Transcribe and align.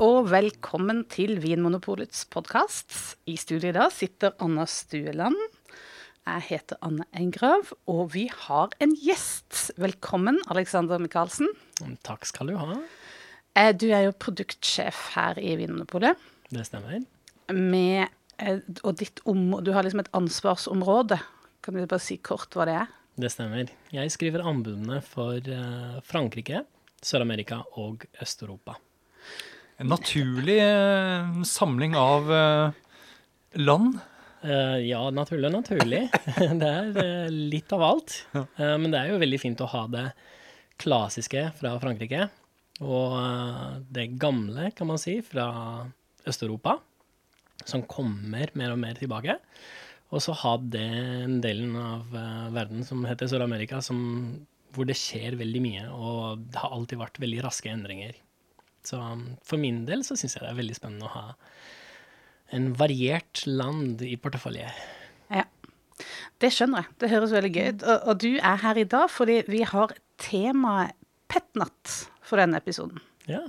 og 0.00 0.28
velkommen 0.30 1.02
til 1.10 1.36
Vinmonopolets 1.42 2.24
podkast. 2.32 2.94
I 3.28 3.36
studio 3.40 3.70
i 3.70 3.76
dag 3.76 3.92
sitter 3.94 4.34
Anna 4.42 4.64
Stueland. 4.68 5.36
Jeg 6.22 6.44
heter 6.48 6.78
Anne 6.86 7.04
Engrav, 7.18 7.72
og 7.90 8.12
vi 8.14 8.28
har 8.30 8.74
en 8.82 8.92
gjest. 8.98 9.72
Velkommen, 9.82 10.38
Alexander 10.52 11.00
Michaelsen. 11.02 11.48
Takk 12.06 12.26
skal 12.28 12.52
du 12.52 12.56
ha. 12.60 12.76
Eh, 13.56 13.72
Du 13.74 13.88
er 13.90 14.04
jo 14.06 14.12
produktsjef 14.12 15.14
her 15.16 15.38
i 15.38 15.56
Vinmonopolet. 15.56 16.16
Det 16.50 16.66
stemmer. 16.66 17.02
Med, 17.52 18.08
eh, 18.38 18.60
og 18.84 18.96
ditt 18.98 19.20
om, 19.26 19.62
du 19.62 19.72
har 19.72 19.82
liksom 19.82 20.00
et 20.00 20.12
ansvarsområde. 20.14 21.18
Kan 21.62 21.74
du 21.74 21.86
bare 21.86 22.00
si 22.00 22.16
kort 22.18 22.50
hva 22.54 22.66
det 22.66 22.74
er? 22.74 22.86
Det 23.18 23.30
stemmer. 23.30 23.68
Jeg 23.92 24.10
skriver 24.10 24.42
anbudene 24.46 25.02
for 25.02 25.34
eh, 25.36 26.00
Frankrike, 26.06 26.64
Sør-Amerika 27.02 27.62
og 27.76 28.06
Øst-Europa. 28.22 28.76
En 29.82 29.90
naturlig 29.90 30.60
eh, 30.62 31.42
samling 31.42 31.96
av 31.98 32.28
eh, 32.32 32.74
land. 33.58 33.96
Eh, 34.46 34.76
ja, 34.86 35.00
naturlig 35.10 35.48
og 35.48 35.56
naturlig. 35.56 36.02
det 36.60 36.68
er 36.68 37.00
eh, 37.02 37.34
litt 37.50 37.74
av 37.74 37.82
alt. 37.88 38.14
Eh, 38.36 38.76
men 38.78 38.92
det 38.94 39.00
er 39.00 39.10
jo 39.10 39.18
veldig 39.24 39.42
fint 39.42 39.64
å 39.64 39.70
ha 39.72 39.82
det 39.90 40.04
klassiske 40.82 41.48
fra 41.58 41.74
Frankrike, 41.82 42.28
og 42.78 43.18
eh, 43.24 43.66
det 43.98 44.06
gamle, 44.22 44.70
kan 44.78 44.92
man 44.92 45.02
si, 45.02 45.16
fra 45.26 45.48
Øst-Europa, 46.30 46.78
som 47.66 47.82
kommer 47.82 48.54
mer 48.54 48.76
og 48.76 48.82
mer 48.86 49.02
tilbake. 49.02 49.40
Og 50.14 50.22
så 50.22 50.38
ha 50.44 50.56
den 50.62 51.40
delen 51.42 51.74
av 51.74 52.06
verden 52.54 52.86
som 52.86 53.02
heter 53.08 53.34
Sør-Amerika, 53.34 53.82
hvor 53.82 54.86
det 54.86 54.94
skjer 55.00 55.40
veldig 55.40 55.62
mye, 55.64 55.86
og 55.90 56.52
det 56.52 56.62
har 56.62 56.76
alltid 56.76 57.02
vært 57.02 57.18
veldig 57.24 57.48
raske 57.48 57.72
endringer. 57.72 58.14
Så 58.86 58.98
um, 58.98 59.26
for 59.46 59.62
min 59.62 59.84
del 59.88 60.02
så 60.06 60.16
syns 60.18 60.36
jeg 60.36 60.44
det 60.44 60.50
er 60.50 60.58
veldig 60.58 60.78
spennende 60.78 61.08
å 61.08 61.14
ha 61.14 61.26
en 62.52 62.72
variert 62.76 63.44
land 63.48 64.02
i 64.04 64.16
portefølje. 64.20 64.68
Ja. 65.32 65.46
Det 66.42 66.50
skjønner 66.52 66.84
jeg. 66.84 66.96
Det 67.00 67.12
høres 67.12 67.32
veldig 67.32 67.52
gøy 67.54 67.68
ut. 67.70 67.86
Og, 67.86 68.08
og 68.10 68.20
du 68.24 68.30
er 68.34 68.60
her 68.64 68.80
i 68.80 68.88
dag 68.88 69.08
fordi 69.12 69.38
vi 69.48 69.62
har 69.68 69.94
temaet 70.20 70.98
petnat 71.32 71.94
for 72.26 72.42
denne 72.42 72.60
episoden. 72.60 73.00
Ja. 73.30 73.40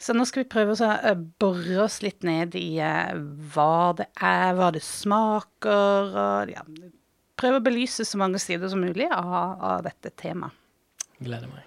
Så 0.00 0.14
nå 0.16 0.24
skal 0.28 0.44
vi 0.44 0.52
prøve 0.52 0.72
å 0.72 0.90
eh, 0.94 1.18
bore 1.42 1.82
oss 1.84 1.98
litt 2.04 2.24
ned 2.24 2.54
i 2.56 2.78
eh, 2.80 3.12
hva 3.52 3.92
det 3.98 4.06
er, 4.16 4.54
hva 4.56 4.70
det 4.72 4.80
smaker, 4.86 6.14
og 6.14 6.52
ja, 6.54 6.64
prøve 7.40 7.60
å 7.60 7.64
belyse 7.64 8.06
så 8.08 8.20
mange 8.20 8.40
sider 8.40 8.70
som 8.72 8.80
mulig 8.80 9.10
av, 9.12 9.60
av 9.60 9.84
dette 9.84 10.14
temaet. 10.20 10.56
Gleder 11.20 11.50
meg. 11.52 11.66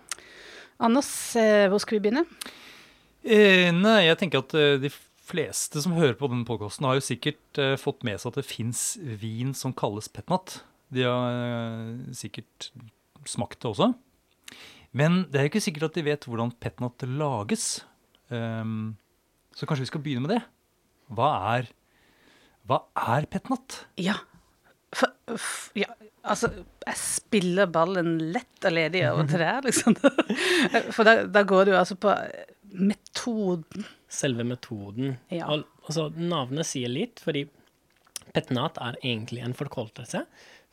Anders, 0.81 1.11
eh, 1.37 1.67
hvor 1.69 1.83
skal 1.83 1.99
vi 1.99 2.07
begynne? 2.07 2.25
Eh, 3.23 3.71
nei, 3.71 4.03
jeg 4.09 4.19
tenker 4.19 4.43
at 4.43 4.53
eh, 4.59 4.75
de 4.83 4.91
fleste 5.23 5.79
som 5.83 5.95
hører 5.95 6.17
på 6.19 6.27
denne 6.27 6.47
podkasten, 6.47 6.87
har 6.87 6.99
jo 6.99 7.05
sikkert 7.05 7.59
eh, 7.61 7.75
fått 7.79 8.03
med 8.03 8.19
seg 8.19 8.33
at 8.33 8.41
det 8.41 8.49
fins 8.49 8.81
vin 8.99 9.53
som 9.55 9.75
kalles 9.75 10.11
petnat. 10.11 10.59
De 10.93 11.07
har 11.07 11.93
sikkert 12.13 12.69
smakt 13.25 13.63
det 13.63 13.71
også. 13.71 13.93
Men 14.93 15.23
det 15.31 15.39
er 15.39 15.47
jo 15.47 15.53
ikke 15.53 15.63
sikkert 15.65 15.87
at 15.87 15.95
de 15.97 16.05
vet 16.05 16.27
hvordan 16.29 16.51
petnat 16.61 17.05
lages. 17.09 17.65
Ehm, 18.29 18.93
så 19.57 19.65
kanskje 19.65 19.87
vi 19.87 19.89
skal 19.89 20.03
begynne 20.05 20.27
med 20.27 20.35
det. 20.35 20.43
Hva 21.17 21.31
er, 21.55 21.71
hva 22.69 22.83
er 23.15 23.25
petnat? 23.31 23.79
Ja. 23.97 24.19
For, 24.93 25.09
for, 25.31 25.79
ja, 25.81 25.89
altså, 26.21 26.51
jeg 26.85 26.99
spiller 27.01 27.71
ballen 27.73 28.19
lett 28.35 28.67
og 28.67 28.75
ledig 28.75 29.01
over 29.09 29.25
til 29.31 29.41
deg, 29.41 29.65
liksom. 29.65 29.97
For 30.95 31.07
da, 31.07 31.23
da 31.25 31.41
går 31.49 31.65
det 31.65 31.73
jo 31.73 31.79
altså 31.79 31.97
på 31.97 32.13
metoden. 32.73 33.85
Selve 34.09 34.45
metoden. 34.47 35.17
Ja. 35.33 35.49
Og, 35.53 35.67
altså, 35.87 36.09
navnet 36.17 36.67
sier 36.69 36.91
litt, 36.91 37.21
fordi 37.23 37.45
petnat 38.33 38.79
er 38.81 38.97
egentlig 39.03 39.43
en 39.45 39.55
forkortelse 39.57 40.23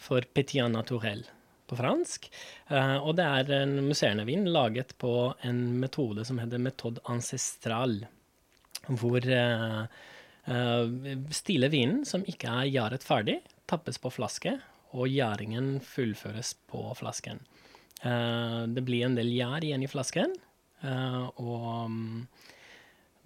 for 0.00 0.24
petit 0.36 0.64
naturel 0.72 1.26
på 1.70 1.78
fransk. 1.78 2.30
Uh, 2.70 2.98
og 2.98 3.14
det 3.20 3.26
er 3.26 3.52
en 3.60 3.76
musserende 3.86 4.26
vin 4.28 4.48
laget 4.50 4.96
på 4.98 5.32
en 5.46 5.60
metode 5.82 6.24
som 6.26 6.40
heter 6.42 6.62
metode 6.62 7.02
ancestral, 7.10 8.00
hvor 8.88 9.28
uh, 9.28 9.84
stille 11.36 11.68
vinen, 11.70 12.02
som 12.08 12.24
ikke 12.26 12.50
er 12.50 12.72
gjæret 12.72 13.06
ferdig, 13.06 13.38
tappes 13.70 14.00
på 14.02 14.10
flaske, 14.10 14.56
og 14.90 15.06
gjæringen 15.06 15.76
fullføres 15.86 16.56
på 16.70 16.88
flasken. 16.98 17.38
Eh, 18.02 18.62
det 18.72 18.84
blir 18.86 19.04
en 19.06 19.16
del 19.18 19.28
gjær 19.34 19.64
igjen 19.64 19.84
i 19.84 19.90
flasken, 19.90 20.32
eh, 20.32 20.49
og 20.88 21.90
mm, 21.90 22.22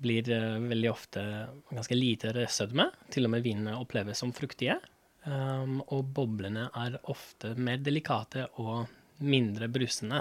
blir 0.05 0.31
eh, 0.31 0.59
veldig 0.59 0.91
ofte 0.91 1.23
ganske 1.71 1.97
lite 1.97 2.47
sødme. 2.51 2.89
Til 3.13 3.29
og 3.29 3.35
med 3.35 3.45
vinene 3.47 3.79
oppleves 3.79 4.23
som 4.23 4.35
fruktige. 4.37 4.79
Um, 5.25 5.79
og 5.89 6.11
boblene 6.13 6.67
er 6.77 6.99
ofte 7.09 7.55
mer 7.57 7.81
delikate 7.81 8.45
og 8.61 8.91
mindre 9.25 9.71
brusende. 9.73 10.21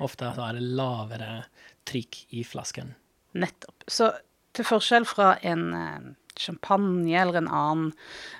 Ofte 0.00 0.30
er 0.30 0.56
det 0.56 0.64
lavere 0.64 1.32
trykk 1.88 2.22
i 2.38 2.44
flasken. 2.46 2.94
Nettopp. 3.36 3.84
Så 3.84 4.08
til 4.56 4.66
forskjell 4.66 5.06
fra 5.08 5.34
en 5.46 5.66
eh, 5.76 6.08
champagne 6.38 7.14
eller 7.20 7.40
en 7.40 7.48
annen 7.48 7.92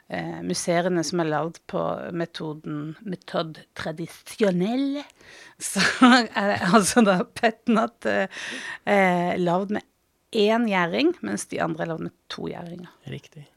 eh, 0.08 0.40
musserende 0.46 1.04
som 1.06 1.22
er 1.22 1.30
lagd 1.30 1.60
på 1.70 1.82
metoden 2.16 2.94
metode 3.00 3.64
tradisjonelle, 3.78 5.04
så 5.70 5.82
er 6.10 6.52
det 6.54 6.58
altså 6.70 7.04
da 7.06 7.20
petnat 7.24 8.08
eh, 8.10 8.42
eh, 8.84 9.34
lagd 9.40 9.74
med 9.76 9.86
én 10.30 10.68
gjæring, 10.70 11.16
mens 11.26 11.48
de 11.50 11.60
andre 11.62 11.84
er 11.84 11.92
lagd 11.92 12.06
med 12.06 12.14
to 12.30 12.46
gjæringer. 12.50 12.92
Riktig. 13.10 13.48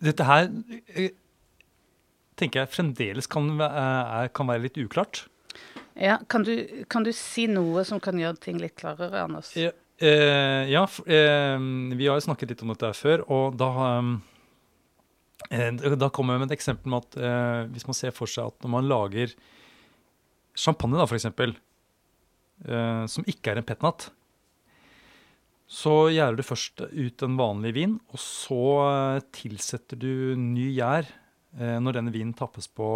Dette 0.00 0.24
her 0.28 0.48
eh, 0.94 1.12
tenker 2.38 2.62
jeg 2.62 2.72
fremdeles 2.72 3.28
kan, 3.30 3.50
er, 3.60 4.30
kan 4.34 4.48
være 4.48 4.68
litt 4.68 4.80
uklart. 4.80 5.26
Ja, 5.98 6.16
kan 6.28 6.46
du, 6.46 6.84
kan 6.88 7.04
du 7.04 7.12
si 7.12 7.44
noe 7.50 7.84
som 7.84 8.00
kan 8.00 8.16
gjøre 8.16 8.40
ting 8.40 8.60
litt 8.62 8.78
klarere, 8.80 9.26
Anders? 9.26 9.52
Ja, 9.58 9.74
eh, 10.02 10.68
ja 10.72 10.82
eh, 11.06 11.56
vi 11.96 12.08
har 12.08 12.18
jo 12.18 12.26
snakket 12.26 12.52
litt 12.52 12.62
om 12.64 12.72
dette 12.74 12.92
før, 12.98 13.24
og 13.30 13.58
da 13.60 13.70
eh, 15.50 15.96
Da 15.98 16.10
kommer 16.14 16.34
jeg 16.36 16.44
med 16.44 16.50
et 16.50 16.58
eksempel 16.58 16.92
med 16.92 17.06
at 17.06 17.18
eh, 17.18 17.60
hvis 17.74 17.88
man 17.88 17.98
ser 17.98 18.14
for 18.16 18.30
seg 18.30 18.50
at 18.50 18.64
når 18.64 18.74
man 18.76 18.88
lager 18.90 19.34
champagne, 20.58 20.98
da, 20.98 21.06
eksempel, 21.08 21.54
eh, 22.68 23.04
som 23.08 23.24
ikke 23.28 23.52
er 23.52 23.62
en 23.62 23.68
petnat, 23.68 24.10
så 25.72 26.10
gjærer 26.12 26.36
du 26.36 26.44
først 26.44 26.82
ut 26.84 27.24
en 27.24 27.38
vanlig 27.38 27.72
vin, 27.78 27.96
og 28.12 28.20
så 28.20 28.62
eh, 28.84 29.22
tilsetter 29.32 29.96
du 30.00 30.34
ny 30.36 30.68
gjær 30.76 31.08
eh, 31.08 31.78
når 31.80 31.96
denne 31.98 32.12
vinen 32.12 32.34
tappes 32.36 32.68
på, 32.68 32.88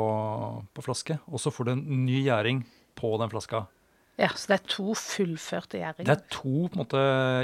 på 0.76 0.84
flaske, 0.84 1.16
og 1.24 1.40
så 1.40 1.52
får 1.54 1.68
du 1.68 1.72
en 1.72 1.86
ny 2.04 2.20
gjæring 2.26 2.66
på 2.96 3.14
den 3.20 3.32
flaska. 3.32 3.64
Ja, 4.16 4.30
så 4.32 4.52
det 4.52 4.56
er 4.56 4.70
to 4.72 4.94
fullførte 4.96 5.80
gjæringer. 5.80 6.08
Det 6.08 6.14
er 6.14 6.30
to 6.32 6.68
på 6.70 6.76
en 6.76 6.82
måte, 6.82 7.00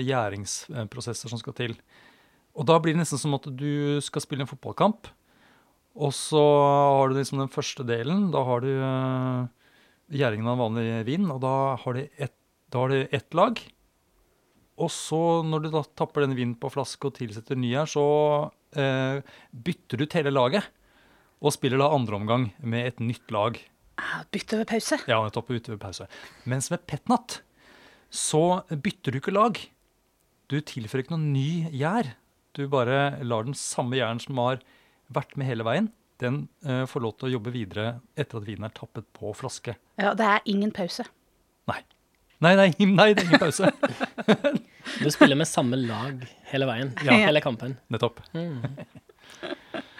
gjæringsprosesser 0.06 1.32
som 1.32 1.40
skal 1.40 1.56
til. 1.58 1.74
Og 2.56 2.68
da 2.68 2.78
blir 2.80 2.96
det 2.96 3.02
nesten 3.02 3.20
som 3.20 3.36
at 3.36 3.48
du 3.48 4.00
skal 4.04 4.24
spille 4.24 4.44
en 4.44 4.50
fotballkamp. 4.50 5.10
Og 5.92 6.14
så 6.16 6.40
har 6.40 7.10
du 7.10 7.18
liksom 7.18 7.42
den 7.42 7.52
første 7.52 7.84
delen. 7.88 8.30
Da 8.32 8.40
har 8.48 8.64
du 8.64 8.70
eh, 8.72 9.50
gjæringen 10.16 10.48
av 10.48 10.60
vanlig 10.60 11.02
vin, 11.08 11.28
og 11.32 11.42
da 11.44 11.54
har 11.82 11.98
du 11.98 12.02
ett, 12.16 12.36
ett 13.12 13.36
lag. 13.36 13.60
Og 14.80 14.88
så, 14.92 15.42
når 15.44 15.66
du 15.66 15.72
da 15.74 15.82
tapper 16.00 16.24
denne 16.24 16.38
vinen 16.38 16.56
på 16.56 16.72
flaske 16.72 17.10
og 17.10 17.18
tilsetter 17.18 17.58
ny 17.60 17.74
her, 17.76 17.88
så 17.88 18.04
eh, 18.72 19.20
bytter 19.52 20.00
du 20.00 20.06
ut 20.06 20.16
hele 20.16 20.32
laget. 20.32 20.72
Og 21.42 21.52
spiller 21.52 21.80
da 21.80 21.90
andre 21.92 22.16
omgang 22.16 22.48
med 22.62 22.88
et 22.88 23.04
nytt 23.04 23.32
lag. 23.34 23.58
Ah, 24.00 24.22
Bytte 24.32 24.58
ved 24.60 24.68
pause. 24.70 24.98
Ja, 25.10 25.20
nettopp 25.24 25.50
Bytte 25.52 25.74
ved 25.74 25.80
pause. 25.82 26.08
Mens 26.48 26.70
med 26.72 26.84
petnat 26.88 27.40
så 28.12 28.62
bytter 28.68 29.14
du 29.14 29.20
ikke 29.22 29.34
lag. 29.34 29.58
Du 30.52 30.58
tilfører 30.60 31.04
ikke 31.04 31.14
noe 31.16 31.32
ny 31.32 31.70
gjær. 31.72 32.12
Du 32.52 32.66
bare 32.68 33.24
lar 33.24 33.46
den 33.46 33.56
samme 33.56 33.96
gjæren 33.96 34.20
som 34.20 34.40
har 34.42 34.60
vært 35.12 35.32
med 35.40 35.48
hele 35.48 35.64
veien, 35.64 35.88
den 36.20 36.44
uh, 36.66 36.84
får 36.88 37.04
lov 37.04 37.16
til 37.18 37.28
å 37.30 37.32
jobbe 37.38 37.52
videre 37.54 37.86
etter 38.16 38.38
at 38.38 38.46
vinen 38.46 38.68
er 38.68 38.74
tappet 38.76 39.08
på 39.16 39.32
flaske. 39.36 39.74
Ja, 40.00 40.12
det 40.18 40.28
er 40.28 40.44
ingen 40.52 40.72
pause. 40.74 41.06
Nei. 41.70 41.80
Nei, 42.42 42.52
nei, 42.58 42.68
nei 42.90 43.08
det 43.14 43.24
er 43.24 43.30
ingen 43.30 43.42
pause. 43.42 43.72
Du 44.98 45.06
spiller 45.14 45.38
med 45.38 45.46
samme 45.46 45.78
lag 45.78 46.24
hele 46.50 46.66
veien. 46.66 46.90
Ja. 47.06 47.14
Hele 47.24 47.40
kampen. 47.40 47.76
Nettopp. 47.92 48.18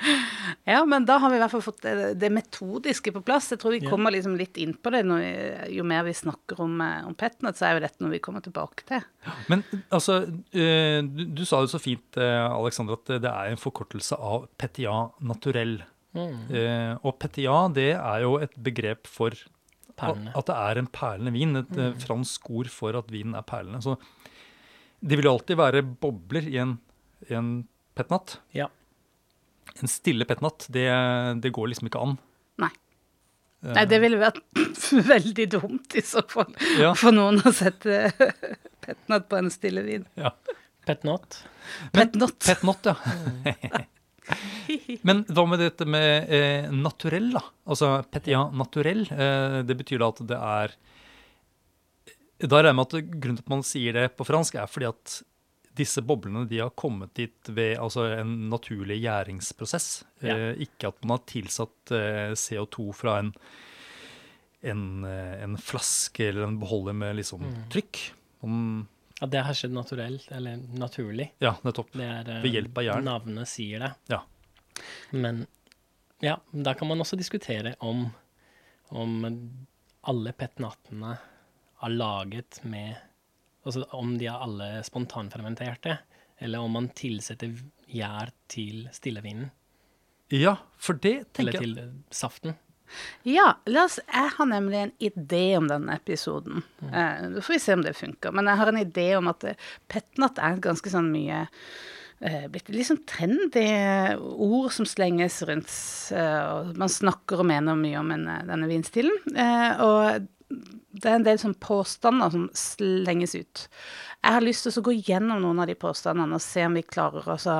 Ja, 0.68 0.84
men 0.86 1.06
da 1.08 1.16
har 1.18 1.30
vi 1.32 1.38
i 1.38 1.40
hvert 1.42 1.50
fall 1.50 1.64
fått 1.64 1.80
det, 1.82 2.12
det 2.20 2.28
metodiske 2.30 3.10
på 3.14 3.22
plass. 3.26 3.48
Jeg 3.50 3.58
tror 3.62 3.74
vi 3.74 3.80
Ja. 3.82 3.90
kommer 3.90 4.14
liksom 4.14 4.36
litt 4.38 4.58
inn 4.62 4.74
på 4.78 4.92
det 4.94 5.00
når 5.08 5.22
vi, 5.22 5.32
jo 5.78 5.86
mer 5.88 6.04
vi 6.06 6.14
snakker 6.14 6.60
om, 6.62 6.76
eh, 6.84 7.06
om 7.08 7.16
petnat, 7.18 7.58
så 7.58 7.66
er 7.66 7.76
jo 7.76 7.84
dette 7.86 8.04
noe 8.04 8.12
vi 8.12 8.20
kommer 8.22 8.44
tilbake 8.44 8.86
til. 8.86 9.02
Men 9.50 9.64
altså, 9.90 10.20
eh, 10.54 11.00
du, 11.02 11.24
du 11.34 11.42
sa 11.48 11.64
det 11.64 11.72
så 11.72 11.82
fint, 11.82 12.20
eh, 12.20 12.44
Alexander, 12.46 13.00
at 13.00 13.16
det 13.24 13.32
er 13.32 13.50
en 13.50 13.62
forkortelse 13.62 14.18
av 14.18 14.46
petia 14.60 14.94
naturell. 15.24 15.80
Mm. 16.14 16.38
Eh, 16.52 16.92
og 17.02 17.18
petia, 17.18 17.56
det 17.72 17.90
er 17.96 18.22
jo 18.26 18.36
et 18.44 18.54
begrep 18.60 19.10
for 19.10 19.34
Perlene. 19.98 20.32
At 20.36 20.48
det 20.48 20.56
er 20.56 20.80
en 20.80 20.88
perlende 20.92 21.32
vin. 21.34 21.58
Et 21.60 21.78
mm. 21.78 21.98
fransk 22.02 22.48
ord 22.52 22.70
for 22.72 22.96
at 22.98 23.10
vinen 23.12 23.36
er 23.38 23.44
perlende. 23.46 23.82
Så 23.84 23.96
Det 25.02 25.18
vil 25.18 25.28
alltid 25.28 25.58
være 25.58 25.82
bobler 25.82 26.46
i 26.48 26.58
en, 26.62 26.76
i 27.28 27.34
en 27.34 27.50
petnat. 27.98 28.38
Ja. 28.56 28.68
En 29.82 29.90
stille 29.90 30.24
pettnatt, 30.28 30.66
det, 30.72 30.86
det 31.42 31.50
går 31.54 31.72
liksom 31.72 31.88
ikke 31.90 32.02
an. 32.02 32.16
Nei. 32.62 32.70
Nei, 33.62 33.84
det 33.90 33.98
ville 34.02 34.18
vært 34.18 34.38
veldig 35.12 35.46
dumt 35.52 35.94
i 35.98 36.02
så 36.06 36.22
fall 36.30 36.50
Ja. 36.80 36.92
for 36.98 37.14
noen 37.14 37.38
å 37.46 37.52
sette 37.54 38.08
pettnatt 38.82 39.28
på 39.30 39.38
en 39.38 39.50
stille 39.54 39.82
vin. 39.86 40.06
Ja. 40.18 40.32
Petnot. 40.86 41.40
Pettnatt. 41.94 42.38
Petnot. 42.42 42.86
Petnot, 42.86 42.88
ja. 42.90 43.82
Men 45.06 45.24
hva 45.34 45.44
med 45.50 45.60
dette 45.62 45.86
med 45.86 46.30
eh, 46.32 46.68
naturell, 46.74 47.32
da? 47.34 47.42
Altså 47.70 47.90
petia 48.10 48.44
naturell. 48.54 49.02
Eh, 49.10 49.58
det 49.66 49.76
betyr 49.78 50.02
da 50.02 50.08
at 50.14 50.22
det 50.30 50.38
er 50.38 50.74
Da 52.46 52.58
regner 52.62 52.70
jeg 52.72 52.78
med 52.78 52.86
at 52.86 53.10
grunnen 53.22 53.38
til 53.38 53.44
at 53.46 53.52
man 53.54 53.64
sier 53.66 53.98
det 53.98 54.06
på 54.18 54.26
fransk, 54.26 54.58
er 54.62 54.70
fordi 54.70 54.88
at 54.90 55.18
disse 55.76 56.02
boblene 56.04 56.44
de 56.48 56.58
har 56.60 56.70
kommet 56.76 57.14
dit 57.16 57.48
ved 57.48 57.78
altså, 57.80 58.04
en 58.20 58.32
naturlig 58.52 58.98
gjæringsprosess. 59.02 60.04
Ja. 60.20 60.34
Eh, 60.36 60.62
ikke 60.66 60.90
at 60.92 60.98
man 61.04 61.16
har 61.16 61.26
tilsatt 61.30 61.92
eh, 61.96 62.32
CO2 62.36 62.88
fra 62.96 63.18
en, 63.22 63.30
en, 64.60 64.82
eh, 65.08 65.38
en 65.46 65.56
flaske 65.56 66.28
eller 66.28 66.44
en 66.48 66.58
beholder 66.60 66.96
med 66.98 67.16
liksom 67.22 67.46
trykk. 67.72 68.02
Man, 68.42 68.88
Ja, 69.22 69.26
det 69.30 69.42
har 69.46 69.54
skjedd 69.54 69.70
naturelt, 69.76 70.24
eller 70.34 70.56
naturlig. 70.74 71.28
ja, 71.38 71.54
nettopp. 71.62 71.92
Det 71.94 72.04
er, 72.04 72.28
eh, 72.36 72.42
Ved 72.42 72.56
hjelp 72.56 72.78
av 72.78 72.84
jern. 72.88 73.04
Navnet 73.06 73.48
sier 73.48 73.78
det. 73.84 73.92
Ja. 74.10 74.22
Men 75.14 75.44
ja, 76.22 76.36
da 76.50 76.74
kan 76.74 76.88
man 76.88 77.00
også 77.04 77.16
diskutere 77.16 77.74
om, 77.80 78.08
om 78.90 79.24
alle 80.02 80.32
petnatene 80.34 81.16
er 81.82 81.88
laget 81.94 82.60
med 82.64 82.96
Altså 83.64 83.84
om 83.94 84.16
de 84.18 84.26
er 84.26 84.42
alle 84.42 84.82
spontanfermenterte, 84.86 85.98
eller 86.42 86.58
om 86.64 86.72
man 86.74 86.88
tilsetter 86.98 87.52
gjær 87.92 88.32
til 88.50 88.88
stillevinen, 88.92 89.50
Ja, 90.32 90.56
for 90.80 90.94
det 90.96 91.26
tenker 91.36 91.52
jeg 91.58 91.62
Eller 91.62 91.74
til 91.82 91.92
saften. 92.10 92.54
Ja, 93.24 93.54
la 93.68 93.84
oss, 93.84 93.98
jeg 94.08 94.30
har 94.36 94.46
nemlig 94.48 94.78
en 94.80 94.92
idé 95.00 95.56
om 95.58 95.66
denne 95.68 95.94
episoden. 95.96 96.62
Mm. 96.80 96.92
Eh, 96.92 97.22
Så 97.36 97.42
får 97.46 97.52
vi 97.54 97.58
se 97.60 97.72
om 97.76 97.82
det 97.84 97.92
funker. 97.96 98.32
Men 98.32 98.46
jeg 98.48 98.56
har 98.56 98.68
en 98.68 98.80
idé 98.80 99.06
om 99.16 99.28
at 99.28 99.44
eh, 99.44 99.54
petnat 99.88 100.38
er 100.38 100.58
ganske 100.60 100.90
sånn 100.92 101.10
mye 101.12 101.46
eh, 102.20 102.48
blitt 102.52 102.68
litt 102.72 102.88
sånn 102.88 103.04
trendy 103.08 103.66
ord 104.18 104.72
som 104.72 104.84
slenges 104.88 105.42
rundt. 105.48 105.72
eh, 106.16 106.42
og 106.52 106.76
man 106.76 106.88
snakker 106.92 107.40
og 107.40 107.46
mener 107.48 107.76
mye 107.76 108.00
om 108.00 108.10
en, 108.16 108.26
eh, 108.28 108.42
denne 108.48 108.68
vinstilen. 108.68 109.16
Eh, 109.36 109.80
og 109.84 110.28
det 110.92 111.08
er 111.08 111.16
en 111.16 111.26
del 111.26 111.38
sånn 111.40 111.54
påstander 111.60 112.32
som 112.34 112.48
slenges 112.56 113.34
ut. 113.34 113.64
Jeg 114.22 114.36
har 114.36 114.44
lyst 114.44 114.66
til 114.66 114.78
å 114.78 114.84
gå 114.86 114.94
gjennom 114.98 115.40
noen 115.42 115.62
av 115.64 115.70
de 115.70 115.76
påstandene 115.78 116.36
og 116.36 116.44
se 116.44 116.66
om 116.66 116.76
vi 116.78 116.84
klarer 116.86 117.26
å 117.32 117.54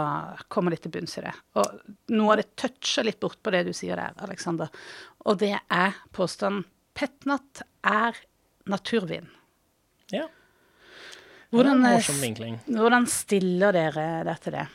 komme 0.53 0.75
litt 0.75 0.85
til 0.85 0.93
bunns 0.95 1.17
i 1.19 1.25
det. 1.25 1.33
Og 1.59 2.13
noe 2.15 2.35
av 2.35 2.43
det 2.43 2.51
toucher 2.61 3.09
litt 3.09 3.21
bort 3.23 3.41
på 3.43 3.55
det 3.55 3.65
du 3.67 3.73
sier 3.77 3.99
der, 3.99 4.15
Aleksander. 4.23 4.71
Og 5.27 5.41
det 5.43 5.57
er 5.57 5.99
påstanden 6.15 6.67
Petnat 6.93 7.63
er 7.89 8.19
naturvin. 8.69 9.31
Ja. 10.13 10.27
Hvordan. 11.53 11.85
Hvordan 12.69 13.07
stiller 13.09 13.73
dere 13.73 14.07
dere 14.27 14.39
til 14.45 14.57
det? 14.59 14.67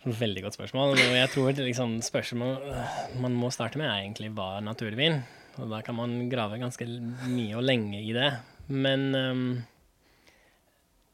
Veldig 0.00 0.42
godt 0.46 0.56
spørsmål. 0.56 0.96
Jeg 0.98 1.28
tror 1.34 1.52
liksom 1.60 1.98
spørsmål 2.02 2.54
øh, 2.72 3.00
man 3.20 3.34
må 3.36 3.50
starte 3.52 3.78
med, 3.78 3.86
er 3.86 4.06
egentlig 4.06 4.30
hva 4.32 4.56
er 4.56 4.64
naturvin? 4.64 5.20
Og 5.58 5.70
da 5.72 5.80
kan 5.84 5.96
man 5.98 6.28
grave 6.30 6.60
ganske 6.60 6.86
mye 7.26 7.56
og 7.58 7.66
lenge 7.66 8.00
i 8.02 8.14
det. 8.14 8.30
Men 8.70 9.10
um, 9.16 9.44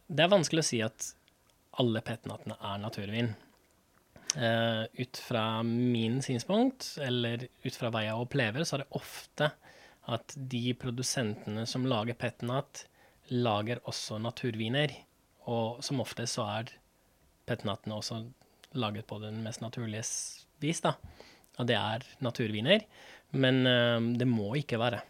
det 0.07 0.25
er 0.25 0.33
vanskelig 0.33 0.63
å 0.63 0.69
si 0.69 0.81
at 0.85 1.11
alle 1.81 2.03
petnatene 2.05 2.57
er 2.61 2.81
naturvin. 2.83 3.33
Uh, 4.37 4.85
ut 4.99 5.21
fra 5.23 5.63
min 5.65 6.21
synspunkt, 6.25 6.97
eller 7.03 7.47
ut 7.65 7.79
fra 7.79 7.91
hva 7.93 8.05
jeg 8.05 8.27
opplever, 8.27 8.67
så 8.67 8.77
er 8.77 8.85
det 8.85 9.01
ofte 9.01 9.51
at 10.13 10.37
de 10.37 10.71
produsentene 10.79 11.65
som 11.67 11.87
lager 11.89 12.19
petnat, 12.19 12.85
lager 13.33 13.81
også 13.89 14.21
naturviner. 14.23 14.93
Og 15.51 15.83
som 15.85 16.03
ofte 16.03 16.27
så 16.31 16.47
er 16.59 16.75
petnatene 17.47 17.97
også 17.97 18.21
laget 18.77 19.07
på 19.09 19.19
den 19.23 19.41
mest 19.45 19.63
naturlige 19.65 20.05
vis, 20.63 20.83
da. 20.85 20.97
Og 21.57 21.69
det 21.71 21.77
er 21.79 22.05
naturviner. 22.23 22.85
Men 23.33 23.67
eh, 23.67 24.11
det 24.21 24.29
må 24.31 24.53
ikke 24.61 24.79
være. 24.81 25.01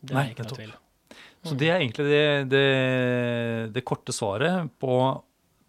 Det 0.00 0.14
Nei, 0.14 0.26
er 0.28 0.34
ikke 0.34 0.44
nettopp. 0.46 0.58
noe 0.58 0.68
tvil. 0.68 0.76
Så 1.48 1.54
det 1.58 1.68
er 1.70 1.80
egentlig 1.80 2.04
det, 2.10 2.22
det, 2.50 2.66
det 3.74 3.84
korte 3.86 4.12
svaret 4.12 4.68
på 4.82 4.94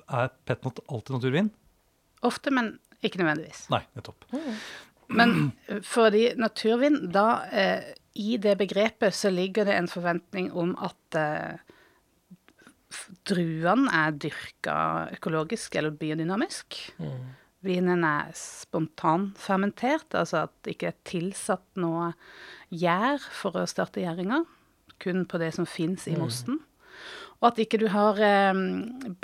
er 0.10 0.32
petnot 0.50 0.82
alltid 0.90 1.16
naturvin? 1.16 1.50
Ofte, 2.26 2.52
men 2.52 2.74
ikke 3.06 3.22
nødvendigvis. 3.22 3.68
Nei, 3.72 3.84
nettopp. 3.98 4.26
Men 5.10 5.52
eh, 5.70 5.82
fordi 5.86 6.34
naturvin, 6.38 7.00
da 7.14 7.26
eh, 7.50 7.94
I 8.20 8.38
det 8.42 8.58
begrepet 8.60 9.16
så 9.16 9.32
ligger 9.34 9.70
det 9.70 9.78
en 9.78 9.90
forventning 9.90 10.52
om 10.58 10.74
at 10.84 11.18
eh, 11.18 11.62
druene 13.30 13.92
er 13.94 14.18
dyrka 14.18 14.76
økologisk 15.16 15.78
eller 15.80 15.94
biodynamisk. 15.96 16.80
Vinen 17.66 18.06
er 18.08 18.30
spontanfermentert, 18.40 20.16
altså 20.16 20.46
at 20.46 20.54
det 20.64 20.78
ikke 20.78 20.94
er 20.94 21.00
tilsatt 21.08 21.80
noe 21.82 22.14
gjær 22.72 23.20
for 23.36 23.60
å 23.60 23.66
starte 23.68 24.04
gjæringa. 24.04 24.46
Kun 25.00 25.26
på 25.28 25.40
det 25.42 25.52
som 25.56 25.68
fins 25.68 26.08
i 26.08 26.16
mosten. 26.20 26.62
Og 27.40 27.52
at 27.54 27.60
ikke 27.64 27.80
du 27.80 27.88
har 27.92 28.18
eh, 28.24 28.64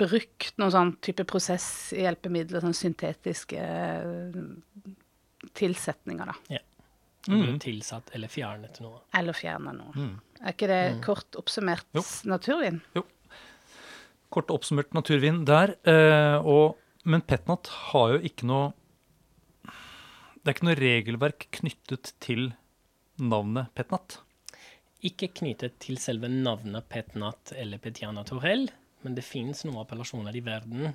brukt 0.00 0.54
noen 0.60 0.72
sånn 0.72 0.92
type 1.04 1.24
prosesshjelpemidler, 1.28 2.64
sånn 2.64 2.76
syntetiske 2.76 3.60
eh, 3.60 4.38
tilsetninger, 5.56 6.32
da. 6.32 6.56
Ja. 6.56 6.62
Mm. 7.26 7.56
tilsatt 7.58 8.12
eller 8.14 8.30
fjernet 8.30 8.76
noe. 8.78 9.00
Eller 9.18 9.34
fjernet 9.34 9.74
noe. 9.74 10.04
Er 10.38 10.52
ikke 10.52 10.68
det 10.70 10.82
kort 11.02 11.34
oppsummert 11.34 11.88
Jo. 11.96 12.04
naturvin? 12.30 12.78
Kort 14.30 14.52
oppsummert 14.54 14.94
naturvin 14.94 15.40
der. 15.48 15.74
Eh, 15.82 16.36
og, 16.46 16.78
men 17.06 17.22
petnat 17.22 17.70
har 17.90 18.16
jo 18.16 18.20
ikke 18.26 18.48
noe 18.50 18.72
Det 19.66 20.50
er 20.50 20.54
ikke 20.54 20.68
noe 20.68 20.78
regelverk 20.78 21.48
knyttet 21.58 22.12
til 22.22 22.50
navnet 23.18 23.72
petnat. 23.74 24.20
Ikke 25.06 25.28
knyttet 25.40 25.78
til 25.82 25.98
selve 26.00 26.28
navnet 26.30 26.86
Petnat 26.90 27.52
eller 27.56 27.80
Petiana 27.82 28.24
Torell, 28.26 28.66
men 29.04 29.16
det 29.16 29.24
fins 29.26 29.64
noen 29.66 29.80
appellasjoner 29.82 30.36
i 30.36 30.42
verden, 30.44 30.94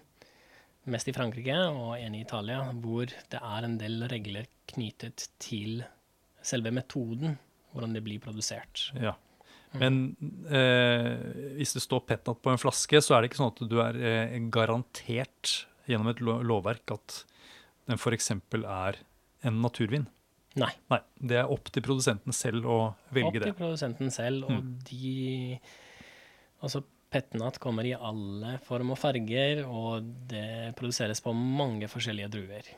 mest 0.90 1.10
i 1.12 1.14
Frankrike 1.16 1.58
og 1.70 1.94
en 2.00 2.16
i 2.18 2.24
Italia, 2.24 2.64
hvor 2.82 3.12
det 3.12 3.42
er 3.42 3.68
en 3.68 3.78
del 3.82 4.08
regler 4.12 4.50
knyttet 4.72 5.28
til 5.42 5.84
selve 6.42 6.74
metoden, 6.74 7.38
hvordan 7.72 7.94
det 7.96 8.04
blir 8.06 8.24
produsert. 8.24 8.90
Ja. 8.98 9.14
Men 9.80 10.16
eh, 10.52 11.22
hvis 11.56 11.76
det 11.78 11.84
står 11.86 12.04
petnat 12.10 12.42
på 12.44 12.52
en 12.52 12.60
flaske, 12.60 13.00
så 13.00 13.16
er 13.16 13.22
det 13.22 13.32
ikke 13.32 13.40
sånn 13.40 13.54
at 13.54 13.62
du 13.72 13.78
er 13.84 14.00
eh, 14.02 14.40
garantert 14.52 15.54
gjennom 15.90 16.12
et 16.12 16.22
lovverk 16.22 16.96
at 16.96 17.22
den 17.90 18.00
f.eks. 18.00 18.32
er 18.62 19.00
en 19.48 19.62
naturvin. 19.64 20.08
Nei. 20.60 20.72
Nei, 20.92 21.00
det 21.32 21.38
er 21.40 21.52
opp 21.52 21.72
til 21.72 21.84
produsenten 21.86 22.36
selv 22.36 22.68
å 22.68 22.80
velge 23.16 23.40
det. 23.40 23.46
Opp 23.46 23.46
til 23.46 23.48
det. 23.48 23.60
produsenten 23.60 24.12
selv, 24.14 24.50
og 24.52 24.74
de 24.90 25.60
Altså, 26.62 26.84
Petnat 27.12 27.58
kommer 27.58 27.88
i 27.90 27.96
alle 27.98 28.60
form 28.62 28.94
og 28.94 29.00
farger, 29.02 29.64
og 29.66 30.06
det 30.30 30.76
produseres 30.78 31.24
på 31.26 31.34
mange 31.34 31.90
forskjellige 31.90 32.30
druer. 32.36 32.70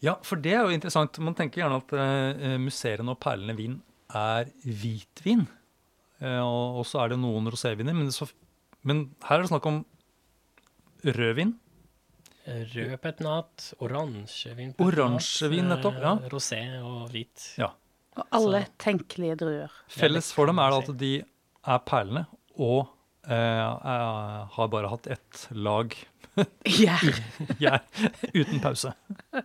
Ja, 0.00 0.16
for 0.24 0.40
det 0.40 0.54
er 0.56 0.64
jo 0.64 0.74
interessant. 0.74 1.20
Man 1.20 1.36
tenker 1.36 1.60
gjerne 1.60 1.78
at 1.82 1.92
eh, 1.92 2.56
musserende 2.58 3.12
og 3.12 3.20
perlende 3.20 3.54
vin 3.58 3.76
er 4.16 4.48
hvitvin. 4.64 5.44
Eh, 6.24 6.40
og, 6.40 6.80
så 6.88 7.04
er 7.04 7.12
det 7.12 7.20
noen 7.20 7.52
roséviner. 7.52 7.94
Men, 7.96 8.08
men 8.88 9.04
her 9.28 9.38
er 9.38 9.44
det 9.44 9.52
snakk 9.52 9.68
om 9.68 9.82
rødvin. 11.04 11.52
Rød 12.74 12.96
petnat, 13.04 13.68
oransjevin 13.84 14.72
Oransjevin, 14.82 15.68
nettopp, 15.70 15.98
ja. 16.02 16.12
eh, 16.18 16.26
Rosé 16.32 16.58
og 16.82 17.10
hvit. 17.14 17.38
Ja. 17.60 17.68
Og 18.18 18.24
alle 18.36 18.60
tenkelige 18.82 19.36
druer. 19.44 19.70
Felles 19.92 20.32
for 20.34 20.44
dem 20.50 20.58
er 20.58 20.68
det 20.74 20.78
at 20.82 20.90
de 21.00 21.12
er 21.70 21.78
perlende 21.86 22.24
og 22.60 22.80
eh, 23.28 23.34
er, 23.34 24.00
har 24.56 24.66
bare 24.72 24.90
hatt 24.92 25.06
ett 25.14 25.34
lag 25.54 25.88
Gjær. 26.80 27.14
gjær 27.60 27.80
uten 28.40 28.58
pause. 28.62 28.90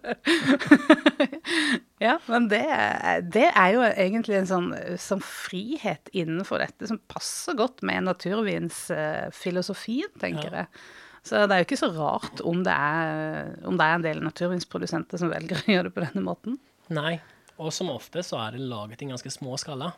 Ja, 2.03 2.17
men 2.27 2.50
det, 2.51 2.59
det 3.33 3.45
er 3.55 3.69
jo 3.74 3.81
egentlig 3.88 4.35
en 4.41 4.47
sånn, 4.50 4.67
sånn 5.00 5.21
frihet 5.24 6.09
innenfor 6.13 6.59
dette 6.62 6.88
som 6.89 7.00
passer 7.09 7.53
godt 7.57 7.81
med 7.88 8.03
naturvinsfilosofien, 8.09 10.09
tenker 10.21 10.51
Ja. 10.51 10.57
jeg. 10.65 10.69
Så 11.25 11.41
det 11.50 11.55
er 11.55 11.63
jo 11.63 11.65
ikke 11.65 11.79
så 11.79 11.89
rart 11.96 12.41
om 12.46 12.60
det 12.65 12.74
er, 12.74 13.55
om 13.65 13.77
det 13.79 13.86
er 13.86 13.96
en 13.98 14.03
del 14.05 14.20
naturvinsprodusenter 14.22 15.22
som 15.22 15.32
velger 15.34 15.58
å 15.58 15.72
gjøre 15.74 15.89
det 15.89 15.96
på 15.96 16.03
denne 16.03 16.22
måten. 16.25 16.60
Nei, 16.94 17.15
og 17.58 17.72
som 17.74 17.89
ofte 17.89 18.22
så 18.25 18.38
er 18.44 18.55
det 18.55 18.67
laget 18.70 19.01
i 19.01 19.10
ganske 19.10 19.32
små 19.34 19.58
skala. 19.58 19.89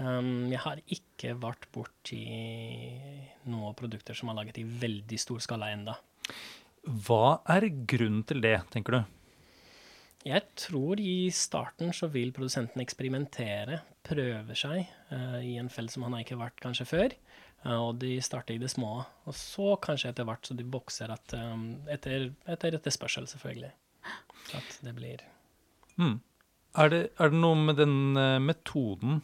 Um, 0.00 0.48
jeg 0.50 0.58
har 0.64 0.80
ikke 0.90 1.34
vært 1.38 1.68
borti 1.74 2.22
noen 3.52 3.76
produkter 3.78 4.16
som 4.18 4.32
er 4.32 4.40
laget 4.40 4.58
i 4.62 4.66
veldig 4.66 5.18
stor 5.20 5.42
skala 5.44 5.68
enda. 5.70 5.94
Hva 6.82 7.42
er 7.54 7.68
grunnen 7.86 8.24
til 8.26 8.42
det, 8.42 8.56
tenker 8.72 8.96
du? 8.96 9.02
Jeg 10.26 10.42
tror 10.58 11.00
i 11.02 11.30
starten 11.34 11.90
så 11.94 12.08
vil 12.10 12.30
produsenten 12.34 12.82
eksperimentere, 12.82 13.82
prøve 14.06 14.56
seg 14.58 14.88
uh, 15.12 15.38
i 15.38 15.54
en 15.60 15.70
felt 15.70 15.92
som 15.94 16.06
han 16.06 16.16
har 16.16 16.24
ikke 16.24 16.40
vært 16.40 16.62
kanskje 16.62 16.88
før. 16.88 17.14
Uh, 17.62 17.78
og 17.78 18.00
de 18.02 18.16
starter 18.24 18.56
i 18.56 18.62
det 18.62 18.70
små. 18.72 19.02
Og 19.28 19.36
så 19.38 19.76
kanskje 19.82 20.10
etter 20.12 20.26
hvert 20.26 20.48
så 20.48 20.56
de 20.58 20.66
vokser 20.66 21.12
at, 21.14 21.34
um, 21.38 21.82
etter, 21.92 22.32
etter 22.50 22.78
etterspørsel, 22.78 23.28
selvfølgelig. 23.30 23.72
At 24.58 24.78
det 24.82 24.92
blir 24.96 25.20
mm. 25.96 26.16
er, 26.82 26.88
det, 26.90 27.02
er, 27.14 27.30
det, 27.30 27.38
noe 27.38 27.58
med 27.70 27.78
den 27.78 28.18
uh, 28.18 28.40
metoden 28.42 29.22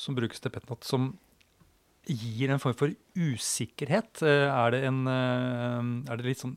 som 0.00 0.16
brukes 0.16 0.40
til 0.42 0.54
petnat, 0.54 0.86
som 0.86 1.12
gir 2.08 2.50
en 2.52 2.60
form 2.60 2.76
for 2.76 2.92
usikkerhet? 3.16 4.20
er 4.24 4.74
det 4.74 4.80
en 4.84 5.06
Er 5.08 6.18
det 6.18 6.26
litt 6.26 6.42
sånn 6.42 6.56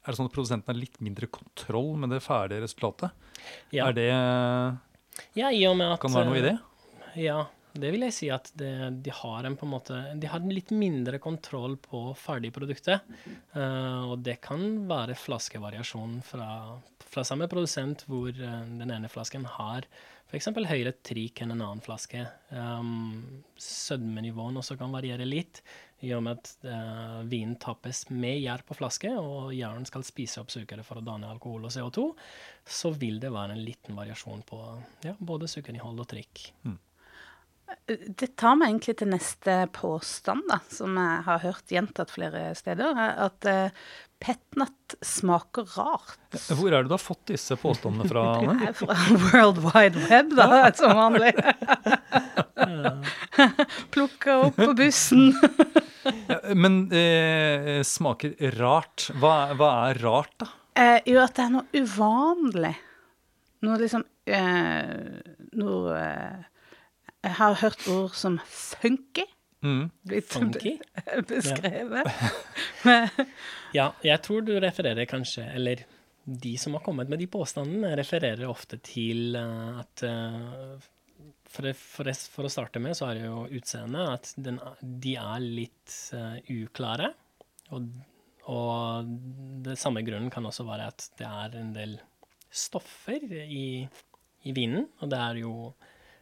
er 0.00 0.10
det 0.10 0.16
sånn 0.16 0.30
at 0.30 0.34
produsenten 0.34 0.72
har 0.72 0.78
litt 0.80 0.96
mindre 1.04 1.28
kontroll 1.30 1.92
med 2.00 2.10
det 2.10 2.22
ferdige 2.24 2.64
resultatet? 2.64 3.12
Ja. 3.70 3.90
Er 3.90 3.94
det 3.94 4.08
ja, 5.36 5.52
i 5.52 5.60
og 5.68 5.76
med 5.78 5.92
at, 5.92 6.00
Kan 6.00 6.10
det 6.10 6.22
være 6.22 6.30
noe 6.30 6.40
i 6.40 6.46
det? 6.48 6.56
Ja, 7.20 7.44
det 7.74 7.90
vil 7.94 8.04
jeg 8.06 8.16
si 8.16 8.28
at 8.32 8.50
det, 8.58 8.72
de 9.04 9.12
har 9.14 9.46
en 9.46 9.56
på 9.58 9.66
en 9.66 9.72
måte 9.74 9.98
De 10.18 10.30
har 10.30 10.42
litt 10.46 10.72
mindre 10.74 11.20
kontroll 11.22 11.76
på 11.82 12.10
ferdigproduktet. 12.18 13.06
Uh, 13.54 14.12
og 14.12 14.22
det 14.26 14.40
kan 14.44 14.86
være 14.90 15.18
flaskevariasjon 15.18 16.20
fra, 16.26 16.48
fra 17.10 17.26
samme 17.26 17.50
produsent, 17.50 18.06
hvor 18.10 18.30
uh, 18.32 18.64
den 18.80 18.90
ene 18.90 19.12
flasken 19.12 19.46
har 19.58 19.88
f.eks. 20.30 20.50
høyere 20.54 20.92
trikk 21.02 21.42
enn 21.42 21.56
en 21.56 21.62
annen 21.64 21.82
flaske. 21.82 22.22
Um, 22.54 23.42
sødmenivåen 23.58 24.60
også 24.60 24.76
kan 24.78 24.92
variere 24.94 25.26
litt, 25.26 25.62
i 26.06 26.12
og 26.16 26.22
med 26.24 26.38
at 26.38 26.52
uh, 26.64 27.18
vinen 27.28 27.56
tappes 27.60 28.06
med 28.14 28.38
gjær 28.38 28.62
på 28.66 28.76
flaske, 28.78 29.10
og 29.18 29.50
gjæren 29.56 29.88
skal 29.88 30.06
spise 30.06 30.40
opp 30.42 30.52
sukkeret 30.54 30.86
for 30.86 31.00
å 31.00 31.04
danne 31.04 31.28
alkohol 31.28 31.66
og 31.66 31.74
CO2, 31.74 32.06
så 32.78 32.94
vil 32.94 33.18
det 33.22 33.32
være 33.34 33.56
en 33.56 33.64
liten 33.64 33.98
variasjon 33.98 34.46
på 34.46 34.60
ja, 35.08 35.16
både 35.18 35.50
sukkerinnhold 35.50 36.06
og 36.06 36.08
trikk. 36.14 36.46
Mm. 36.62 36.78
Det 37.86 38.34
tar 38.38 38.58
meg 38.58 38.70
egentlig 38.70 38.96
til 39.00 39.10
neste 39.10 39.56
påstand, 39.74 40.46
da, 40.50 40.60
som 40.70 40.94
jeg 40.98 41.24
har 41.26 41.42
hørt 41.42 41.74
gjentatt 41.74 42.12
flere 42.14 42.44
steder. 42.58 42.98
At 43.26 43.48
uh, 43.48 43.90
petnat 44.20 44.96
smaker 45.02 45.66
rart. 45.76 46.18
Hvor 46.50 46.68
er 46.68 46.82
det 46.82 46.90
du 46.90 46.94
har 46.94 47.02
fått 47.02 47.24
disse 47.32 47.56
påstandene 47.58 48.08
fra? 48.10 48.26
Anne? 48.38 48.72
fra 48.76 48.96
World 49.30 49.62
Wide 49.64 50.06
Web, 50.10 50.34
da, 50.38 50.70
som 50.76 50.94
vanlig. 50.98 51.32
Plukka 53.90 54.36
opp 54.36 54.56
på 54.56 54.74
bussen. 54.74 55.34
ja, 56.28 56.54
men 56.54 56.82
eh, 56.92 57.82
smaker 57.86 58.36
rart. 58.58 59.08
Hva, 59.20 59.52
hva, 59.56 59.72
er 59.90 60.02
rart, 60.04 60.36
da? 60.42 60.50
Eh, 60.80 60.98
jo, 61.10 61.20
at 61.22 61.36
det 61.36 61.46
er 61.46 61.52
noe 61.56 61.82
uvanlig. 61.82 62.76
Noe 63.66 63.76
liksom 63.80 64.06
Noe 64.30 65.96
jeg 67.24 67.36
har 67.36 67.60
hørt 67.60 67.86
ord 67.92 68.16
som 68.16 68.38
funky. 68.48 69.26
Mm. 69.60 69.90
Blitt 70.08 70.28
funky? 70.32 70.78
beskrevet. 71.28 72.12
Ja. 72.84 73.08
ja, 73.78 73.88
jeg 74.04 74.22
tror 74.24 74.44
du 74.46 74.54
refererer 74.60 75.08
kanskje, 75.08 75.44
eller 75.54 75.84
de 76.24 76.54
som 76.60 76.76
har 76.76 76.84
kommet 76.84 77.10
med 77.10 77.20
de 77.20 77.28
påstandene, 77.30 77.92
refererer 77.98 78.48
ofte 78.48 78.78
til 78.84 79.36
uh, 79.36 79.80
at 79.82 80.04
uh, 80.06 80.76
for, 81.50 81.72
for, 81.74 82.12
for, 82.12 82.46
å 82.46 82.52
starte 82.52 82.82
med, 82.82 82.96
så 82.96 83.10
er 83.10 83.18
det 83.18 83.26
jo 83.26 83.44
utseendet 83.58 84.12
at 84.14 84.32
den, 84.38 84.60
de 84.80 85.16
er 85.18 85.42
litt 85.42 85.96
uh, 86.14 86.36
uklare. 86.54 87.10
Og, 87.74 87.88
og 88.52 89.10
det 89.66 89.78
samme 89.80 90.04
grunnen 90.06 90.30
kan 90.32 90.46
også 90.46 90.66
være 90.68 90.90
at 90.92 91.08
det 91.18 91.26
er 91.26 91.58
en 91.60 91.74
del 91.74 91.98
stoffer 92.50 93.24
i, 93.44 93.82
i 94.46 94.54
vinen. 94.54 94.86
Og 95.00 95.10
det 95.10 95.20
er 95.20 95.42
jo 95.42 95.54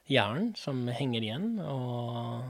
jern 0.09 0.53
som 0.59 0.87
henger 0.89 1.25
igjen, 1.27 1.53
og 1.61 2.49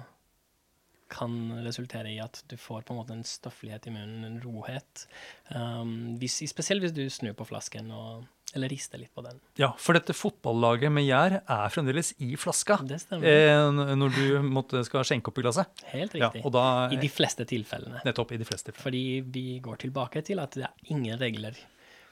kan 1.09 1.35
resultere 1.65 2.11
i 2.13 2.19
at 2.21 2.43
du 2.51 2.57
får 2.61 2.83
på 2.85 2.93
en 2.93 2.99
måte 3.01 3.15
en 3.17 3.25
stofflighet 3.25 3.87
i 3.89 3.93
munnen, 3.95 4.27
en 4.27 4.41
rohet. 4.45 5.07
Um, 5.49 6.19
hvis, 6.21 6.43
spesielt 6.51 6.85
hvis 6.85 6.93
du 6.97 7.07
snur 7.13 7.33
på 7.39 7.47
flasken 7.49 7.89
og, 7.97 8.27
eller 8.53 8.69
rister 8.73 9.01
litt 9.01 9.15
på 9.17 9.25
den. 9.25 9.41
Ja, 9.61 9.71
for 9.81 9.97
dette 9.97 10.13
fotballaget 10.17 10.93
med 10.93 11.07
gjær 11.09 11.39
er 11.41 11.73
fremdeles 11.73 12.13
i 12.25 12.35
flaska 12.41 12.79
Det 12.85 13.01
stemmer. 13.03 13.25
eh, 13.25 13.97
når 13.97 14.15
du 14.17 14.37
måtte, 14.45 14.85
skal 14.89 15.07
skjenke 15.09 15.33
opp 15.33 15.41
i 15.41 15.47
glasset. 15.47 15.83
Helt 15.95 16.17
riktig. 16.17 16.45
Ja, 16.45 16.53
da, 16.59 16.67
I 16.93 17.01
de 17.01 17.11
fleste 17.13 17.49
tilfellene. 17.49 18.05
Nettopp, 18.05 18.37
i 18.37 18.41
de 18.41 18.49
fleste 18.49 18.73
tilfellene. 18.73 18.85
Fordi 18.85 19.33
vi 19.39 19.47
går 19.65 19.83
tilbake 19.89 20.25
til 20.29 20.45
at 20.45 20.61
det 20.61 20.69
er 20.69 20.93
ingen 20.93 21.17
regler 21.21 21.57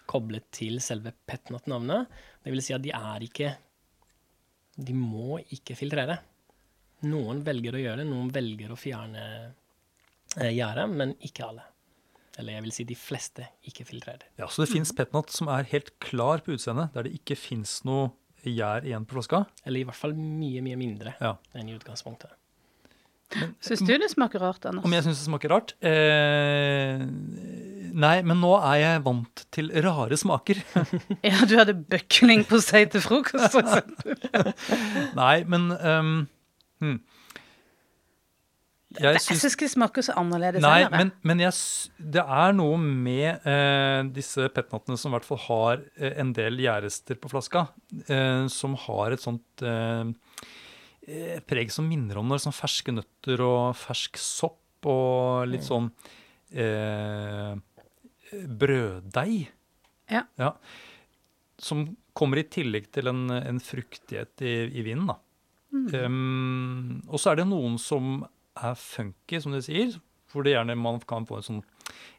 koblet 0.09 0.49
til 0.55 0.81
selve 0.81 1.13
petnat-navnet. 1.29 2.07
Det 2.45 2.53
vil 2.55 2.63
si 2.65 2.75
at 2.77 2.85
de 2.85 2.93
er 2.97 3.25
ikke 3.27 3.53
de 4.77 4.97
må 4.97 5.39
ikke 5.55 5.77
filtrere. 5.79 6.19
Noen 7.07 7.43
velger 7.45 7.77
å 7.77 7.81
gjøre 7.81 8.03
det, 8.03 8.09
noen 8.09 8.29
velger 8.33 8.73
å 8.73 8.79
fjerne 8.79 9.25
eh, 10.37 10.53
gjerdet, 10.53 10.87
men 10.93 11.15
ikke 11.25 11.49
alle. 11.49 11.65
Eller 12.37 12.59
jeg 12.59 12.67
vil 12.67 12.75
si 12.77 12.85
de 12.89 12.97
fleste 12.99 13.49
ikke 13.69 13.87
filtrerer. 13.89 14.29
Ja, 14.37 14.49
Så 14.53 14.65
det 14.65 14.73
fins 14.75 14.93
petnat 14.97 15.33
som 15.33 15.49
er 15.53 15.69
helt 15.71 15.95
klar 16.05 16.45
på 16.45 16.57
utseendet, 16.57 16.93
der 16.93 17.09
det 17.09 17.17
ikke 17.17 17.39
fins 17.41 17.79
noe 17.89 18.11
gjær 18.47 18.85
igjen 18.87 19.07
på 19.09 19.17
flaska? 19.17 19.45
Eller 19.65 19.83
i 19.83 19.87
hvert 19.89 19.99
fall 19.99 20.15
mye, 20.17 20.61
mye 20.65 20.77
mindre 20.79 21.17
ja. 21.19 21.33
enn 21.57 21.71
i 21.71 21.77
utgangspunktet. 21.77 22.35
Syns 23.65 23.83
du 23.83 23.91
det 23.99 24.09
smaker 24.13 24.39
rart, 24.45 24.69
Anders? 24.69 24.85
Om 24.87 24.93
jeg 24.95 25.03
syns 25.03 25.19
det 25.19 25.27
smaker 25.27 25.51
rart? 25.51 25.73
Eh, 25.83 27.03
nei, 27.99 28.21
men 28.27 28.41
nå 28.43 28.53
er 28.59 28.79
jeg 28.83 29.03
vant 29.07 29.43
til 29.55 29.71
rare 29.85 30.19
smaker. 30.21 30.63
ja, 31.27 31.43
du 31.49 31.57
hadde 31.59 31.77
bøkling 31.77 32.47
på 32.49 32.61
seg 32.65 32.93
til 32.95 33.05
frokost, 33.05 33.57
f.eks. 33.57 34.57
nei, 35.21 35.37
men 35.49 35.71
um, 35.77 36.17
hmm. 36.85 36.99
Jeg 38.97 39.21
syns 39.21 39.43
ikke 39.51 39.67
det 39.67 39.75
smaker 39.75 40.05
så 40.07 40.15
annerledes. 40.17 40.65
Nei, 40.65 40.87
men, 40.89 41.11
men 41.27 41.43
jeg, 41.43 41.53
det 42.01 42.23
er 42.23 42.55
noe 42.57 42.79
med 42.81 43.45
eh, 43.45 44.07
disse 44.17 44.47
petnattene 44.55 44.97
som 44.97 45.13
i 45.13 45.19
hvert 45.19 45.27
fall 45.27 45.43
har 45.51 45.83
eh, 46.01 46.15
en 46.23 46.31
del 46.37 46.57
gjærester 46.65 47.19
på 47.21 47.29
flaska, 47.29 47.67
eh, 48.09 48.47
som 48.49 48.79
har 48.87 49.13
et 49.13 49.21
sånt 49.21 49.67
eh, 49.67 50.15
Eh, 51.07 51.39
preg 51.47 51.71
som 51.71 51.87
minner 51.87 52.19
om 52.19 52.27
noe, 52.27 52.41
sånn 52.43 52.55
ferske 52.55 52.91
nøtter 52.91 53.39
og 53.47 53.77
fersk 53.79 54.19
sopp 54.19 54.89
og 54.91 55.47
litt 55.47 55.63
mm. 55.63 55.69
sånn 55.69 55.87
eh, 56.51 57.53
brøddeig. 58.33 59.51
Ja. 60.13 60.25
ja. 60.41 60.53
Som 61.59 61.89
kommer 62.17 62.41
i 62.41 62.49
tillegg 62.49 62.89
til 62.95 63.11
en, 63.11 63.29
en 63.31 63.61
fruktighet 63.63 64.45
i, 64.45 64.57
i 64.73 64.85
vinen. 64.87 65.09
da. 65.11 65.19
Mm. 65.77 65.87
Um, 65.93 67.03
og 67.11 67.21
så 67.21 67.33
er 67.33 67.41
det 67.41 67.49
noen 67.51 67.77
som 67.83 68.25
er 68.57 68.77
funky, 68.81 69.41
som 69.43 69.55
de 69.57 69.63
sier. 69.65 69.97
Hvor 70.33 70.47
det 70.47 70.57
gjerne 70.57 70.79
man 70.79 70.99
kan 71.07 71.27
få 71.29 71.39
en 71.39 71.47
sånn 71.47 71.63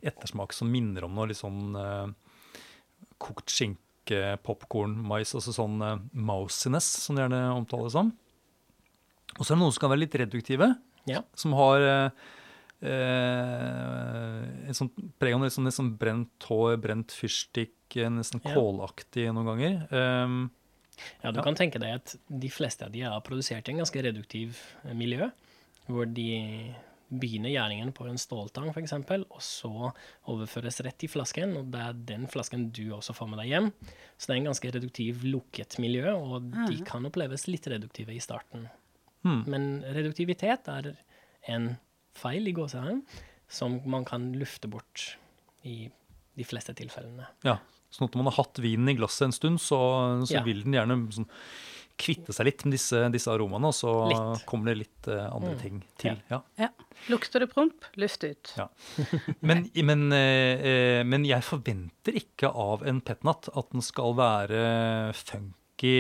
ettersmak 0.06 0.56
som 0.56 0.70
minner 0.72 1.06
om 1.06 1.16
noe 1.18 1.28
litt 1.30 1.40
sånn 1.40 1.76
uh, 1.76 2.08
kokt 3.22 3.52
skinke, 3.52 4.38
popkorn, 4.46 4.96
mais. 5.10 5.34
Altså 5.36 5.56
sånn 5.56 5.82
uh, 5.84 5.98
mousiness, 6.14 6.88
som 7.04 7.18
det 7.18 7.26
gjerne 7.26 7.44
omtales 7.56 7.98
som. 7.98 8.14
Og 9.38 9.44
så 9.44 9.52
er 9.52 9.58
det 9.58 9.64
noen 9.64 9.74
som 9.76 9.84
kan 9.84 9.94
være 9.94 10.06
litt 10.06 10.18
reduktive. 10.22 10.72
Ja. 11.08 11.22
Som 11.40 11.54
har 11.56 11.84
eh, 11.84 12.28
eh 12.82 14.68
et 14.68 14.78
sånt 14.78 14.96
preg 15.22 15.36
av 15.36 15.44
nesten, 15.44 15.66
nesten 15.68 15.94
brent 16.00 16.48
hår, 16.50 16.78
brent 16.84 17.14
fyrstikk, 17.16 17.78
eh, 17.96 18.10
nesten 18.12 18.44
ja. 18.44 18.54
kålaktig 18.56 19.30
noen 19.32 19.52
ganger. 19.52 19.78
Um, 19.92 20.42
ja, 21.22 21.32
du 21.32 21.40
ja. 21.40 21.46
kan 21.46 21.58
tenke 21.58 21.82
deg 21.82 22.00
at 22.00 22.16
de 22.28 22.50
fleste 22.52 22.88
av 22.88 22.94
de 22.94 23.06
er 23.06 23.24
produsert 23.26 23.68
i 23.68 23.76
en 23.76 23.84
ganske 23.84 24.04
reduktiv 24.10 24.60
eh, 24.84 24.94
miljø. 24.98 25.30
Hvor 25.88 26.10
de 26.12 26.74
begynner 27.08 27.54
gjæringen 27.54 27.94
på 27.96 28.04
en 28.10 28.20
ståltang 28.20 28.74
f.eks., 28.74 28.92
og 28.98 29.40
så 29.44 29.92
overføres 30.28 30.82
rett 30.84 31.06
i 31.08 31.12
flasken. 31.12 31.56
Og 31.62 31.70
det 31.72 31.84
er 31.86 32.02
den 32.10 32.28
flasken 32.32 32.68
du 32.76 32.90
også 32.98 33.16
får 33.16 33.32
med 33.32 33.40
deg 33.44 33.54
hjem. 33.54 33.70
Så 34.18 34.28
det 34.28 34.34
er 34.34 34.42
en 34.42 34.50
ganske 34.50 34.74
reduktiv, 34.76 35.24
lukket 35.24 35.78
miljø, 35.80 36.12
og 36.18 36.52
de 36.52 36.82
kan 36.88 37.08
oppleves 37.08 37.48
litt 37.48 37.70
reduktive 37.72 38.12
i 38.16 38.24
starten. 38.24 38.68
Mm. 39.24 39.42
Men 39.48 39.70
reduktivitet 39.96 40.68
er 40.72 40.92
en 41.48 41.72
feil 42.18 42.50
i 42.50 42.56
gåsehudet 42.58 43.24
som 43.48 43.80
man 43.88 44.04
kan 44.08 44.32
lufte 44.36 44.68
bort 44.68 45.14
i 45.68 45.88
de 46.38 46.46
fleste 46.46 46.76
tilfellene. 46.78 47.30
Ja, 47.48 47.58
så 47.90 48.06
når 48.06 48.20
man 48.20 48.30
har 48.30 48.42
hatt 48.42 48.60
vinen 48.62 48.92
i 48.92 48.98
glasset 48.98 49.30
en 49.30 49.36
stund, 49.36 49.62
så, 49.64 49.80
så 50.28 50.40
ja. 50.40 50.44
vil 50.46 50.66
den 50.66 50.76
gjerne 50.76 51.00
sånn, 51.16 51.28
kvitte 51.98 52.34
seg 52.36 52.46
litt 52.50 52.66
med 52.68 52.76
disse, 52.76 53.00
disse 53.14 53.32
aromaene, 53.34 53.72
og 53.72 53.74
så 53.76 53.94
litt. 54.12 54.44
kommer 54.50 54.70
det 54.70 54.76
litt 54.84 55.10
uh, 55.10 55.32
andre 55.34 55.56
mm. 55.56 55.62
ting 55.64 55.80
til. 55.98 56.20
Ja. 56.30 56.42
ja. 56.60 56.70
Lukter 57.10 57.42
det 57.42 57.50
promp, 57.50 57.88
luft 57.98 58.26
ut. 58.28 58.54
Ja. 58.60 58.68
Men, 59.42 59.66
men, 59.88 60.06
uh, 60.12 61.02
men, 61.08 61.26
jeg 61.26 61.46
forventer 61.48 62.20
ikke 62.20 62.52
av 62.52 62.86
en 62.88 63.02
petnat 63.06 63.50
at 63.50 63.74
den 63.74 63.86
skal 63.86 64.14
være 64.20 64.62
funky 65.18 65.98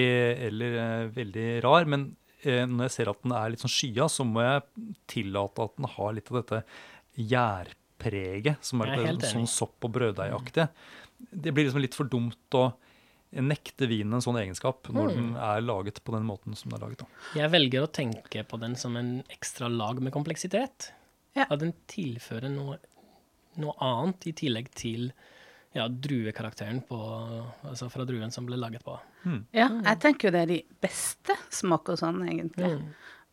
eller 0.47 0.77
uh, 0.77 1.09
veldig 1.17 1.50
rar. 1.65 1.89
Men 1.89 2.12
når 2.46 2.88
jeg 2.88 2.94
ser 2.94 3.10
at 3.10 3.24
den 3.24 3.34
er 3.34 3.50
litt 3.53 3.63
sånn 3.63 3.74
skya, 3.74 4.06
så 4.12 4.25
må 4.27 4.44
jeg 4.46 4.94
tillate 5.10 5.63
at 5.63 5.77
den 5.79 5.89
har 5.96 6.12
litt 6.13 6.29
av 6.32 6.41
dette 6.41 6.60
gjærpreget, 7.17 8.60
som 8.65 8.84
er 8.86 8.94
er 8.94 9.13
litt 9.15 9.25
sånn 9.25 9.48
sopp- 9.50 9.88
og 9.88 9.96
brøddeigaktig. 9.96 10.67
Det 11.32 11.53
blir 11.53 11.65
liksom 11.65 11.82
litt 11.82 11.98
for 11.98 12.10
dumt 12.10 12.58
å 12.58 12.67
nekte 13.38 13.88
vinen 13.89 14.13
en 14.15 14.24
sånn 14.24 14.38
egenskap 14.39 14.88
når 14.94 15.10
den 15.15 15.32
er 15.36 15.63
laget 15.65 16.00
på 16.06 16.13
den 16.15 16.24
måten 16.27 16.56
som 16.56 16.72
den 16.72 16.77
er 16.79 16.86
laget. 16.86 17.01
da. 17.03 17.08
Jeg 17.36 17.51
velger 17.51 17.84
å 17.84 17.91
tenke 17.91 18.44
på 18.48 18.60
den 18.62 18.77
som 18.79 18.96
en 18.96 19.24
ekstra 19.34 19.67
lag 19.67 20.00
med 20.01 20.13
kompleksitet. 20.15 20.91
Ja. 21.36 21.46
At 21.50 21.60
den 21.60 21.74
tilfører 21.91 22.50
noe, 22.53 22.77
noe 23.60 23.75
annet 23.84 24.29
i 24.29 24.34
tillegg 24.38 24.72
til 24.77 25.12
ja, 25.77 25.86
druekarakteren 25.88 26.79
på, 26.89 26.98
altså 27.69 27.88
fra 27.93 28.05
druen 28.10 28.31
som 28.34 28.48
ble 28.50 28.57
laget 28.60 28.84
på. 28.86 28.96
Ja, 29.55 29.67
jeg 29.69 30.00
tenker 30.03 30.29
jo 30.29 30.34
det 30.36 30.41
er 30.46 30.51
de 30.55 30.62
beste 30.84 31.36
smaker 31.53 32.00
sånn, 32.00 32.24
egentlig. 32.27 32.72
Mm. 32.79 32.88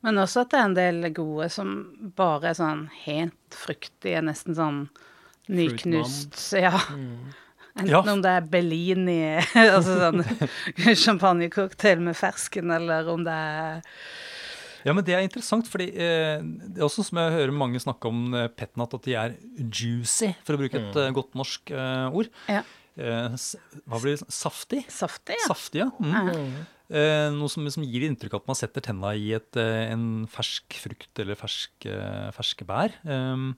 Men 0.04 0.20
også 0.20 0.42
at 0.44 0.50
det 0.52 0.58
er 0.60 0.66
en 0.68 0.76
del 0.76 1.08
gode 1.16 1.46
som 1.54 1.70
bare 2.18 2.50
er 2.50 2.58
sånn 2.58 2.82
helt 3.06 3.56
fruktige, 3.56 4.20
nesten 4.26 4.56
sånn 4.58 4.82
nyknust 5.48 6.36
Ja. 6.60 6.74
Enten 7.74 7.90
Ja. 7.90 8.02
om 8.12 8.20
det 8.22 8.30
er 8.30 8.44
Bellini, 8.46 9.18
altså 9.54 9.96
sånn 9.98 10.20
champagnecocktail 11.04 11.98
med 12.04 12.14
fersken, 12.16 12.70
eller 12.70 13.08
om 13.10 13.24
det 13.26 13.32
er 13.34 13.80
Ja, 14.84 14.92
men 14.92 15.04
det 15.06 15.14
er 15.16 15.24
interessant, 15.24 15.68
fordi 15.70 15.88
eh, 15.96 16.44
det 16.44 16.78
er 16.80 16.86
også 16.86 17.06
som 17.08 17.20
jeg 17.22 17.36
hører 17.38 17.54
mange 17.56 17.80
snakke 17.80 18.10
om 18.10 18.34
eh, 18.36 18.50
petnat, 18.52 18.94
at 18.98 19.06
de 19.08 19.16
er 19.16 19.36
juicy, 19.64 20.34
for 20.44 20.56
å 20.56 20.60
bruke 20.60 20.80
et 20.80 20.98
mm. 20.98 21.14
godt 21.16 21.38
norsk 21.40 21.72
eh, 21.72 22.18
ord. 22.20 22.28
Ja. 22.52 22.60
Eh, 22.94 23.36
hva 23.88 23.98
blir 24.02 24.14
det? 24.14 24.28
Saftig? 24.28 24.84
saftig, 24.92 25.38
ja. 25.40 25.48
Saftig, 25.48 25.82
ja. 25.82 25.88
Mm. 25.98 26.62
Eh, 26.94 27.28
noe 27.32 27.48
som, 27.48 27.64
som 27.72 27.84
gir 27.86 28.04
inntrykk 28.06 28.36
av 28.36 28.42
at 28.42 28.50
man 28.52 28.58
setter 28.58 28.84
tenna 28.84 29.14
i 29.16 29.30
et, 29.38 29.56
eh, 29.56 29.86
en 29.94 30.26
fersk 30.30 30.76
frukt 30.82 31.22
eller 31.22 31.38
fersk, 31.38 31.88
eh, 31.88 32.28
ferske 32.36 32.68
bær. 32.68 32.96
Um, 33.08 33.54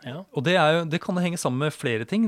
Ja. 0.00 0.22
og 0.32 0.44
det, 0.46 0.54
er 0.56 0.78
jo, 0.78 0.84
det 0.88 1.02
kan 1.04 1.18
henge 1.20 1.36
sammen 1.36 1.66
med 1.66 1.74
flere 1.76 2.06
ting. 2.08 2.22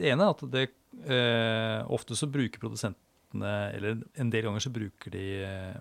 Det 0.00 0.08
ene 0.10 0.24
er 0.24 0.32
at 0.32 0.40
det, 0.50 0.64
eh, 1.04 1.84
ofte 1.94 2.16
så 2.18 2.26
bruker 2.26 2.58
produsentene, 2.58 3.52
eller 3.76 4.00
en 4.18 4.32
del 4.32 4.48
ganger 4.48 4.64
så 4.64 4.72
bruker 4.74 5.14
de 5.14 5.26
eh, 5.46 5.76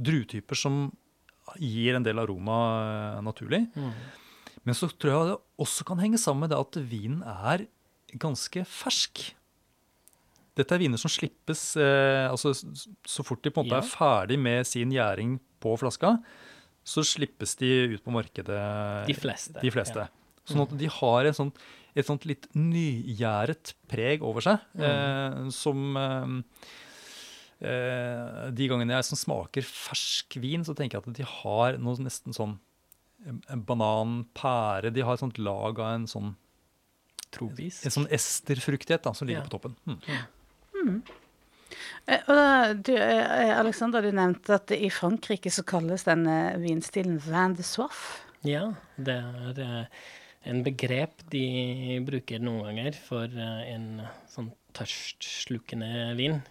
druetyper 0.00 0.56
som 0.58 0.88
gir 1.60 1.94
en 1.98 2.02
del 2.06 2.18
aroma 2.18 2.58
eh, 3.18 3.22
naturlig. 3.22 3.66
Mm. 3.76 3.92
Men 4.64 4.74
så 4.78 4.88
tror 4.88 5.12
jeg 5.12 5.30
det 5.32 5.38
også 5.60 5.84
kan 5.84 5.98
henge 6.00 6.18
sammen 6.18 6.46
med 6.46 6.50
det 6.54 6.58
at 6.62 6.78
vinen 6.88 7.22
er 7.22 7.66
ganske 8.16 8.62
fersk. 8.64 9.34
Dette 10.56 10.76
er 10.76 10.78
viner 10.84 11.00
som 11.02 11.10
slippes 11.10 11.74
eh, 11.82 12.28
altså 12.30 12.52
Så 12.54 13.24
fort 13.26 13.42
de 13.42 13.50
på 13.50 13.60
en 13.60 13.66
måte 13.66 13.80
Ja. 13.80 13.82
er 13.82 13.90
ferdig 13.90 14.38
med 14.38 14.66
sin 14.70 14.92
gjæring 14.94 15.38
på 15.60 15.72
flaska, 15.80 16.14
så 16.84 17.02
slippes 17.02 17.56
de 17.58 17.70
ut 17.96 18.04
på 18.04 18.12
markedet. 18.14 19.06
De 19.08 19.14
fleste, 19.16 19.58
De 19.60 19.70
fleste. 19.72 20.04
ja. 20.04 20.08
Sånn 20.46 20.62
at 20.62 20.74
de 20.78 20.86
har 20.92 21.24
et 21.26 21.34
sånt, 21.36 21.56
et 21.96 22.04
sånt 22.06 22.24
litt 22.28 22.46
nygjæret 22.54 23.72
preg 23.88 24.22
over 24.22 24.40
seg, 24.44 24.60
Mm. 24.76 24.84
eh, 24.84 25.50
som 25.50 25.96
eh, 25.96 26.02
eh, 26.02 26.42
De 28.54 28.68
gangene 28.70 28.94
jeg 28.98 29.04
som 29.08 29.18
smaker 29.20 29.62
fersk 29.66 30.36
vin, 30.42 30.64
så 30.66 30.74
tenker 30.76 30.98
jeg 31.00 31.06
at 31.08 31.18
de 31.18 31.26
har 31.40 31.78
noe 31.82 31.96
nesten 32.04 32.34
sånn 32.36 32.56
eh, 33.26 33.34
en 33.54 33.62
banan, 33.66 34.24
pære 34.36 34.92
De 34.94 35.04
har 35.06 35.14
et 35.16 35.22
sånt 35.24 35.38
lag 35.38 35.78
av 35.80 35.94
en 35.94 36.06
sånn, 36.10 36.34
Tropisk. 37.34 37.84
en 37.88 37.90
sånn 37.96 38.08
esterfruktighet 38.14 39.02
da, 39.06 39.12
som 39.12 39.26
ligger 39.28 39.42
Ja. 39.42 39.48
på 39.48 39.56
toppen. 39.58 39.76
Mm. 40.76 41.02
Eh, 42.06 42.20
Og 42.28 42.82
du, 42.84 42.92
eh, 42.94 43.58
Alexander, 43.58 44.02
du 44.02 44.12
nevnte 44.12 44.54
at 44.54 44.70
i 44.76 44.90
Frankrike 44.92 45.50
så 45.50 45.64
kalles 45.66 46.04
denne 46.04 46.54
vinstilen 46.60 47.16
vin 47.24 47.54
de 47.56 47.62
soif. 47.66 48.20
Ja, 48.44 48.74
det 49.00 49.16
er 49.16 49.58
eh, 49.64 49.86
en 50.44 50.62
begrep 50.62 51.24
de 51.32 51.98
bruker 52.04 52.38
noen 52.44 52.66
ganger 52.68 52.92
for 53.08 53.24
eh, 53.24 53.72
en 53.74 54.02
sånn 54.28 54.52
tørstslukkende 54.76 56.14
vin. 56.18 56.42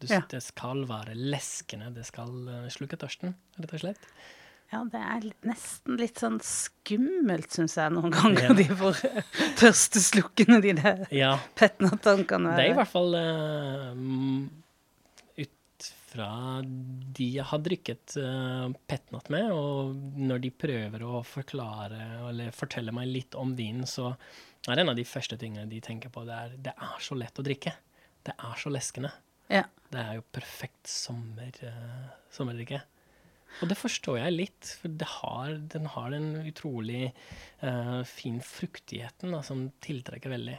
Du, 0.00 0.06
Ja. 0.10 0.22
Det 0.32 0.40
skal 0.42 0.84
være 0.88 1.12
leskende, 1.14 1.90
det 1.94 2.06
skal 2.08 2.30
eh, 2.48 2.68
slukke 2.72 2.96
tørsten, 3.00 3.34
rett 3.60 3.74
og 3.76 3.82
slett. 3.82 4.06
Ja, 4.70 4.84
det 4.86 5.00
er 5.02 5.24
litt, 5.26 5.40
nesten 5.50 5.96
litt 5.98 6.20
sånn 6.22 6.36
skummelt, 6.46 7.50
syns 7.52 7.74
jeg, 7.76 7.90
noen 7.92 8.12
ganger, 8.14 8.48
Ja. 8.48 8.54
de 8.60 8.66
hvor 8.78 8.94
tørsteslukkende, 9.58 10.60
de 10.62 10.74
der 10.78 11.00
Ja, 11.14 11.32
petnatene 11.58 12.24
kan 12.30 12.46
være. 12.46 12.56
det 12.60 12.66
er 12.68 12.74
i 12.74 12.78
hvert 12.78 12.92
fall 12.92 13.16
eh, 13.18 13.88
mm, 13.98 14.44
ut 15.42 15.88
fra 16.10 16.28
de 16.64 17.26
jeg 17.36 17.46
har 17.50 17.60
drikket 17.62 18.14
uh, 18.18 18.70
petnatt 18.90 19.28
med, 19.30 19.50
og 19.54 19.94
når 20.18 20.40
de 20.46 20.50
prøver 20.54 21.04
å 21.06 21.20
forklare 21.26 22.00
eller 22.30 22.54
fortelle 22.56 22.94
meg 22.94 23.10
litt 23.10 23.36
om 23.38 23.52
vinen, 23.58 23.86
så 23.90 24.12
er 24.68 24.82
en 24.82 24.90
av 24.92 24.98
de 24.98 25.04
første 25.06 25.38
tingene 25.40 25.68
de 25.70 25.78
tenker 25.82 26.10
på, 26.14 26.24
det 26.26 26.34
er 26.36 26.56
det 26.70 26.74
er 26.76 27.02
så 27.02 27.18
lett 27.18 27.38
å 27.38 27.44
drikke. 27.46 27.72
Det 28.26 28.34
er 28.36 28.58
så 28.60 28.70
leskende. 28.74 29.10
Ja. 29.50 29.66
Det 29.90 29.98
er 29.98 30.16
jo 30.20 30.24
perfekt 30.32 30.86
sommer, 30.90 31.50
uh, 31.66 32.08
sommerdrikke. 32.30 32.82
Og 33.60 33.70
det 33.70 33.76
forstår 33.80 34.20
jeg 34.20 34.36
litt, 34.36 34.72
for 34.78 34.92
det 35.00 35.08
har, 35.18 35.54
den 35.72 35.88
har 35.96 36.12
den 36.14 36.28
utrolig 36.46 37.08
uh, 37.64 38.00
fin 38.06 38.38
fruktigheten 38.46 39.34
da, 39.34 39.42
som 39.46 39.66
tiltrekker 39.82 40.30
veldig. 40.30 40.58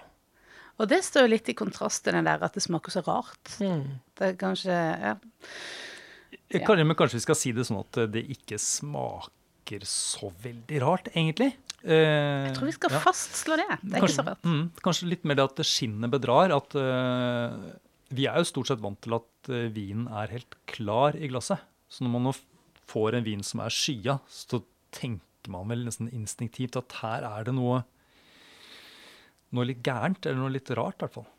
Og 0.81 0.89
det 0.89 1.01
står 1.05 1.27
jo 1.27 1.31
litt 1.35 1.49
i 1.51 1.55
kontrast 1.57 2.03
til 2.05 2.15
den 2.17 2.27
der 2.27 2.41
at 2.43 2.55
det 2.57 2.63
smaker 2.65 2.93
så 2.93 3.03
rart. 3.05 3.55
Mm. 3.61 4.01
Det 4.17 4.31
er 4.31 4.37
kanskje 4.39 4.75
Ja. 4.75 5.15
Eh, 6.51 6.63
Kanskje, 6.65 6.83
men 6.83 6.97
kanskje 6.99 7.19
vi 7.19 7.23
skal 7.23 7.37
si 7.39 7.51
det 7.55 7.63
sånn 7.67 7.79
at 7.79 7.97
det 8.11 8.23
ikke 8.33 8.57
smaker 8.59 9.85
så 9.87 10.31
veldig 10.43 10.79
rart, 10.83 11.07
egentlig? 11.13 11.53
Uh, 11.81 12.47
Jeg 12.47 12.55
tror 12.57 12.67
vi 12.67 12.75
skal 12.75 12.91
ja. 12.93 12.99
fastslå 13.03 13.57
det. 13.61 13.67
Det 13.81 13.95
er 13.95 14.03
ikke 14.03 14.17
så 14.17 14.25
rart. 14.27 14.43
Mm, 14.43 14.65
kanskje 14.83 15.09
litt 15.11 15.23
mer 15.27 15.39
det 15.39 15.45
at 15.47 15.63
skinnet 15.67 16.11
bedrar. 16.13 16.51
At 16.55 16.75
eh, 16.75 17.55
vi 18.11 18.27
er 18.29 18.39
jo 18.41 18.47
stort 18.47 18.71
sett 18.71 18.83
vant 18.83 18.99
til 19.03 19.15
at 19.17 19.51
uh, 19.51 19.67
vinen 19.73 20.07
er 20.07 20.33
helt 20.35 20.57
klar 20.69 21.17
i 21.17 21.29
glasset. 21.31 21.63
Så 21.91 22.05
når 22.05 22.13
man 22.15 22.27
nå 22.29 22.35
får 22.91 23.17
en 23.17 23.25
vin 23.25 23.43
som 23.45 23.63
er 23.63 23.73
skya, 23.73 24.19
så 24.27 24.61
tenker 24.95 25.51
man 25.51 25.71
vel 25.71 25.85
nesten 25.87 26.11
instinktivt 26.13 26.77
at 26.79 26.99
her 27.01 27.25
er 27.27 27.47
det 27.47 27.55
noe 27.57 27.81
noe 29.51 29.67
litt 29.67 29.81
gærent, 29.83 30.25
eller 30.25 30.39
noe 30.39 30.53
litt 30.53 30.71
rart, 30.77 30.99
i 30.99 31.03
hvert 31.03 31.15
fall. 31.19 31.29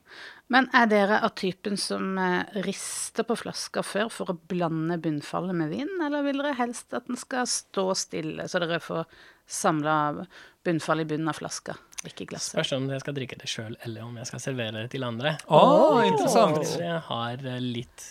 Men 0.52 0.66
er 0.76 0.88
dere 0.90 1.20
av 1.24 1.32
typen 1.40 1.78
som 1.80 2.18
eh, 2.20 2.58
rister 2.66 3.24
på 3.24 3.38
flaska 3.40 3.80
før 3.87 4.11
for 4.12 4.32
å 4.32 4.37
blande 4.50 4.98
bunnfallet 5.00 5.56
med 5.56 5.72
vin, 5.72 5.92
eller 6.04 6.26
vil 6.26 6.42
dere 6.42 6.58
helst 6.58 6.92
at 6.96 7.08
den 7.08 7.16
skal 7.20 7.48
stå 7.48 7.87
stille, 7.96 8.48
så 8.48 8.61
dere 8.61 8.82
får 8.85 9.06
samla 9.48 10.26
bunnfallet 10.66 11.08
i 11.08 11.14
bunnen 11.14 11.32
av 11.32 11.40
flaska, 11.40 11.76
ikke? 12.11 12.38
Spørs 12.43 12.73
om 12.77 12.88
jeg 12.91 13.03
skal 13.05 13.15
drikke 13.17 13.38
det 13.41 13.49
sjøl, 13.51 13.77
eller 13.87 14.07
om 14.07 14.17
jeg 14.19 14.29
skal 14.31 14.43
servere 14.43 14.73
det 14.83 14.91
til 14.95 15.05
andre. 15.07 15.37
Oh, 15.49 16.01
interessant! 16.07 16.59
Så 16.67 16.81
jeg 16.83 16.99
har 17.09 17.45
eh, 17.47 17.61
litt 17.62 18.07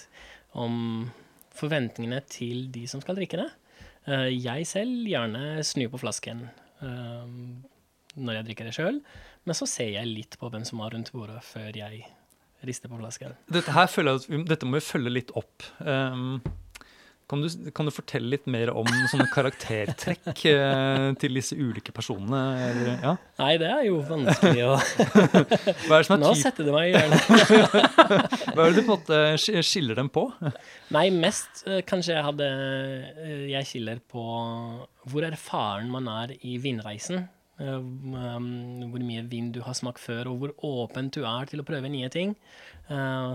om 0.59 1.09
forventningene 1.57 2.21
til 2.31 2.69
de 2.73 2.85
som 2.89 3.03
skal 3.03 3.17
drikke 3.19 3.41
det. 3.41 3.49
Eh, 4.07 4.29
Jeg 4.37 4.67
selv 4.69 5.05
gjerne 5.09 5.61
snur 5.67 5.91
på 5.93 6.01
flasken 6.01 6.45
eh, 6.81 7.27
når 8.15 8.39
jeg 8.39 8.47
drikker 8.49 8.67
det 8.69 8.73
sjøl, 8.75 8.97
men 9.47 9.57
så 9.57 9.67
ser 9.69 9.93
jeg 9.95 10.09
litt 10.09 10.35
på 10.39 10.49
hvem 10.51 10.65
som 10.67 10.81
var 10.83 10.91
rundt 10.95 11.11
bordet 11.15 11.39
før 11.45 11.71
jeg 11.75 12.03
rister 12.67 12.91
på 12.91 12.99
flasken. 12.99 13.33
Dette, 13.49 13.73
her 13.73 13.87
føler 13.89 14.13
jeg 14.13 14.21
at 14.21 14.27
vi, 14.29 14.41
dette 14.51 14.67
må 14.69 14.77
vi 14.77 14.83
følge 14.85 15.13
litt 15.15 15.31
opp. 15.39 15.63
Um, 15.79 16.41
kan, 17.31 17.39
du, 17.39 17.71
kan 17.71 17.87
du 17.87 17.93
fortelle 17.95 18.27
litt 18.33 18.47
mer 18.51 18.73
om 18.75 18.87
sånne 19.07 19.29
karaktertrekk 19.31 20.41
eh, 20.51 21.05
til 21.21 21.37
disse 21.37 21.55
ulike 21.55 21.93
personene? 21.95 22.41
Eller, 22.67 22.89
ja? 22.99 23.13
Nei, 23.39 23.51
det 23.61 23.69
er 23.71 23.85
jo 23.87 24.01
vanskelig 24.03 24.65
å 24.67 24.73
Hva 25.87 25.95
er 25.95 26.01
det 26.01 26.07
som 26.09 26.15
er 26.17 26.21
Nå 26.25 26.31
setter 26.39 26.67
du 26.67 26.73
meg 26.75 26.89
i 26.89 26.95
hjørnet. 26.97 27.29
hva 28.55 28.65
er 28.65 28.73
det 28.73 28.73
du 28.75 28.81
på 28.81 28.83
en 28.83 28.91
måte 28.91 29.19
skiller 29.63 30.01
dem 30.01 30.11
på? 30.11 30.25
Nei, 30.91 31.05
mest 31.15 31.63
eh, 31.69 31.79
kanskje 31.87 32.17
jeg 32.17 32.25
hadde 32.27 32.49
eh, 32.49 33.45
Jeg 33.53 33.69
skiller 33.69 34.01
på 34.11 34.25
hvor 35.11 35.25
erfaren 35.25 35.87
man 35.93 36.09
er 36.11 36.35
i 36.43 36.57
vinreisen. 36.61 37.23
Eh, 37.61 37.77
um, 37.79 38.51
hvor 38.91 39.07
mye 39.07 39.23
vin 39.31 39.53
du 39.55 39.61
har 39.63 39.77
smakt 39.77 40.03
før, 40.03 40.33
og 40.33 40.43
hvor 40.43 40.53
åpent 40.67 41.15
du 41.15 41.23
er 41.23 41.47
til 41.47 41.63
å 41.63 41.67
prøve 41.67 41.91
nye 41.93 42.11
ting. 42.11 42.35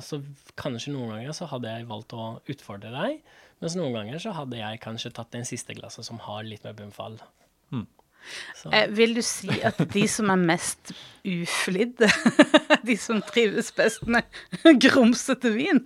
Så 0.05 0.19
kanskje 0.59 0.91
noen 0.93 1.15
ganger 1.15 1.33
så 1.33 1.47
hadde 1.49 1.71
jeg 1.73 1.87
valgt 1.89 2.13
å 2.13 2.25
utfordre 2.53 2.91
deg, 2.93 3.23
mens 3.63 3.77
noen 3.79 3.95
ganger 3.97 4.21
så 4.23 4.35
hadde 4.37 4.59
jeg 4.61 4.81
kanskje 4.85 5.13
tatt 5.17 5.31
den 5.35 5.47
siste 5.49 5.75
glasset 5.79 6.05
som 6.09 6.19
har 6.27 6.45
litt 6.47 6.65
mer 6.67 6.75
bunnfall. 6.79 7.19
Mm. 7.73 7.87
Eh, 8.73 8.87
vil 8.91 9.15
du 9.17 9.23
si 9.23 9.49
at 9.65 9.79
de 9.93 10.03
som 10.11 10.31
er 10.35 10.41
mest 10.49 10.93
uflidde, 11.27 12.09
de 12.89 12.97
som 13.01 13.23
trives 13.25 13.71
best 13.77 14.07
med 14.11 14.27
grumsete 14.85 15.53
vin? 15.55 15.85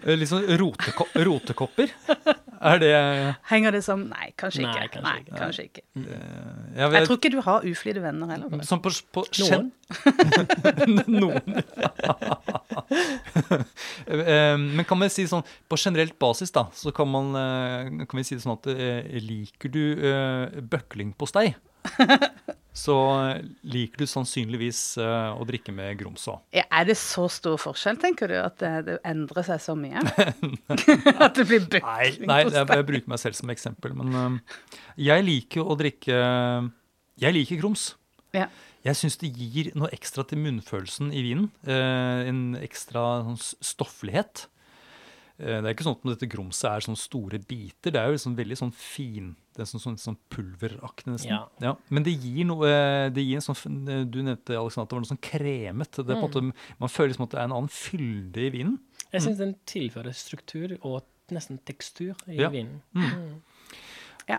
Eh, 0.00 0.14
Litt 0.16 0.30
sånn 0.30 0.46
rotekopper? 0.60 1.90
Er 2.60 2.78
det 2.82 2.90
Henger 3.48 3.72
det 3.72 3.80
som 3.84 4.02
Nei, 4.10 4.30
kanskje 4.38 4.66
Nei, 4.66 4.72
ikke. 4.84 5.00
kanskje 5.00 5.04
Nei, 5.06 5.20
ikke. 5.22 5.38
kanskje 5.38 5.64
ikke. 5.64 5.82
jeg 6.76 6.92
Jeg 6.92 7.06
tror 7.08 7.16
ikke 7.16 7.30
du 7.32 7.40
har 7.46 7.64
uflidde 7.70 8.02
venner 8.04 8.32
heller. 8.34 8.64
Som 8.68 8.82
på, 8.84 8.92
på 9.14 9.24
Noen. 9.40 9.70
Noen. 11.20 11.60
Eh, 14.10 14.56
Men 14.58 14.84
kan 14.88 14.98
vi 14.98 15.06
si 15.12 15.24
sånn 15.30 15.44
på 15.70 15.76
generelt 15.78 16.16
basis, 16.20 16.50
da, 16.54 16.64
så 16.74 16.90
kan, 16.94 17.08
man, 17.10 17.28
eh, 17.38 18.06
kan 18.10 18.18
vi 18.18 18.24
si 18.26 18.34
det 18.36 18.42
sånn 18.42 18.56
at 18.56 18.66
eh, 18.72 19.06
liker 19.22 19.70
du 19.70 19.82
bøkling 20.00 21.12
på 21.14 21.20
bøklingpostei, 21.20 21.52
så 22.80 22.96
liker 23.66 24.04
du 24.04 24.08
sannsynligvis 24.08 24.80
eh, 25.02 25.30
å 25.34 25.46
drikke 25.48 25.74
med 25.74 25.98
grums 26.00 26.26
òg. 26.30 26.40
Er 26.62 26.86
det 26.88 26.96
så 27.00 27.26
stor 27.32 27.58
forskjell, 27.60 27.98
tenker 28.00 28.30
du, 28.30 28.36
at 28.40 28.58
det, 28.62 28.72
det 28.86 28.98
endrer 29.10 29.46
seg 29.46 29.62
så 29.64 29.76
mye? 29.78 30.02
at 31.24 31.36
det 31.36 31.46
blir 31.48 31.66
Nei, 31.66 31.70
bøkling 31.74 32.30
nei 32.30 32.40
hos 32.46 32.56
jeg, 32.56 32.68
jeg 32.70 32.88
bruker 32.92 33.14
meg 33.14 33.22
selv 33.22 33.40
som 33.40 33.54
eksempel. 33.54 33.96
Men 34.00 34.20
eh, 34.22 34.58
jeg 35.10 35.26
liker 35.26 35.66
å 35.66 35.78
drikke 35.78 36.20
Jeg 37.20 37.36
liker 37.36 37.60
grums. 37.60 37.90
Ja. 38.36 38.46
Jeg 38.86 38.96
syns 38.96 39.18
det 39.20 39.28
gir 39.36 39.74
noe 39.76 39.90
ekstra 39.92 40.24
til 40.24 40.40
munnfølelsen 40.40 41.10
i 41.12 41.24
vinen. 41.26 41.50
eh, 41.68 42.28
en 42.30 42.56
ekstra 42.62 43.20
sånn, 43.26 43.36
stofflighet. 43.60 44.46
Eh, 45.40 45.58
det 45.60 45.66
er 45.66 45.74
ikke 45.74 45.84
sånn 45.84 45.98
at 45.98 46.06
dette 46.14 46.30
grumset 46.32 46.68
er 46.70 46.86
sånne 46.86 47.00
store 47.00 47.40
biter. 47.44 47.92
Det 47.92 48.00
er 48.00 48.08
jo 48.08 48.16
liksom 48.16 48.38
veldig 48.38 48.58
sånn 48.62 48.72
fin 48.76 49.34
Det 49.60 49.66
er 49.66 49.68
sånn, 49.74 49.82
sånn, 49.82 49.98
sånn 50.00 50.16
pulveraktig, 50.32 51.12
nesten. 51.12 51.36
Ja. 51.60 51.74
Men 51.92 52.06
det 52.06 52.14
gir 52.16 52.46
noe 52.48 52.70
eh, 52.70 53.10
det 53.12 53.26
gir 53.26 53.40
en 53.42 53.44
sånn, 53.44 53.82
Du 54.08 54.22
nevnte 54.24 54.56
Alexander, 54.56 54.86
at 54.86 54.92
det 54.92 54.96
var 54.96 55.04
noe 55.04 55.10
sånn 55.12 55.24
kremet. 55.26 55.98
Det 56.00 56.06
er 56.06 56.16
på 56.16 56.30
en 56.30 56.50
måte, 56.50 56.70
man 56.80 56.92
føler 56.92 57.12
liksom 57.12 57.26
at 57.28 57.34
det 57.34 57.42
er 57.42 57.48
en 57.50 57.56
annen 57.58 57.74
fylde 57.74 58.46
i 58.46 58.52
vinen. 58.54 58.78
Jeg 59.10 59.26
syns 59.26 59.40
den 59.42 59.56
tilfører 59.68 60.16
struktur 60.16 60.76
og 60.80 61.02
nesten 61.34 61.60
tekstur 61.66 62.14
i 62.30 62.40
Ja. 62.40 62.48
vinen. 62.50 62.80
Mm. 62.94 63.42
ja, 64.30 64.38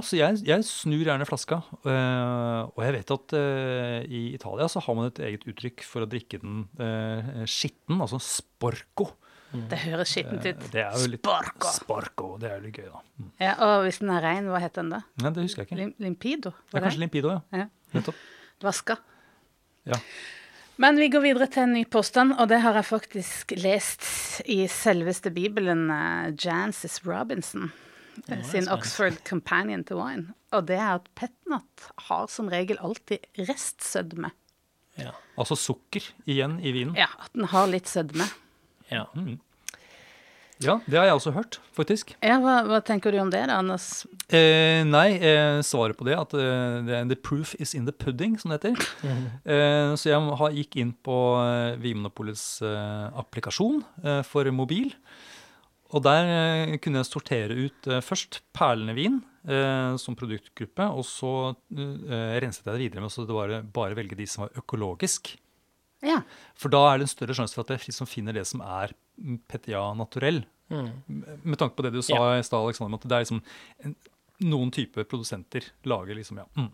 så 0.00 0.16
jeg, 0.16 0.40
jeg 0.46 0.66
snur 0.66 1.02
gjerne 1.02 1.26
flaska. 1.26 1.60
Uh, 1.84 2.70
og 2.70 2.80
jeg 2.86 2.96
vet 2.98 3.12
at 3.16 3.34
uh, 3.34 4.00
i 4.06 4.22
Italia 4.34 4.68
så 4.70 4.82
har 4.84 4.96
man 4.96 5.10
et 5.10 5.20
eget 5.28 5.46
uttrykk 5.50 5.84
for 5.86 6.04
å 6.04 6.10
drikke 6.10 6.40
den 6.42 6.64
uh, 6.78 7.44
skitten, 7.50 8.00
altså 8.00 8.22
sporco. 8.22 9.10
Det 9.70 9.78
høres 9.84 10.10
skittent 10.10 10.44
ut. 10.44 10.62
Eh, 10.66 10.70
det 10.72 10.82
er 10.82 10.94
jo 10.98 11.10
litt 11.12 11.22
Sparko. 11.22 11.72
Sparko. 11.78 12.28
Det 12.42 12.50
er 12.50 12.58
jo 12.58 12.66
litt 12.66 12.78
gøy, 12.80 12.88
da. 12.90 13.02
Mm. 13.20 13.32
Ja, 13.42 13.54
og 13.66 13.74
hvis 13.86 14.00
den 14.02 14.12
er 14.14 14.24
rein, 14.24 14.48
hva 14.50 14.60
heter 14.62 14.82
den 14.82 14.94
da? 14.96 15.02
Nei, 15.22 15.34
det 15.36 15.44
husker 15.46 15.62
jeg 15.62 15.70
ikke. 15.70 15.80
Lim 15.80 15.92
limpido? 16.02 16.54
Det 16.70 16.80
er 16.80 16.86
kanskje 16.88 17.04
Limpido, 17.04 17.34
ja. 17.36 17.64
Ja. 17.64 18.02
Vaska. 18.64 18.98
Ja. 19.90 20.00
Men 20.82 20.98
vi 20.98 21.06
går 21.12 21.22
videre 21.22 21.46
til 21.54 21.68
en 21.68 21.74
ny 21.76 21.84
påstand, 21.86 22.34
og 22.34 22.48
det 22.50 22.58
har 22.64 22.74
jeg 22.74 22.88
faktisk 22.88 23.54
lest 23.62 24.06
i 24.50 24.64
selveste 24.70 25.30
Bibelen, 25.34 25.86
uh, 25.92 26.32
Jancis 26.34 26.98
Robinson 27.06 27.68
eh, 28.26 28.42
sin 28.42 28.66
Oxford 28.68 29.20
Companion 29.28 29.84
to 29.86 30.00
Wine. 30.00 30.34
Og 30.54 30.66
det 30.66 30.80
er 30.80 30.96
at 30.96 31.06
petnat 31.18 31.86
har 32.08 32.26
som 32.32 32.50
regel 32.50 32.80
alltid 32.82 33.22
restsødme. 33.46 34.32
Ja. 34.98 35.14
Altså 35.38 35.56
sukker 35.58 36.06
igjen 36.30 36.58
i 36.62 36.74
vinen. 36.74 36.94
Ja, 36.98 37.08
at 37.22 37.30
den 37.34 37.48
har 37.50 37.70
litt 37.70 37.90
sødme. 37.90 38.26
Ja. 38.92 39.06
Ja, 40.62 40.78
det 40.86 40.96
har 40.96 41.08
jeg 41.08 41.16
også 41.18 41.32
hørt, 41.34 41.58
faktisk. 41.74 42.12
Ja, 42.22 42.36
hva, 42.42 42.60
hva 42.68 42.78
tenker 42.84 43.12
du 43.12 43.18
om 43.18 43.30
det 43.32 43.42
da, 43.50 43.58
Anders? 43.58 44.04
Eh, 44.28 44.84
nei, 44.86 45.16
eh, 45.18 45.58
svaret 45.66 45.98
på 45.98 46.06
det 46.06 46.14
at 46.16 46.34
eh, 46.38 46.94
the 47.10 47.18
proof 47.18 47.56
is 47.58 47.74
in 47.74 47.88
the 47.88 47.94
pudding, 47.94 48.36
som 48.38 48.52
det 48.52 48.60
heter. 48.62 48.86
eh, 49.50 49.92
så 49.98 50.12
jeg 50.12 50.34
har, 50.40 50.54
gikk 50.54 50.78
inn 50.80 50.94
på 51.04 51.18
eh, 51.42 51.74
Vinmonopolets 51.82 52.46
eh, 52.64 53.06
applikasjon 53.20 53.82
for 54.28 54.50
mobil. 54.54 54.92
Og 55.94 56.02
der 56.02 56.26
kunne 56.82 57.02
jeg 57.02 57.06
sortere 57.06 57.54
ut 57.54 57.86
først 58.02 58.40
perlende 58.56 58.96
vin 58.96 59.20
som 60.00 60.16
produktgruppe, 60.18 60.86
og 60.90 61.04
så 61.06 61.52
renset 61.70 62.64
jeg 62.64 62.72
det 62.72 62.80
videre 62.80 63.04
med 63.04 63.12
så 63.12 63.22
det 63.28 63.36
bare, 63.36 63.60
bare 63.62 63.94
velge 63.94 64.16
de 64.18 64.26
som 64.26 64.46
var 64.46 64.58
økologisk. 64.58 65.36
Ja. 66.04 66.20
For 66.58 66.72
da 66.72 66.82
er 66.90 67.00
det 67.00 67.08
en 67.08 67.14
større 67.14 67.36
sjanse 67.36 67.56
for 67.56 67.64
at 67.64 67.74
jeg 67.74 67.88
liksom 67.88 68.08
finner 68.10 68.36
det 68.36 68.44
som 68.48 68.62
er 68.64 68.92
mm, 69.18 69.38
Petia 69.50 69.82
naturell. 69.98 70.42
Mm. 70.72 70.90
Med 71.42 71.60
tanke 71.60 71.76
på 71.76 71.84
det 71.86 71.94
du 71.94 72.02
sa 72.04 72.34
i 72.36 72.44
stad, 72.44 72.60
Alexander, 72.60 72.92
om 72.92 72.98
at 72.98 73.06
det 73.08 73.16
er 73.16 73.26
liksom 73.26 73.42
en, 73.84 73.94
noen 74.44 74.72
type 74.74 75.04
produsenter 75.10 75.70
lager 75.88 76.18
liksom, 76.18 76.42
ja. 76.42 76.48
Mm. 76.58 76.72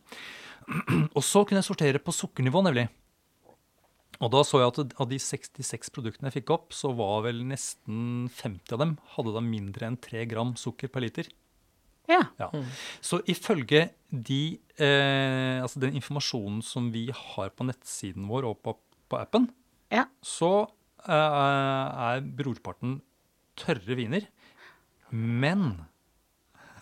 Og 1.17 1.23
så 1.27 1.45
kunne 1.45 1.63
jeg 1.63 1.71
sortere 1.71 2.03
på 2.03 2.15
sukkernivå, 2.15 2.63
nemlig. 2.67 2.89
Og 4.21 4.29
da 4.35 4.43
så 4.45 4.61
jeg 4.61 4.73
at 4.75 4.97
av 5.01 5.09
de 5.09 5.19
66 5.23 5.93
produktene 5.95 6.29
jeg 6.29 6.43
fikk 6.43 6.53
opp, 6.53 6.75
så 6.77 6.93
var 6.97 7.25
vel 7.25 7.41
nesten 7.49 8.29
50 8.37 8.77
av 8.77 8.83
dem 8.83 8.97
hadde 9.15 9.37
da 9.37 9.43
mindre 9.45 9.89
enn 9.89 10.01
3 10.01 10.27
gram 10.29 10.53
sukker 10.61 10.93
per 10.93 11.07
liter. 11.07 11.31
Ja. 12.11 12.25
Ja. 12.41 12.51
Så 13.01 13.21
ifølge 13.31 13.87
de, 14.11 14.59
eh, 14.77 15.63
altså 15.63 15.81
den 15.81 15.97
informasjonen 16.01 16.61
som 16.67 16.91
vi 16.93 17.07
har 17.15 17.53
på 17.55 17.67
nettsiden 17.69 18.27
vår 18.29 18.49
og 18.51 18.61
på, 18.65 18.75
på 19.11 19.19
appen, 19.21 19.49
ja. 19.93 20.07
så 20.23 20.53
uh, 20.65 21.11
er 21.11 22.25
brorparten 22.25 22.99
tørre 23.61 23.97
viner. 23.99 24.27
Men 25.11 25.73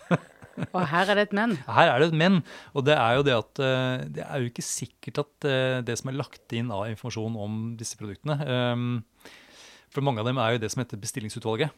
Og 0.74 0.82
her 0.90 1.08
er 1.08 1.18
det 1.18 1.24
et 1.28 1.34
men. 1.38 1.54
her 1.70 1.92
er 1.92 2.02
det 2.02 2.10
et 2.10 2.18
men. 2.18 2.40
Og 2.74 2.84
det 2.86 2.96
er 2.98 3.16
jo 3.16 3.24
det 3.26 3.36
at 3.36 3.62
uh, 3.62 4.06
det 4.16 4.24
er 4.24 4.42
jo 4.42 4.50
ikke 4.50 4.64
sikkert 4.66 5.22
at 5.22 5.48
uh, 5.48 5.78
det 5.86 5.98
som 6.00 6.10
er 6.10 6.18
lagt 6.18 6.56
inn 6.56 6.72
av 6.74 6.88
informasjon 6.90 7.38
om 7.38 7.58
disse 7.78 7.98
produktene 8.00 8.36
um, 8.74 8.88
For 9.94 10.04
mange 10.04 10.20
av 10.22 10.28
dem 10.28 10.40
er 10.42 10.56
jo 10.56 10.62
det 10.64 10.72
som 10.74 10.82
heter 10.82 11.00
bestillingsutvalget. 11.00 11.72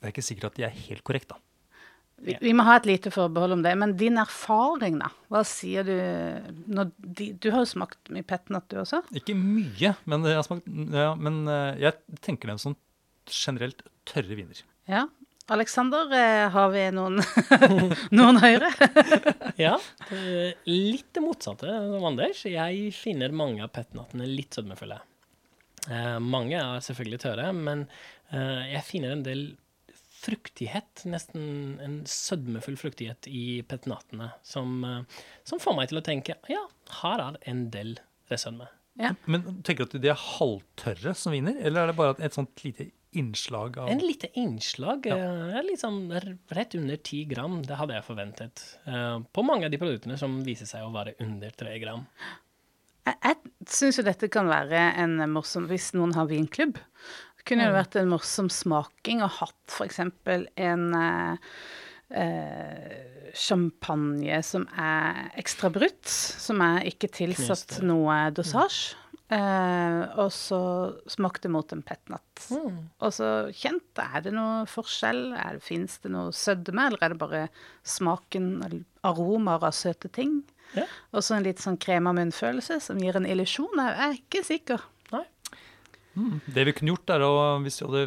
Det 0.00 0.08
er 0.08 0.14
ikke 0.14 0.26
sikkert 0.26 0.50
at 0.50 0.58
de 0.58 0.66
er 0.66 0.80
helt 0.88 1.04
korrekt, 1.06 1.30
da. 1.30 1.38
Vi, 2.22 2.36
vi 2.40 2.52
må 2.54 2.64
ha 2.66 2.76
et 2.78 2.86
lite 2.86 3.10
forbehold 3.14 3.56
om 3.56 3.64
det. 3.64 3.72
Men 3.78 3.96
din 3.98 4.20
erfaring, 4.20 5.00
da? 5.02 5.10
Hva 5.32 5.42
sier 5.48 5.86
du 5.86 5.94
når 6.70 6.92
de, 6.96 7.32
Du 7.42 7.50
har 7.50 7.64
jo 7.64 7.72
smakt 7.72 8.12
mye 8.14 8.26
petnat, 8.26 8.68
du 8.70 8.78
også? 8.82 9.02
Ikke 9.18 9.34
mye, 9.38 9.94
men 10.06 10.28
jeg, 10.28 10.38
har 10.38 10.46
smakt, 10.46 10.68
ja, 10.94 11.10
men 11.18 11.42
eh, 11.50 11.82
jeg 11.82 12.20
tenker 12.22 12.52
dem 12.52 12.62
som 12.62 12.78
generelt 13.26 13.82
tørre 14.08 14.38
viner. 14.38 14.62
Ja. 14.90 15.06
Alexander, 15.52 16.06
eh, 16.14 16.48
har 16.54 16.70
vi 16.70 16.84
noen, 16.94 17.18
noen 18.18 18.42
høyre? 18.42 18.70
Ja, 19.60 19.74
litt 20.64 21.10
det 21.12 21.22
motsatte 21.22 21.68
som 21.68 22.06
Anders. 22.08 22.44
Jeg 22.48 22.92
finner 22.96 23.34
mange 23.36 23.60
av 23.66 23.72
petnatene 23.74 24.24
litt 24.30 24.56
sødmefulle. 24.56 24.96
Eh, 25.90 26.18
mange 26.22 26.56
er 26.60 26.84
selvfølgelig 26.86 27.20
tørre, 27.24 27.50
men 27.52 27.84
eh, 28.30 28.70
jeg 28.72 28.86
finner 28.86 29.16
en 29.16 29.26
del 29.26 29.44
fruktighet, 30.22 31.04
nesten 31.10 31.80
en 31.82 31.98
sødmefull 32.08 32.78
fruktighet 32.80 33.28
i 33.30 33.62
petinatene, 33.68 34.30
som, 34.46 34.78
eh, 34.86 35.20
som 35.48 35.62
får 35.62 35.76
meg 35.78 35.90
til 35.90 36.00
å 36.02 36.06
tenke 36.06 36.38
ja, 36.52 36.62
her 37.02 37.26
er 37.26 37.38
en 37.50 37.66
del 37.74 37.96
resødme. 38.32 38.68
Ja. 39.00 39.14
Men 39.24 39.62
tenker 39.64 39.86
du 39.88 39.96
at 39.96 40.02
de 40.04 40.10
er 40.12 40.26
halvtørre 40.38 41.14
som 41.16 41.32
vinner, 41.32 41.56
eller 41.64 41.84
er 41.86 41.92
det 41.92 41.96
bare 41.96 42.18
et 42.20 42.36
sånt 42.36 42.60
lite 42.64 42.90
innslag 43.16 43.76
av 43.80 43.88
En 43.92 44.00
lite 44.00 44.28
innslag, 44.40 45.06
eh, 45.06 45.62
liksom 45.66 46.12
rett 46.48 46.74
under 46.74 46.96
10 46.96 47.24
gram, 47.28 47.58
det 47.62 47.76
hadde 47.76 47.96
jeg 47.98 48.06
forventet. 48.06 48.62
eh, 48.86 49.18
på 49.32 49.44
mange 49.44 49.66
av 49.66 49.70
de 49.70 49.80
produktene 49.80 50.18
som 50.18 50.42
viser 50.44 50.66
seg 50.66 50.84
å 50.84 50.92
være 50.92 51.14
under 51.20 51.50
3 51.50 51.78
gram. 51.82 52.06
Jeg, 53.04 53.16
jeg 53.24 53.36
syns 53.66 53.98
jo 53.98 54.04
dette 54.06 54.28
kan 54.30 54.46
være 54.46 54.78
en 55.02 55.16
morsom 55.32 55.64
Hvis 55.66 55.88
noen 55.96 56.14
har 56.14 56.28
vinklubb, 56.30 56.78
kunne 57.48 57.68
jo 57.68 57.76
vært 57.76 57.96
en 58.00 58.10
morsom 58.12 58.50
smaking 58.52 59.22
å 59.24 59.30
hatt 59.40 59.74
f.eks. 59.74 60.00
en 60.02 60.84
eh, 60.98 61.52
eh, 62.22 62.96
champagne 63.34 64.40
som 64.46 64.66
er 64.78 65.30
ekstra 65.40 65.72
brutt, 65.72 66.08
som 66.08 66.62
er 66.64 66.88
ikke 66.92 67.10
tilsatt 67.20 67.80
noe 67.86 68.24
dosasje. 68.36 68.98
Eh, 69.32 70.00
og 70.20 70.28
så 70.34 70.60
smakte 71.08 71.48
mot 71.48 71.70
en 71.72 71.80
petnat. 71.86 72.42
Og 73.00 73.12
så 73.16 73.28
kjent, 73.56 73.96
er 73.96 74.26
det 74.26 74.34
noe 74.36 74.66
forskjell? 74.68 75.22
Er 75.32 75.56
det, 75.56 75.64
Fins 75.64 75.96
det 76.04 76.12
noe 76.12 76.34
sødme, 76.36 76.90
eller 76.90 77.06
er 77.06 77.14
det 77.14 77.20
bare 77.22 77.44
smaken, 77.88 78.82
aromaer 79.08 79.64
av 79.70 79.76
søte 79.78 80.12
ting? 80.12 80.42
Ja. 80.76 80.84
Og 81.16 81.24
så 81.24 81.36
en 81.36 81.46
litt 81.46 81.62
sånn 81.64 81.80
krema 81.80 82.12
munnfølelse 82.16 82.78
som 82.84 83.00
gir 83.00 83.16
en 83.16 83.28
illusjon. 83.28 83.72
Jeg 83.80 84.04
er 84.04 84.18
ikke 84.20 84.44
sikker. 84.44 84.84
Nei. 86.18 86.40
Det 86.52 86.64
vi 86.68 86.74
kunne 86.76 86.92
gjort, 86.92 87.10
er 87.14 87.24
å, 87.24 87.32
hvis 87.64 87.78
vi 87.80 87.86
hadde 87.88 88.02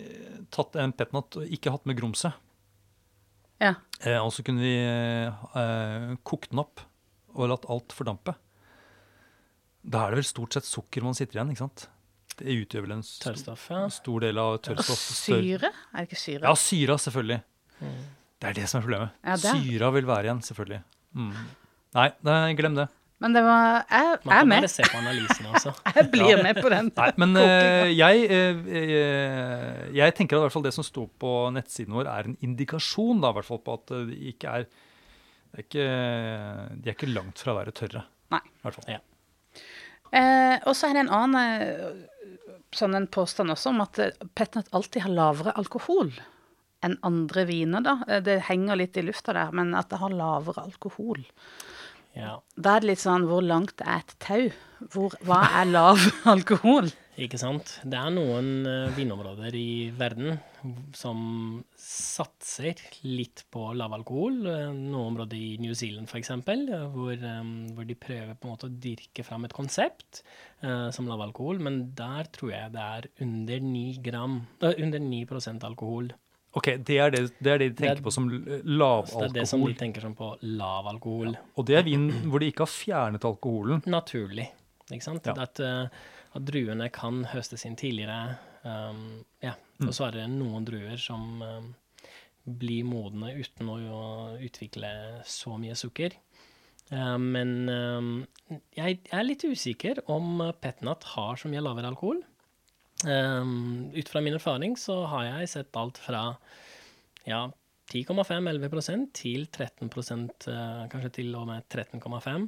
eh, 0.00 0.38
tatt 0.54 0.76
en 0.80 0.94
petnat 0.96 1.36
og 1.40 1.52
ikke 1.58 1.72
hatt 1.74 1.84
med 1.88 1.98
grumset, 1.98 2.32
Ja. 3.62 3.74
eh, 4.00 4.18
og 4.18 4.32
så 4.34 4.42
kunne 4.46 4.64
vi 4.64 4.72
eh, 4.80 6.14
kokt 6.24 6.50
den 6.50 6.62
opp 6.64 6.80
og 7.34 7.48
latt 7.52 7.68
alt 7.72 7.92
fordampe. 7.96 8.34
Da 9.82 10.06
er 10.06 10.14
det 10.14 10.22
vel 10.22 10.28
stort 10.28 10.54
sett 10.56 10.68
sukker 10.68 11.02
man 11.04 11.14
sitter 11.18 11.38
igjen, 11.40 11.52
ikke 11.54 11.64
sant? 11.66 11.86
Det 12.38 12.48
utgjør 12.62 12.86
vel 12.86 12.94
en 12.96 13.04
st 13.04 13.22
Tørrstoff, 13.26 13.66
ja. 13.70 13.82
stor 13.92 14.22
del 14.24 14.38
av 14.40 14.56
tørrstoff. 14.64 15.00
Syre? 15.18 15.68
Er 15.92 15.98
det 16.00 16.08
ikke 16.08 16.20
syre? 16.22 16.46
Ja, 16.48 16.54
syra, 16.56 16.96
selvfølgelig. 17.02 17.40
Det 17.82 18.48
er 18.50 18.56
det 18.56 18.64
som 18.70 18.80
er 18.80 18.86
problemet. 18.86 19.12
Ja, 19.22 19.36
det 19.38 19.52
Syra 19.60 19.90
vil 19.94 20.06
være 20.08 20.28
igjen, 20.30 20.40
selvfølgelig. 20.46 20.80
Mm. 21.18 21.32
Nei, 21.98 22.06
nei, 22.26 22.38
glem 22.58 22.78
det. 22.80 22.86
Men 23.22 23.36
det 23.36 23.42
var 23.46 23.84
Jeg, 23.86 23.86
jeg 23.88 24.14
er 24.18 24.22
kan 24.24 24.48
med. 24.50 24.64
bare 24.64 24.70
se 24.72 24.86
på 24.88 24.98
analysene 24.98 25.52
også. 25.54 25.72
Jeg 25.96 26.08
blir 26.10 26.42
med 26.42 26.58
på 26.58 26.72
den. 26.72 26.88
Nei, 26.96 27.10
men 27.22 27.38
uh, 27.38 27.90
jeg, 27.92 28.24
eh, 28.34 28.62
eh, 28.80 29.82
jeg 29.94 30.16
tenker 30.18 30.36
at 30.36 30.42
i 30.42 30.46
hvert 30.46 30.56
fall 30.56 30.64
det 30.66 30.74
som 30.74 30.86
sto 30.86 31.06
på 31.22 31.34
nettsiden 31.54 31.94
vår, 31.94 32.10
er 32.10 32.30
en 32.30 32.38
indikasjon 32.42 33.22
da, 33.22 33.30
hvert 33.36 33.46
fall 33.46 33.62
på 33.62 33.76
at 33.78 33.94
de 34.10 34.18
ikke 34.32 34.56
er, 34.58 34.66
det 35.52 35.60
er 35.60 35.68
ikke, 35.68 35.86
De 36.74 36.90
er 36.90 36.96
ikke 36.96 37.12
langt 37.12 37.42
fra 37.42 37.54
å 37.54 37.58
være 37.60 37.74
tørre. 37.76 38.04
Nei. 38.34 38.42
Hvert 38.64 38.78
fall. 38.80 38.90
Ja. 38.96 39.00
Uh, 40.12 40.56
og 40.68 40.74
så 40.76 40.90
er 40.90 40.98
det 40.98 41.06
en 41.06 41.14
annen 41.14 42.04
sånn 42.72 42.96
en 42.96 43.08
påstand 43.12 43.52
også 43.52 43.70
om 43.70 43.82
at 43.84 44.00
Petnat 44.36 44.70
alltid 44.72 45.04
har 45.04 45.12
lavere 45.12 45.54
alkohol 45.60 46.10
enn 46.82 46.96
andre 47.06 47.44
viner. 47.46 47.84
da. 47.84 48.20
Det 48.24 48.40
henger 48.48 48.80
litt 48.80 48.96
i 48.98 49.04
lufta 49.06 49.34
der, 49.36 49.52
men 49.54 49.70
at 49.78 49.92
det 49.92 50.00
har 50.02 50.14
lavere 50.16 50.64
alkohol. 50.64 51.20
Ja, 52.16 52.38
Da 52.56 52.76
er 52.76 52.84
det 52.84 52.92
litt 52.92 53.04
sånn 53.04 53.28
hvor 53.28 53.44
langt 53.44 53.80
er 53.80 54.02
et 54.02 54.16
tau? 54.20 54.50
Hvor, 54.92 55.14
hva 55.24 55.44
er 55.62 55.70
lav 55.70 56.02
alkohol? 56.34 56.90
ikke 57.20 57.38
sant. 57.40 57.74
Det 57.84 57.98
er 57.98 58.12
noen 58.14 58.66
eh, 58.68 58.92
vinområder 58.96 59.54
i 59.58 59.90
verden 59.94 60.38
som 60.96 61.60
satser 61.78 62.80
litt 63.04 63.44
på 63.52 63.66
lav 63.76 63.92
alkohol. 63.98 64.38
Eh, 64.48 64.70
Noen 64.72 65.12
områder 65.12 65.36
i 65.36 65.50
New 65.60 65.74
Zealand 65.76 66.08
f.eks., 66.08 66.32
hvor, 66.94 67.12
eh, 67.12 67.52
hvor 67.76 67.88
de 67.88 67.98
prøver 68.00 68.32
på 68.32 68.48
en 68.48 68.54
måte 68.54 68.70
å 68.70 68.74
dyrke 68.86 69.26
fram 69.26 69.44
et 69.44 69.56
konsept 69.56 70.22
uh, 70.64 70.88
som 70.94 71.08
lav 71.10 71.20
alkohol, 71.26 71.60
men 71.62 71.82
der 71.98 72.30
tror 72.32 72.54
jeg 72.54 72.74
det 72.74 72.88
er 72.96 73.08
under 73.26 73.68
9 73.68 73.84
gram, 74.04 74.40
uh, 74.64 74.72
under 74.72 75.02
9% 75.04 75.68
alkohol. 75.68 76.12
Ok, 76.52 76.66
det 76.84 76.96
er 77.00 77.12
det, 77.14 77.20
det 77.40 77.52
er 77.52 77.58
det 77.62 77.68
de 77.70 77.74
Det 77.74 77.84
er- 77.86 77.94
tenker 77.94 78.04
på 78.04 78.12
som 78.12 78.26
lavalkohol? 78.28 79.22
Det 79.22 79.30
er 79.30 79.40
det 79.40 79.48
som 79.48 79.62
de 79.64 79.74
tenker 79.74 80.00
som 80.04 80.14
på 80.14 80.36
lav 80.42 80.86
alkohol. 80.86 81.36
Og 81.56 81.66
det 81.66 81.78
er 81.78 81.82
vin 81.86 82.10
hvor 82.28 82.40
de 82.40 82.50
ikke 82.52 82.66
har 82.66 82.72
fjernet 82.72 83.24
alkoholen. 83.24 83.82
naturlig. 83.86 84.50
Ikke 84.90 85.02
sant? 85.02 85.24
Ja. 85.24 85.32
At, 85.40 85.60
eh, 85.60 85.88
at 86.34 86.44
druene 86.44 86.90
kan 86.92 87.24
høstes 87.24 87.64
inn 87.64 87.76
tidligere. 87.76 88.36
Um, 88.64 89.24
ja. 89.42 89.54
Mm. 89.80 89.88
Og 89.88 89.94
så 89.94 90.08
er 90.08 90.18
det 90.18 90.26
noen 90.30 90.64
druer 90.64 90.98
som 91.00 91.40
um, 91.42 91.74
blir 92.46 92.84
modne 92.84 93.32
uten 93.38 93.68
å, 93.72 94.38
utvikle 94.42 95.22
så 95.24 95.56
mye 95.58 95.74
sukker. 95.78 96.12
Eh, 96.92 97.16
men 97.18 97.68
um, 97.70 98.26
jeg, 98.76 99.00
jeg 99.08 99.18
er 99.18 99.24
litt 99.24 99.44
usikker 99.44 100.02
om 100.12 100.52
Petnat 100.60 101.04
har 101.14 101.36
så 101.40 101.48
mye 101.48 101.64
lavere 101.64 101.88
alkohol. 101.94 102.20
Um, 103.08 103.90
ut 103.94 104.08
fra 104.08 104.22
min 104.24 104.36
erfaring 104.36 104.76
så 104.78 105.02
har 105.10 105.26
jeg 105.28 105.50
sett 105.52 105.78
alt 105.78 105.98
fra 106.00 106.22
ja, 107.26 107.46
10,5-11% 107.92 109.08
til 109.16 109.46
13 109.50 109.90
uh, 109.90 110.84
kanskje 110.90 111.12
til 111.18 111.34
og 111.38 111.48
med 111.50 111.66
13,5. 111.68 112.46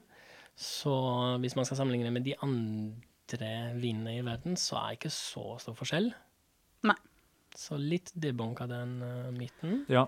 Så 0.55 0.95
hvis 1.43 1.57
man 1.59 1.67
skal 1.67 1.81
sammenligne 1.81 2.13
med 2.15 2.25
de 2.27 2.37
andre 2.43 3.75
vinene 3.81 4.19
i 4.19 4.25
verden, 4.25 4.57
så 4.57 4.79
er 4.79 4.93
det 4.93 5.01
ikke 5.01 5.15
så 5.17 5.57
stor 5.63 5.77
forskjell. 5.79 6.13
Nei. 6.87 6.97
Så 7.55 7.79
litt 7.79 8.13
debunka 8.15 8.67
den 8.71 9.01
uh, 9.03 9.33
myten. 9.35 9.85
Ja. 9.91 10.07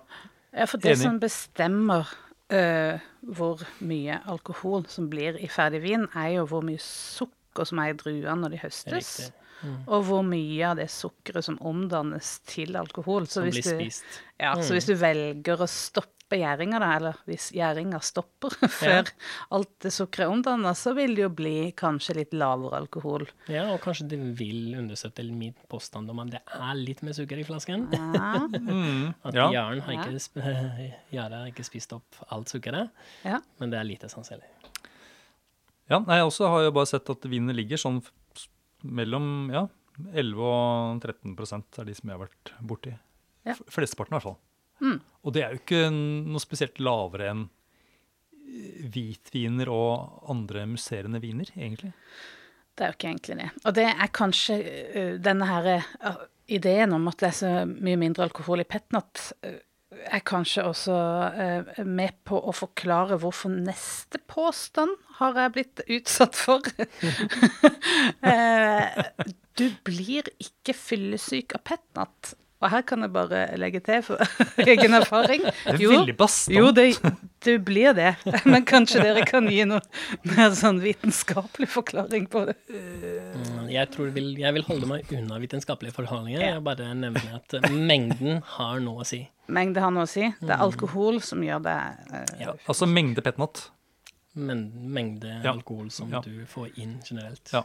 Ja, 0.56 0.64
for 0.64 0.80
det 0.80 0.94
Enig. 0.94 1.02
som 1.02 1.18
bestemmer 1.20 2.08
uh, 2.54 3.02
hvor 3.20 3.62
mye 3.84 4.20
alkohol 4.30 4.86
som 4.90 5.10
blir 5.10 5.38
i 5.42 5.50
ferdig 5.52 5.82
vin, 5.84 6.06
er 6.14 6.38
jo 6.38 6.46
hvor 6.50 6.64
mye 6.64 6.80
sukker 6.82 7.68
som 7.68 7.82
er 7.82 7.92
i 7.92 7.98
druene 7.98 8.38
når 8.42 8.54
de 8.54 8.62
høstes. 8.62 8.94
Riktig. 8.94 9.45
Mm. 9.62 9.78
Og 9.88 10.02
hvor 10.04 10.22
mye 10.26 10.66
av 10.68 10.76
det 10.76 10.90
sukkeret 10.92 11.44
som 11.46 11.56
omdannes 11.64 12.34
til 12.50 12.76
alkohol. 12.76 13.24
Så 13.26 13.40
Som 13.40 13.46
hvis 13.48 13.54
blir 13.62 13.64
du, 13.64 13.84
spist. 13.86 14.04
ja, 14.42 14.52
så 14.60 14.74
hvis 14.76 14.86
du 14.90 14.94
velger 15.00 15.62
å 15.64 15.68
stoppe 15.70 16.12
gjæringa, 16.36 16.80
da, 16.82 16.88
eller 16.98 17.18
hvis 17.30 17.52
gjæringa 17.54 18.00
stopper 18.02 18.50
før 18.80 19.08
alt 19.54 19.70
det 19.84 19.92
sukkeret 19.94 20.26
er 20.26 20.32
omdanna, 20.34 20.72
så 20.74 20.90
vil 20.98 21.14
det 21.14 21.22
jo 21.22 21.28
bli 21.38 21.54
kanskje 21.78 22.16
litt 22.18 22.34
lavere 22.34 22.80
alkohol. 22.82 23.24
Ja, 23.48 23.68
og 23.72 23.78
kanskje 23.84 24.08
det 24.10 24.18
vil 24.38 24.74
understøtte 24.76 25.22
min 25.30 25.54
påstand 25.70 26.10
om 26.10 26.18
at 26.24 26.34
det 26.34 26.42
er 26.58 26.74
litt 26.80 27.00
mer 27.06 27.14
sukker 27.16 27.38
i 27.40 27.46
flasken. 27.46 27.86
Ja, 27.94 28.34
Mm, 28.60 29.14
At 29.24 29.34
ja. 29.38 29.46
gjæren 29.54 29.80
har 29.86 29.92
Ja. 29.94 30.04
ikke, 30.10 30.92
har 31.22 31.46
ikke 31.54 31.64
spist 31.64 31.92
opp 31.96 32.18
alt 32.28 32.50
sukkeret, 32.52 32.90
ja. 33.24 33.38
men 33.60 33.70
det 33.70 33.78
er 33.80 33.86
lite 33.88 34.10
sannsynlig. 34.12 34.50
ja 35.88 36.00
nei, 36.02 36.16
jeg 36.18 36.26
også 36.26 36.48
har 36.50 36.64
jo 36.66 36.72
bare 36.74 36.90
sett 36.90 37.08
at 37.12 37.24
vinen 37.30 37.54
ligger 37.56 37.78
sånn 37.78 38.02
mellom 38.94 39.50
ja, 39.52 39.66
11 40.12 40.46
og 40.46 41.04
13% 41.04 41.80
er 41.80 41.88
de 41.88 41.96
som 41.96 42.10
jeg 42.10 42.18
har 42.18 42.24
vært 42.26 42.52
borti. 42.60 42.94
Ja. 43.46 43.56
Flesteparten, 43.72 44.14
i 44.14 44.16
hvert 44.18 44.28
fall. 44.28 44.40
Mm. 44.84 44.96
Og 45.24 45.34
det 45.34 45.42
er 45.42 45.54
jo 45.54 45.62
ikke 45.62 45.84
noe 45.92 46.42
spesielt 46.42 46.80
lavere 46.82 47.30
enn 47.32 47.44
eh, 47.46 48.88
hvitviner 48.92 49.70
og 49.72 50.26
andre 50.32 50.66
musserende 50.68 51.22
viner, 51.22 51.52
egentlig. 51.56 51.94
Det 52.76 52.84
er 52.84 52.90
jo 52.90 52.98
ikke 52.98 53.12
egentlig 53.12 53.38
det. 53.40 53.50
Og 53.64 53.76
det 53.78 53.86
er 53.88 54.12
kanskje 54.12 54.56
uh, 54.60 55.14
denne 55.22 55.48
her 55.48 55.70
uh, 56.04 56.18
ideen 56.52 56.92
om 56.92 57.06
at 57.08 57.22
det 57.22 57.30
er 57.30 57.38
så 57.38 57.52
mye 57.70 57.96
mindre 58.00 58.26
alkohol 58.26 58.60
i 58.60 58.68
petnat, 58.68 59.30
uh, 59.46 59.56
er 60.06 60.22
kanskje 60.26 60.64
også 60.68 60.96
eh, 61.44 61.84
med 61.86 62.14
på 62.28 62.38
å 62.38 62.52
forklare 62.54 63.18
hvorfor 63.22 63.50
neste 63.54 64.20
påstand 64.30 64.92
har 65.18 65.36
jeg 65.40 65.54
blitt 65.58 65.84
utsatt 65.98 66.36
for. 66.38 66.62
Eh, 68.26 69.04
du 69.56 69.68
blir 69.86 70.26
ikke 70.42 70.74
fyllesyk 70.76 71.54
av 71.56 71.62
petnat. 71.66 72.34
Og 72.64 72.70
her 72.72 72.80
kan 72.88 73.02
jeg 73.04 73.12
bare 73.12 73.40
legge 73.60 73.82
til 73.84 74.00
for 74.04 74.22
egen 74.64 74.96
erfaring. 74.96 75.42
Det 75.44 75.74
er 75.74 75.80
Jo, 75.82 75.90
veldig 75.92 76.14
bastant. 76.16 76.56
jo, 76.56 76.70
det, 76.72 76.86
du 77.44 77.50
blir 77.62 77.92
det. 77.96 78.14
Men 78.48 78.64
kanskje 78.68 79.02
dere 79.04 79.26
kan 79.28 79.44
gi 79.52 79.60
noe 79.68 79.82
mer 80.32 80.54
sånn 80.56 80.80
vitenskapelig 80.82 81.68
forklaring 81.74 82.24
på 82.32 82.46
det. 82.48 82.56
Mm, 82.72 83.68
Jeg 83.74 83.92
tror 83.92 84.08
vil, 84.16 84.32
jeg 84.40 84.56
vil 84.56 84.64
holde 84.70 84.88
meg 84.88 85.12
unna 85.18 85.38
vitenskapelige 85.42 85.94
forhandlinger. 85.98 86.46
Jeg 86.48 86.64
bare 86.66 86.88
nevner 86.96 87.36
at 87.42 87.58
mengden 87.72 88.40
har 88.56 88.80
noe 88.84 89.04
å 89.04 89.08
si. 89.08 89.26
Mengde 89.48 89.80
har 89.80 89.90
noe 89.94 90.02
å 90.04 90.08
si. 90.10 90.26
Det 90.40 90.50
er 90.50 90.58
alkohol 90.64 91.20
som 91.22 91.40
gjør 91.42 91.62
det. 91.62 91.76
eh, 92.12 92.40
Ja. 92.46 92.52
Altså 92.68 92.86
mengde 92.86 93.22
petnat. 93.22 93.70
Men 94.34 94.70
mengde 94.92 95.42
Ja. 95.44 95.52
alkohol 95.52 95.90
som 95.90 96.10
Ja. 96.10 96.20
du 96.20 96.44
får 96.46 96.72
inn 96.78 97.00
generelt. 97.08 97.52
Ja. 97.52 97.62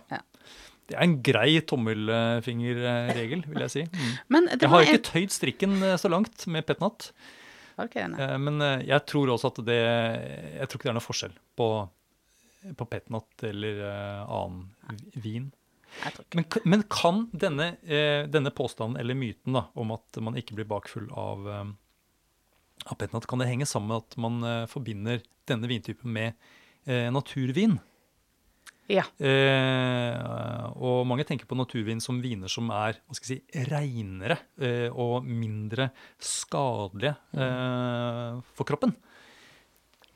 Det 0.88 0.98
er 0.98 1.04
en 1.04 1.22
grei 1.24 1.60
tommelfingerregel, 1.62 3.44
vil 3.48 3.64
jeg 3.66 3.72
si. 3.72 3.84
Mm. 3.84 4.18
Men 4.30 4.46
det 4.46 4.62
Jeg 4.62 4.70
var 4.70 4.84
har 4.84 4.88
en 4.92 4.96
ikke 5.00 5.12
tøyd 5.12 5.32
strikken 5.32 5.76
eh, 5.84 5.96
så 5.98 6.10
langt 6.12 6.48
med 6.48 6.66
petnat. 6.68 7.12
Var 7.78 7.88
det 7.88 7.92
ikke 7.94 8.04
det, 8.08 8.12
nei? 8.18 8.28
Eh, 8.34 8.38
Men 8.38 8.62
eh, 8.62 8.84
jeg 8.88 9.06
tror 9.08 9.28
også 9.34 9.48
at 9.52 9.66
det 9.66 9.80
Jeg 10.60 10.68
tror 10.68 10.78
ikke 10.80 10.84
det 10.84 10.94
er 10.94 11.00
noe 11.00 11.08
forskjell 11.08 11.34
på, 11.58 11.68
på 12.78 12.90
petnat 12.90 13.44
eller 13.44 13.82
eh, 13.88 14.26
annen 14.28 14.70
vi- 14.90 15.22
vin. 15.22 15.52
Men, 16.38 16.48
men 16.64 16.84
kan 16.92 17.26
denne, 17.34 17.74
eh, 17.84 18.24
denne 18.32 18.54
påstanden 18.56 19.00
eller 19.02 19.18
myten 19.18 19.58
da, 19.58 19.68
om 19.76 19.94
at 19.96 20.22
man 20.24 20.38
ikke 20.40 20.58
blir 20.58 20.70
bakfull 20.70 21.10
av, 21.12 21.46
eh, 21.52 21.70
av 22.88 23.00
petnat, 23.02 23.28
kan 23.30 23.44
det 23.44 23.50
henge 23.52 23.70
sammen 23.70 23.94
med 23.94 24.06
at 24.06 24.20
man 24.22 24.42
eh, 24.48 24.66
forbinder 24.72 25.24
denne 25.50 25.70
vintypen 25.70 26.12
med 26.16 26.52
naturvin? 27.14 27.76
Ja. 28.92 29.06
Eh, 29.24 30.66
og 30.82 31.06
mange 31.08 31.26
tenker 31.28 31.48
på 31.48 31.58
naturvin 31.58 32.02
som 32.04 32.20
viner 32.24 32.52
som 32.52 32.72
er 32.76 32.98
hva 33.00 33.16
skal 33.16 33.36
jeg 33.36 33.44
si, 33.44 33.62
reinere 33.70 34.38
eh, 34.60 34.90
og 34.90 35.28
mindre 35.28 35.92
skadelige 36.20 37.14
eh, 37.32 38.42
for 38.58 38.68
kroppen. 38.68 38.96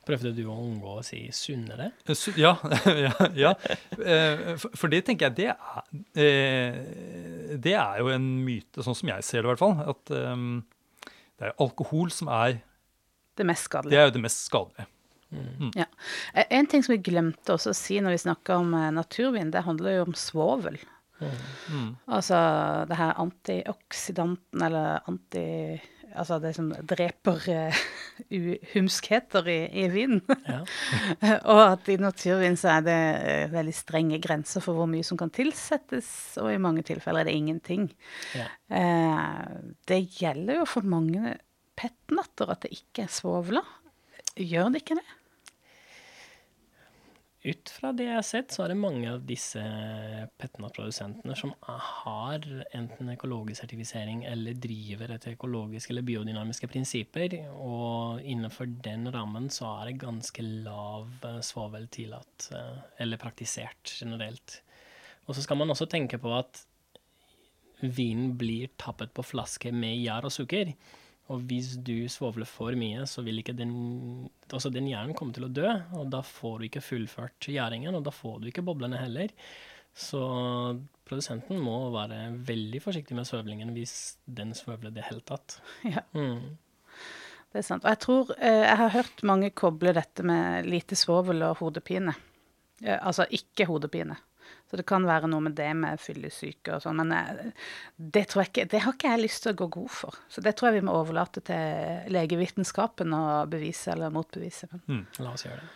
Prøvde 0.06 0.30
du 0.36 0.44
å 0.46 0.54
unngå 0.62 0.92
å 1.00 1.04
si 1.04 1.24
sunnere? 1.34 1.88
Eh, 2.06 2.14
Ja, 2.38 2.52
ja, 3.06 3.12
ja. 3.34 3.52
Eh, 3.98 4.54
for, 4.56 4.86
det 4.92 5.00
tenker 5.08 5.26
jeg, 5.28 5.34
det 5.40 5.48
er, 5.50 5.82
eh, 6.14 7.56
det 7.58 7.74
er 7.74 7.98
jo 8.02 8.12
en 8.14 8.28
myte, 8.46 8.84
sånn 8.86 8.94
som 8.98 9.10
jeg 9.10 9.24
ser 9.26 9.42
det 9.42 9.48
i 9.48 9.50
hvert 9.54 9.62
fall. 9.64 9.76
At 9.90 10.04
det 10.12 11.48
er 11.50 11.56
alkohol 11.60 12.12
som 12.14 12.30
er 12.32 12.60
Det 13.36 13.44
mest 13.44 13.66
Det 13.66 13.70
skadelige. 13.70 13.98
er 14.00 14.06
jo 14.08 14.14
det 14.14 14.22
mest 14.24 14.44
skadelige. 14.46 14.86
Ja. 15.76 15.84
Eh, 16.34 16.46
En 16.54 16.66
ting 16.70 16.84
som 16.86 16.94
vi 16.94 17.02
glemte 17.10 17.52
også 17.56 17.74
å 17.74 17.76
si 17.76 17.98
når 18.00 18.14
vi 18.14 18.22
snakker 18.28 18.62
om 18.62 18.70
naturvin, 18.94 19.50
det 19.52 19.64
handler 19.66 19.98
jo 19.98 20.04
om 20.06 20.14
svovel. 20.16 20.78
Mm. 21.20 21.96
Altså 22.12 22.38
det 22.88 22.96
her 23.00 23.14
antioksidanten, 23.18 24.62
eller 24.62 25.00
anti... 25.10 25.80
Altså 26.14 26.38
det 26.40 26.52
som 26.56 26.68
dreper 26.88 27.46
eh, 27.52 27.80
uhumskheter 28.30 29.48
i, 29.50 29.58
i 29.82 29.86
vinen. 29.92 30.22
Ja. 30.46 30.60
og 31.52 31.62
at 31.64 31.90
i 31.92 31.98
naturvin 32.00 32.58
så 32.60 32.76
er 32.76 32.86
det 32.86 33.00
eh, 33.26 33.48
veldig 33.52 33.74
strenge 33.76 34.20
grenser 34.22 34.64
for 34.64 34.78
hvor 34.78 34.88
mye 34.90 35.06
som 35.06 35.18
kan 35.20 35.32
tilsettes, 35.34 36.08
og 36.42 36.52
i 36.52 36.60
mange 36.62 36.86
tilfeller 36.86 37.24
er 37.24 37.30
det 37.30 37.36
ingenting. 37.36 37.90
Ja. 38.38 38.46
Uh, 38.70 39.72
det 39.88 40.02
gjelder 40.18 40.62
jo 40.62 40.70
for 40.70 40.86
mange 40.88 41.36
petnatter 41.76 42.54
at 42.54 42.64
det 42.64 42.74
ikke 42.78 43.04
er 43.04 43.12
svovla. 43.12 43.62
Gjør 44.36 44.72
det 44.72 44.84
ikke 44.84 44.98
det? 44.98 45.15
Ut 47.46 47.70
fra 47.70 47.92
det 47.94 48.08
jeg 48.08 48.16
har 48.16 48.26
sett, 48.26 48.52
så 48.54 48.64
er 48.64 48.72
det 48.72 48.78
mange 48.80 49.10
av 49.10 49.22
disse 49.26 49.62
Petna-produsentene 50.40 51.36
som 51.38 51.52
har 51.62 52.44
enten 52.74 53.12
økologisk 53.12 53.62
sertifisering 53.62 54.24
eller 54.26 54.58
driver 54.58 55.14
etter 55.14 55.36
økologiske 55.36 55.94
eller 55.94 56.06
biodynamiske 56.06 56.68
prinsipper. 56.72 57.38
Og 57.54 58.22
innenfor 58.26 58.70
den 58.84 59.06
rammen 59.14 59.48
så 59.54 59.70
er 59.76 59.90
det 59.90 60.02
ganske 60.02 60.44
lav 60.66 61.10
eh, 61.28 61.40
svovel 61.46 61.86
tillatt, 61.94 62.50
eh, 62.56 62.84
eller 63.04 63.22
praktisert 63.22 63.94
generelt. 63.94 64.60
Og 65.26 65.36
så 65.36 65.46
skal 65.46 65.62
man 65.62 65.70
også 65.74 65.88
tenke 65.90 66.18
på 66.22 66.34
at 66.34 66.64
vinen 67.80 68.34
blir 68.40 68.72
tappet 68.80 69.12
på 69.14 69.24
flaske 69.26 69.70
med 69.74 69.98
gjær 70.00 70.26
og 70.26 70.34
sukker. 70.34 70.72
Og 71.32 71.40
hvis 71.50 71.72
du 71.82 72.06
svovler 72.12 72.46
for 72.46 72.76
mye, 72.78 73.02
så 73.10 73.22
vil 73.26 73.40
ikke 73.42 73.56
den 73.58 73.72
Altså, 74.52 74.70
den 74.70 74.86
gjæren 74.86 75.14
komme 75.18 75.34
til 75.34 75.48
å 75.48 75.50
dø, 75.50 75.66
og 75.98 76.10
da 76.12 76.20
får 76.22 76.60
du 76.60 76.66
ikke 76.68 76.84
fullført 76.86 77.48
gjæringen, 77.50 77.96
og 77.98 78.04
da 78.06 78.12
får 78.14 78.36
du 78.44 78.46
ikke 78.52 78.62
boblene 78.62 79.00
heller. 79.00 79.32
Så 79.96 80.20
produsenten 81.08 81.58
må 81.62 81.74
være 81.94 82.28
veldig 82.46 82.78
forsiktig 82.84 83.16
med 83.18 83.26
svøvlingen 83.26 83.72
hvis 83.74 83.94
den 84.38 84.52
svøvler 84.54 84.94
det 84.94 85.06
hele 85.08 85.24
tatt. 85.26 85.58
Ja, 85.96 86.04
Mm. 86.14 86.54
det 87.52 87.58
er 87.62 87.66
sant. 87.66 87.84
Og 87.84 87.90
jeg 87.90 88.00
tror 88.04 88.30
eh, 88.38 88.62
jeg 88.68 88.76
har 88.82 88.94
hørt 88.94 89.22
mange 89.26 89.50
koble 89.50 89.92
dette 89.96 90.22
med 90.26 90.66
lite 90.70 90.94
svovel 90.98 91.42
og 91.48 91.58
hodepine. 91.62 92.14
Eh, 92.84 92.98
altså 93.00 93.26
ikke 93.30 93.66
hodepine. 93.66 94.18
Så 94.66 94.76
det 94.80 94.86
kan 94.88 95.04
være 95.06 95.28
noe 95.30 95.44
med 95.46 95.54
det 95.54 95.68
med 95.78 96.00
fyllesyke 96.02 96.74
og 96.74 96.82
sånn, 96.82 96.98
men 97.04 97.12
eh, 97.14 97.66
det 97.96 98.24
tror 98.32 98.42
jeg 98.42 98.50
ikke 98.50 98.64
Det 98.72 98.80
har 98.82 98.96
ikke 98.96 99.12
jeg 99.12 99.22
lyst 99.22 99.44
til 99.44 99.52
å 99.54 99.58
gå 99.60 99.68
god 99.76 99.90
for. 99.94 100.16
Så 100.28 100.42
det 100.42 100.56
tror 100.58 100.72
jeg 100.72 100.80
vi 100.80 100.86
må 100.88 100.96
overlate 100.98 101.42
til 101.46 102.08
legevitenskapen 102.16 103.14
å 103.14 103.24
bevise 103.50 103.92
eller 103.94 104.10
motbevise. 104.14 104.66
Mm, 104.90 105.04
La 105.22 105.34
oss 105.36 105.46
gjøre 105.46 105.60
det. 105.62 105.68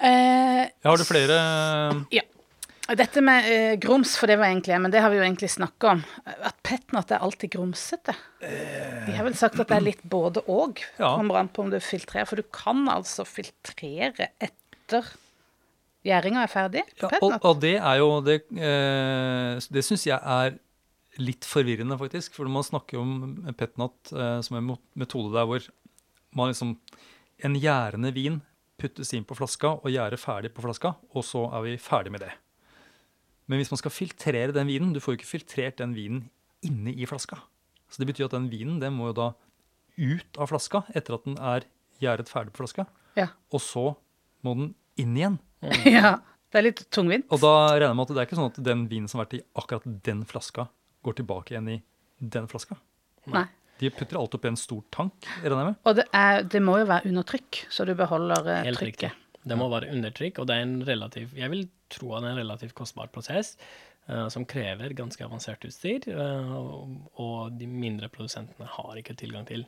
eh, 0.00 0.64
har 0.84 0.96
du 1.00 1.04
flere 1.08 1.38
Ja. 2.14 2.22
Dette 2.88 3.20
med 3.20 3.44
eh, 3.52 3.74
grums, 3.76 4.14
for 4.16 4.30
det 4.30 4.38
var 4.40 4.48
egentlig 4.48 4.78
men 4.80 4.90
det 4.92 5.02
har 5.04 5.10
vi 5.12 5.18
jo 5.18 5.24
egentlig 5.26 5.50
snakka 5.52 5.90
om. 5.90 5.98
At 6.24 6.56
petnat 6.64 7.10
er 7.12 7.20
alltid 7.24 7.50
grumsete. 7.52 8.14
De 8.40 9.12
har 9.12 9.26
vel 9.26 9.36
sagt 9.36 9.60
at 9.60 9.68
det 9.68 9.76
er 9.76 9.84
litt 9.84 10.02
både 10.08 10.40
og. 10.48 10.80
Ja. 10.96 11.10
Kommer 11.18 11.36
an 11.42 11.50
på 11.52 11.66
om 11.66 11.72
du 11.72 11.76
filtrerer. 11.84 12.24
For 12.30 12.40
du 12.40 12.46
kan 12.48 12.86
altså 12.88 13.26
filtrere 13.28 14.30
etter 14.40 15.04
gjæringa 16.06 16.44
er 16.44 16.50
ferdig 16.52 16.82
ja, 17.00 17.10
og, 17.18 17.34
og 17.42 17.60
det 17.62 17.76
er 17.76 17.98
jo 18.00 18.08
Det, 18.24 18.40
eh, 18.54 19.58
det 19.74 19.84
syns 19.86 20.06
jeg 20.06 20.18
er 20.18 20.58
litt 21.18 21.46
forvirrende, 21.48 21.96
faktisk. 21.98 22.36
For 22.36 22.50
man 22.50 22.66
snakker 22.66 22.98
jo 22.98 23.02
om 23.02 23.54
petnat 23.58 24.12
eh, 24.14 24.38
som 24.46 24.58
en 24.58 24.74
metode 24.98 25.34
der 25.34 25.48
hvor 25.48 25.64
man 26.38 26.52
liksom 26.52 26.76
En 27.38 27.54
gjærende 27.54 28.10
vin 28.14 28.40
puttes 28.78 29.12
inn 29.14 29.26
på 29.26 29.36
flaska 29.38 29.76
og 29.78 29.90
gjærer 29.90 30.18
ferdig 30.18 30.50
på 30.54 30.62
flaska, 30.62 30.96
og 31.14 31.22
så 31.26 31.44
er 31.54 31.62
vi 31.62 31.74
ferdig 31.78 32.10
med 32.14 32.24
det. 32.24 32.32
Men 33.46 33.60
hvis 33.60 33.70
man 33.70 33.78
skal 33.78 33.94
filtrere 33.94 34.54
den 34.54 34.66
vinen 34.66 34.92
Du 34.92 35.00
får 35.00 35.14
jo 35.14 35.18
ikke 35.20 35.32
filtrert 35.32 35.78
den 35.78 35.94
vinen 35.94 36.28
inne 36.66 36.90
i 36.90 37.06
flaska. 37.06 37.38
Så 37.88 38.02
det 38.02 38.08
betyr 38.10 38.26
at 38.26 38.34
den 38.34 38.50
vinen 38.50 38.80
den 38.82 38.96
må 38.98 39.10
jo 39.10 39.18
da 39.18 39.28
ut 39.98 40.38
av 40.38 40.50
flaska 40.50 40.82
etter 40.94 41.14
at 41.14 41.26
den 41.26 41.38
er 41.38 41.66
gjæret 42.02 42.30
ferdig 42.30 42.52
på 42.52 42.62
flaska. 42.64 42.86
Ja. 43.18 43.30
Og 43.54 43.62
så 43.62 43.86
må 44.46 44.54
den 44.58 44.74
inn 45.02 45.16
igjen. 45.18 45.38
ja. 45.98 46.16
Det 46.48 46.60
er 46.60 46.64
litt 46.70 46.82
tungvint. 46.94 47.26
Og 47.34 47.42
da 47.42 47.52
regner 47.74 47.90
jeg 47.90 47.96
med 47.98 48.06
at 48.08 48.14
det 48.14 48.20
er 48.22 48.28
ikke 48.30 48.38
sånn 48.38 48.50
at 48.52 48.60
den 48.64 48.86
vinen 48.88 49.08
som 49.10 49.20
har 49.20 49.26
vært 49.26 49.38
i 49.38 49.44
akkurat 49.60 49.88
den 50.06 50.22
flaska, 50.28 50.68
går 51.04 51.18
tilbake 51.20 51.52
igjen 51.54 51.68
i 51.74 51.78
den 52.18 52.46
flaska. 52.48 52.78
Nei. 53.28 53.44
De 53.78 53.90
putter 53.94 54.18
alt 54.18 54.32
opp 54.34 54.46
i 54.46 54.50
en 54.50 54.56
stor 54.58 54.80
tank, 54.94 55.28
regner 55.42 55.60
jeg 55.60 55.68
med. 55.68 55.76
Og 55.86 55.98
det, 56.00 56.06
er, 56.16 56.40
det 56.50 56.62
må 56.64 56.78
jo 56.80 56.86
være 56.88 57.10
under 57.12 57.26
trykk, 57.28 57.60
så 57.70 57.84
du 57.86 57.92
beholder 57.98 58.48
eh, 58.56 58.62
Helt 58.66 58.82
riktig. 58.82 59.10
Det 59.48 59.56
må 59.60 59.68
være 59.70 59.92
undertrykk, 59.94 60.40
og 60.42 60.48
det 60.50 60.56
er 60.56 60.64
en 60.66 60.78
relativ 60.88 61.36
Jeg 61.38 61.52
vil 61.52 61.68
tro 61.92 62.10
at 62.16 62.24
det 62.24 62.30
er 62.32 62.34
en 62.34 62.40
relativt 62.42 62.74
kostbar 62.76 63.12
prosess 63.14 63.52
eh, 64.08 64.24
som 64.34 64.46
krever 64.50 64.96
ganske 64.98 65.22
avansert 65.24 65.62
utstyr, 65.68 66.08
eh, 66.10 66.56
og- 66.58 67.52
de 67.60 67.68
mindre 67.70 68.08
produsentene 68.12 68.66
har 68.72 68.98
ikke 68.98 69.14
tilgang 69.20 69.46
til. 69.48 69.62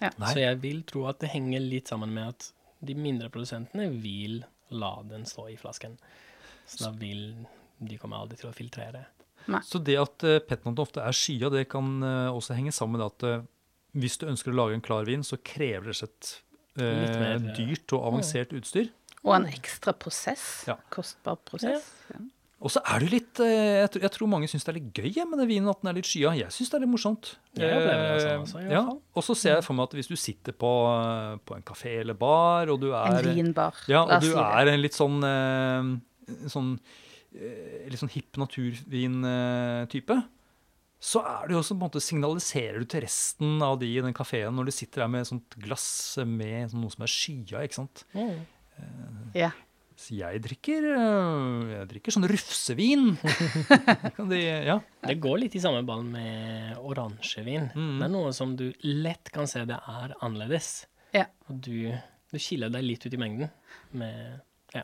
Ja. 0.00 0.12
Så 0.20 0.38
jeg 0.44 0.60
vil 0.62 0.84
tro 0.86 1.08
at 1.10 1.18
det 1.24 1.32
henger 1.34 1.64
litt 1.64 1.90
sammen 1.90 2.12
med 2.14 2.30
at 2.36 2.52
de 2.86 2.96
mindre 2.98 3.30
produsentene 3.32 3.88
vil 4.02 4.42
la 4.74 4.94
den 5.08 5.26
stå 5.28 5.48
i 5.52 5.58
flasken. 5.60 5.98
Så 6.66 6.86
da 6.86 6.94
vil 6.96 7.34
de 7.84 7.98
kommer 8.00 8.22
aldri 8.22 8.38
til 8.40 8.50
å 8.50 8.56
filtrere. 8.56 9.06
Så 9.66 9.80
det 9.84 9.98
at 10.00 10.24
uh, 10.24 10.38
petnaten 10.40 10.80
ofte 10.80 11.02
er 11.04 11.16
skya, 11.16 11.50
det 11.52 11.66
kan 11.68 11.98
eh, 12.00 12.30
også 12.32 12.56
henge 12.56 12.72
sammen 12.72 12.96
med 12.96 13.04
at 13.10 13.26
eh, 13.28 13.42
hvis 13.94 14.16
du 14.18 14.26
ønsker 14.30 14.54
å 14.54 14.56
lage 14.56 14.78
en 14.78 14.84
klar 14.84 15.06
vin, 15.06 15.24
så 15.26 15.38
krever 15.44 15.90
det 15.90 15.98
slett 16.00 16.30
eh, 16.80 17.04
eh, 17.12 17.50
dyrt 17.58 17.94
og 17.94 18.08
avansert 18.08 18.54
utstyr. 18.56 18.88
Og 19.24 19.36
en 19.36 19.46
ekstra 19.48 19.94
prosess. 19.96 20.64
Ja. 20.68 20.78
Kostbar 20.92 21.38
prosess. 21.46 21.86
Ja. 22.10 22.22
Og 22.64 22.72
så 22.72 22.80
er 22.88 23.02
det 23.04 23.10
litt 23.12 23.40
eh, 23.44 23.82
jeg, 23.82 23.88
tror, 23.92 24.04
jeg 24.06 24.12
tror 24.14 24.28
mange 24.32 24.48
syns 24.48 24.64
det 24.64 24.72
er 24.72 24.78
litt 24.78 24.96
gøy 24.96 25.26
med 25.28 25.42
den 25.42 25.48
vinen, 25.50 25.68
at 25.68 25.82
den 25.82 25.90
er 25.90 25.98
litt 25.98 26.08
skya. 26.08 26.32
Jeg 26.38 26.52
syns 26.54 26.72
det 26.72 26.78
er 26.78 26.84
litt 26.86 26.92
morsomt. 26.94 27.34
Eh, 27.60 27.74
også, 27.76 28.62
i 28.62 28.64
hvert 28.64 28.72
ja. 28.72 28.84
fall. 28.86 29.00
Og 29.12 29.26
så 29.26 29.36
ser 29.36 29.58
jeg 29.58 29.66
for 29.66 29.76
meg 29.76 29.90
at 29.90 29.96
hvis 29.98 30.08
du 30.08 30.16
sitter 30.16 30.56
på, 30.56 30.70
på 31.44 31.58
en 31.58 31.66
kafé 31.68 31.98
eller 32.00 32.16
bar, 32.16 32.72
og 32.72 32.80
du 32.80 32.88
er 32.94 33.18
En 33.20 33.36
vinbar. 33.36 33.76
Ja, 33.92 34.06
og 34.06 34.24
du 34.24 34.32
er 34.40 34.72
en 34.72 34.80
litt 34.80 34.96
sånn 34.96 35.20
eh, 35.28 35.90
sånn 36.52 36.76
litt 37.34 37.98
sånn 37.98 38.12
hipp 38.14 38.38
naturvin-type, 38.38 40.16
så 41.02 41.20
er 41.26 41.48
det 41.48 41.56
jo 41.56 41.60
også 41.60 41.74
på 41.74 41.80
en 41.80 41.82
måte 41.82 42.00
signaliserer 42.00 42.78
du 42.78 42.86
til 42.88 43.02
resten 43.02 43.58
av 43.66 43.74
de 43.80 43.88
i 43.90 44.04
den 44.04 44.14
kafeen 44.14 44.54
når 44.54 44.70
du 44.70 44.72
sitter 44.76 45.02
der 45.02 45.10
med 45.10 45.24
et 45.24 45.30
sånt 45.32 45.56
glass 45.60 45.88
med 46.22 46.70
sånn 46.70 46.84
noe 46.86 46.94
som 46.94 47.04
er 47.04 47.10
skya, 47.10 47.64
ikke 47.66 47.80
sant. 47.82 48.04
Ja. 49.34 49.50
Så 50.04 50.18
jeg 50.18 50.40
drikker 50.44 50.84
eh, 50.92 51.68
jeg 51.70 51.88
drikker 51.94 52.12
sånn 52.12 52.26
rufsevin. 52.28 53.14
Kan 54.16 54.28
de, 54.28 54.40
ja. 54.68 54.78
Det 55.04 55.16
går 55.22 55.38
litt 55.46 55.54
i 55.56 55.62
samme 55.64 55.80
ball 55.88 56.02
med 56.04 56.74
oransjevin. 56.82 57.70
Mm. 57.72 57.94
Det 58.02 58.08
er 58.08 58.12
noe 58.12 58.32
som 58.36 58.52
du 58.58 58.66
lett 58.84 59.32
kan 59.32 59.48
se 59.48 59.62
det 59.68 59.78
er 59.78 60.12
annerledes. 60.18 60.84
Ja. 61.16 61.24
Og 61.48 61.62
du, 61.64 61.88
du 62.32 62.36
skiller 62.42 62.72
deg 62.74 62.84
litt 62.84 63.06
ut 63.06 63.16
i 63.16 63.20
mengden 63.20 63.48
med 63.96 64.42
Ja. 64.74 64.82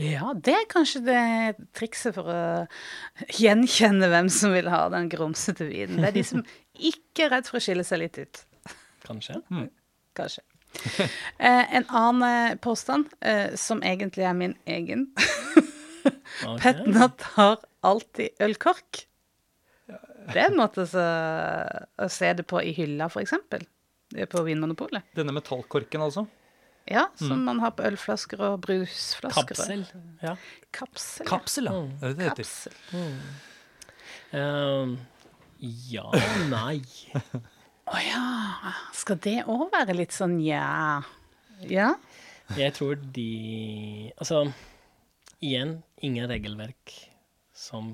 ja, 0.00 0.32
det 0.34 0.56
er 0.56 0.70
kanskje 0.72 1.04
det 1.06 1.22
trikset 1.76 2.16
for 2.16 2.32
å 2.32 2.42
gjenkjenne 3.38 4.08
hvem 4.10 4.30
som 4.32 4.54
vil 4.56 4.72
ha 4.72 4.86
den 4.94 5.10
grumsete 5.12 5.68
vinen. 5.70 6.00
Det 6.02 6.10
er 6.10 6.18
de 6.18 6.26
som 6.26 6.42
ikke 6.92 7.28
er 7.28 7.36
redd 7.36 7.50
for 7.50 7.60
å 7.60 7.62
skille 7.62 7.86
seg 7.86 8.02
litt 8.02 8.18
ut. 8.24 8.42
Kanskje? 9.06 9.38
Kanskje. 10.18 10.42
Eh, 11.42 11.74
en 11.74 11.84
annen 11.88 12.50
eh, 12.52 12.56
påstand, 12.62 13.08
eh, 13.20 13.54
som 13.58 13.80
egentlig 13.82 14.22
er 14.22 14.34
min 14.38 14.52
egen. 14.64 15.08
okay. 16.46 16.58
Petnat 16.60 17.24
har 17.34 17.56
alltid 17.82 18.38
ølkork. 18.38 19.06
Det 20.32 20.38
er 20.38 20.52
en 20.52 20.60
måte 20.60 20.84
så, 20.86 21.02
å 21.98 22.08
se 22.12 22.30
det 22.38 22.46
på 22.46 22.62
i 22.62 22.70
hylla, 22.76 23.08
for 23.10 23.24
eksempel. 23.24 23.66
Det 24.12 24.22
er 24.22 24.30
På 24.30 24.44
Vinmonopolet. 24.46 25.10
Denne 25.18 25.34
metallkorken, 25.34 26.04
altså. 26.06 26.28
Ja, 26.86 27.08
som 27.18 27.42
man 27.46 27.58
har 27.62 27.74
på 27.74 27.84
ølflasker 27.86 28.40
og 28.46 28.60
brusflasker. 28.62 29.54
Kapsel. 29.54 29.82
Ja. 30.22 30.36
Kapsel. 30.74 31.26
Kapsel, 31.26 31.70
ja. 31.70 31.74
Mm. 31.74 31.90
Det 31.98 32.06
er 32.06 32.14
det 32.14 32.18
det 32.18 32.30
heter. 32.30 32.78
Kapsel. 32.92 33.50
Ehm, 34.32 34.96
ja 35.90 36.06
nei. 36.50 36.80
Å 37.92 38.00
ja. 38.00 38.72
Skal 38.96 39.18
det 39.24 39.42
òg 39.50 39.66
være 39.72 39.96
litt 39.96 40.14
sånn 40.16 40.38
ja? 40.40 41.02
Ja? 41.68 41.92
Jeg 42.56 42.74
tror 42.76 42.96
de 43.14 44.12
Altså, 44.16 44.46
igjen, 45.44 45.80
ingen 46.04 46.28
regelverk 46.30 46.94
som 47.52 47.92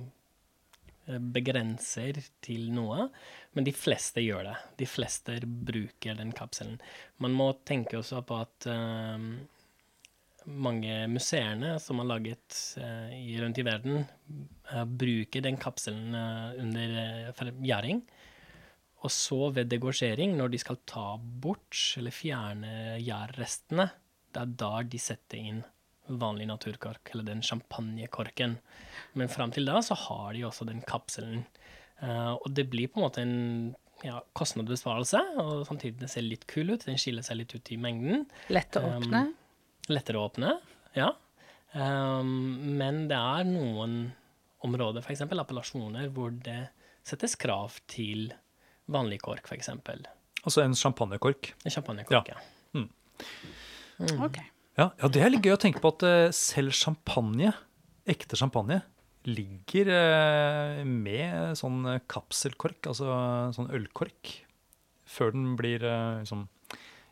eh, 1.09 1.19
begrenser 1.19 2.21
til 2.45 2.69
noe, 2.75 3.09
men 3.57 3.67
de 3.67 3.75
fleste 3.75 4.23
gjør 4.23 4.47
det. 4.47 4.57
De 4.85 4.89
fleste 4.89 5.41
bruker 5.45 6.19
den 6.19 6.31
kapselen. 6.37 6.79
Man 7.19 7.35
må 7.37 7.51
tenke 7.69 7.99
også 7.99 8.23
på 8.29 8.39
at 8.39 8.69
eh, 8.71 9.29
mange 10.49 11.01
museene 11.13 11.75
som 11.83 12.01
har 12.01 12.09
laget 12.09 12.57
uh, 12.81 13.11
rundt 13.43 13.59
i 13.61 13.65
verden, 13.67 14.07
uh, 14.71 14.85
bruker 14.89 15.45
den 15.45 15.59
kapselen 15.61 16.15
under 16.17 17.51
gjæring. 17.61 18.01
Og 19.07 19.13
så 19.15 19.53
ved 19.55 19.71
degosjering, 19.71 20.35
når 20.39 20.53
de 20.53 20.61
skal 20.63 20.81
ta 20.89 21.13
bort 21.19 21.77
eller 22.01 22.15
fjerne 22.15 22.99
gjærrestene, 22.99 23.91
det 24.35 24.43
er 24.43 24.55
da 24.61 24.71
de 24.83 25.01
setter 25.01 25.39
inn 25.39 25.61
vanlig 26.09 26.47
naturkork, 26.49 27.13
eller 27.13 27.27
den 27.29 27.43
champagnekorken. 27.45 28.57
Men 29.19 29.31
fram 29.31 29.53
til 29.55 29.69
da 29.69 29.81
så 29.85 29.97
har 30.09 30.33
de 30.35 30.47
også 30.49 30.67
den 30.69 30.81
kapselen. 30.89 31.45
Eh, 32.01 32.33
og 32.33 32.49
det 32.55 32.69
blir 32.73 32.89
på 32.91 33.01
en 33.01 33.07
måte 33.07 33.23
en 33.25 33.37
ja, 34.07 34.21
kostnadsbesparelse, 34.39 35.21
og 35.43 35.67
samtidig 35.69 36.01
det 36.03 36.11
ser 36.13 36.27
litt 36.27 36.47
kul 36.51 36.73
ut. 36.73 36.87
Den 36.87 37.01
skiller 37.01 37.27
seg 37.27 37.41
litt 37.41 37.55
ut 37.55 37.73
i 37.75 37.79
mengden. 37.81 38.27
Lett 38.53 38.79
å 38.79 38.85
Um, 38.87 38.97
åpne. 39.03 39.23
Lettere 39.93 40.21
å 40.21 40.29
åpne, 40.29 40.57
ja. 40.97 41.13
Um, 41.73 42.77
men 42.81 43.07
det 43.11 43.19
er 43.19 43.47
noen 43.49 44.01
områder, 44.65 45.05
f.eks. 45.05 45.27
appellasjoner, 45.29 46.09
hvor 46.15 46.33
det 46.33 46.71
settes 47.07 47.37
krav 47.41 47.79
til 47.89 48.33
vanlig 48.93 49.21
kork, 49.25 49.49
f.eks. 49.49 49.71
Altså 50.43 50.63
en 50.65 50.77
champagnekork. 50.79 51.53
En 51.65 51.75
champagnekork. 51.75 52.31
Ja. 52.33 52.39
Mm. 52.77 52.89
OK. 54.29 54.39
Ja, 54.79 54.91
ja, 55.01 55.11
det 55.11 55.23
er 55.25 55.33
litt 55.33 55.47
gøy 55.47 55.57
å 55.57 55.61
tenke 55.61 55.83
på 55.83 55.91
at 55.91 56.05
eh, 56.07 56.29
selv 56.37 56.77
champagne, 56.79 57.51
ekte 58.09 58.39
champagne, 58.39 58.81
ligger 59.29 59.91
eh, 59.93 60.85
med 60.87 61.59
sånn 61.59 61.83
eh, 61.91 62.05
kapselkork, 62.11 62.79
altså 62.93 63.11
sånn 63.57 63.73
ølkork, 63.75 64.37
før 65.09 65.35
den 65.35 65.53
blir 65.59 65.83
liksom 65.83 66.47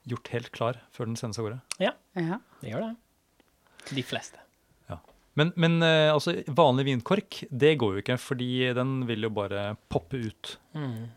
gjort 0.07 0.31
helt 0.31 0.53
klar, 0.55 0.81
før 0.95 1.11
den 1.11 1.19
sendes 1.19 1.41
av 1.41 1.49
gårde. 1.49 1.61
Ja. 1.83 1.97
Det 2.15 2.71
gjør 2.71 2.91
det. 2.91 2.93
De 3.97 4.05
fleste. 4.07 4.47
Men, 5.37 5.53
men 5.61 5.83
eh, 5.85 6.09
altså, 6.09 6.33
vanlig 6.57 6.87
vinkork, 6.89 7.43
det 7.51 7.75
går 7.81 7.99
jo 7.99 8.03
ikke, 8.03 8.17
fordi 8.21 8.51
den 8.77 9.03
vil 9.09 9.27
jo 9.27 9.33
bare 9.37 9.69
poppe 9.93 10.21
ut. 10.23 10.55
Mm. 10.77 11.11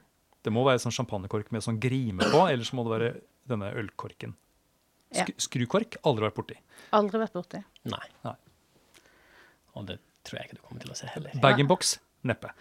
Det 0.50 0.56
må 0.56 0.66
være 0.66 0.82
sånn 0.82 0.96
champagnekork 0.96 1.52
med 1.54 1.62
sånn 1.62 1.78
grime 1.82 2.26
på, 2.34 2.42
eller 2.50 2.66
så 2.66 2.78
må 2.78 2.88
det 2.88 2.94
være 2.96 3.10
denne 3.50 3.70
ølkorken. 3.78 4.34
Ja. 5.14 5.26
Sk 5.26 5.46
skrukork, 5.46 6.00
aldri 6.10 6.26
vært 6.26 6.38
borti. 6.38 6.58
Aldri 6.98 7.22
vært 7.22 7.38
borti. 7.38 7.62
Nei. 7.90 8.06
Nei. 8.26 8.36
Og 9.78 9.86
det 9.90 10.00
tror 10.26 10.40
jeg 10.40 10.50
ikke 10.50 10.58
du 10.58 10.64
kommer 10.66 10.82
til 10.82 10.94
å 10.94 10.98
se 10.98 11.10
heller. 11.14 11.38
Bag-in-box, 11.44 11.96
neppe. 12.30 12.52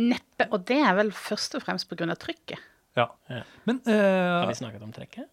Neppe. 0.00 0.48
Og 0.48 0.64
det 0.68 0.80
er 0.80 0.96
vel 0.96 1.12
først 1.16 1.56
og 1.58 1.64
fremst 1.64 1.88
pga. 1.88 2.08
trykket. 2.20 2.64
Ja. 2.96 3.10
Ja. 3.28 3.42
Men 3.68 3.82
Har 3.84 4.42
eh, 4.46 4.50
vi 4.50 4.58
snakket 4.62 4.84
om 4.84 4.96
trekket? 4.96 5.28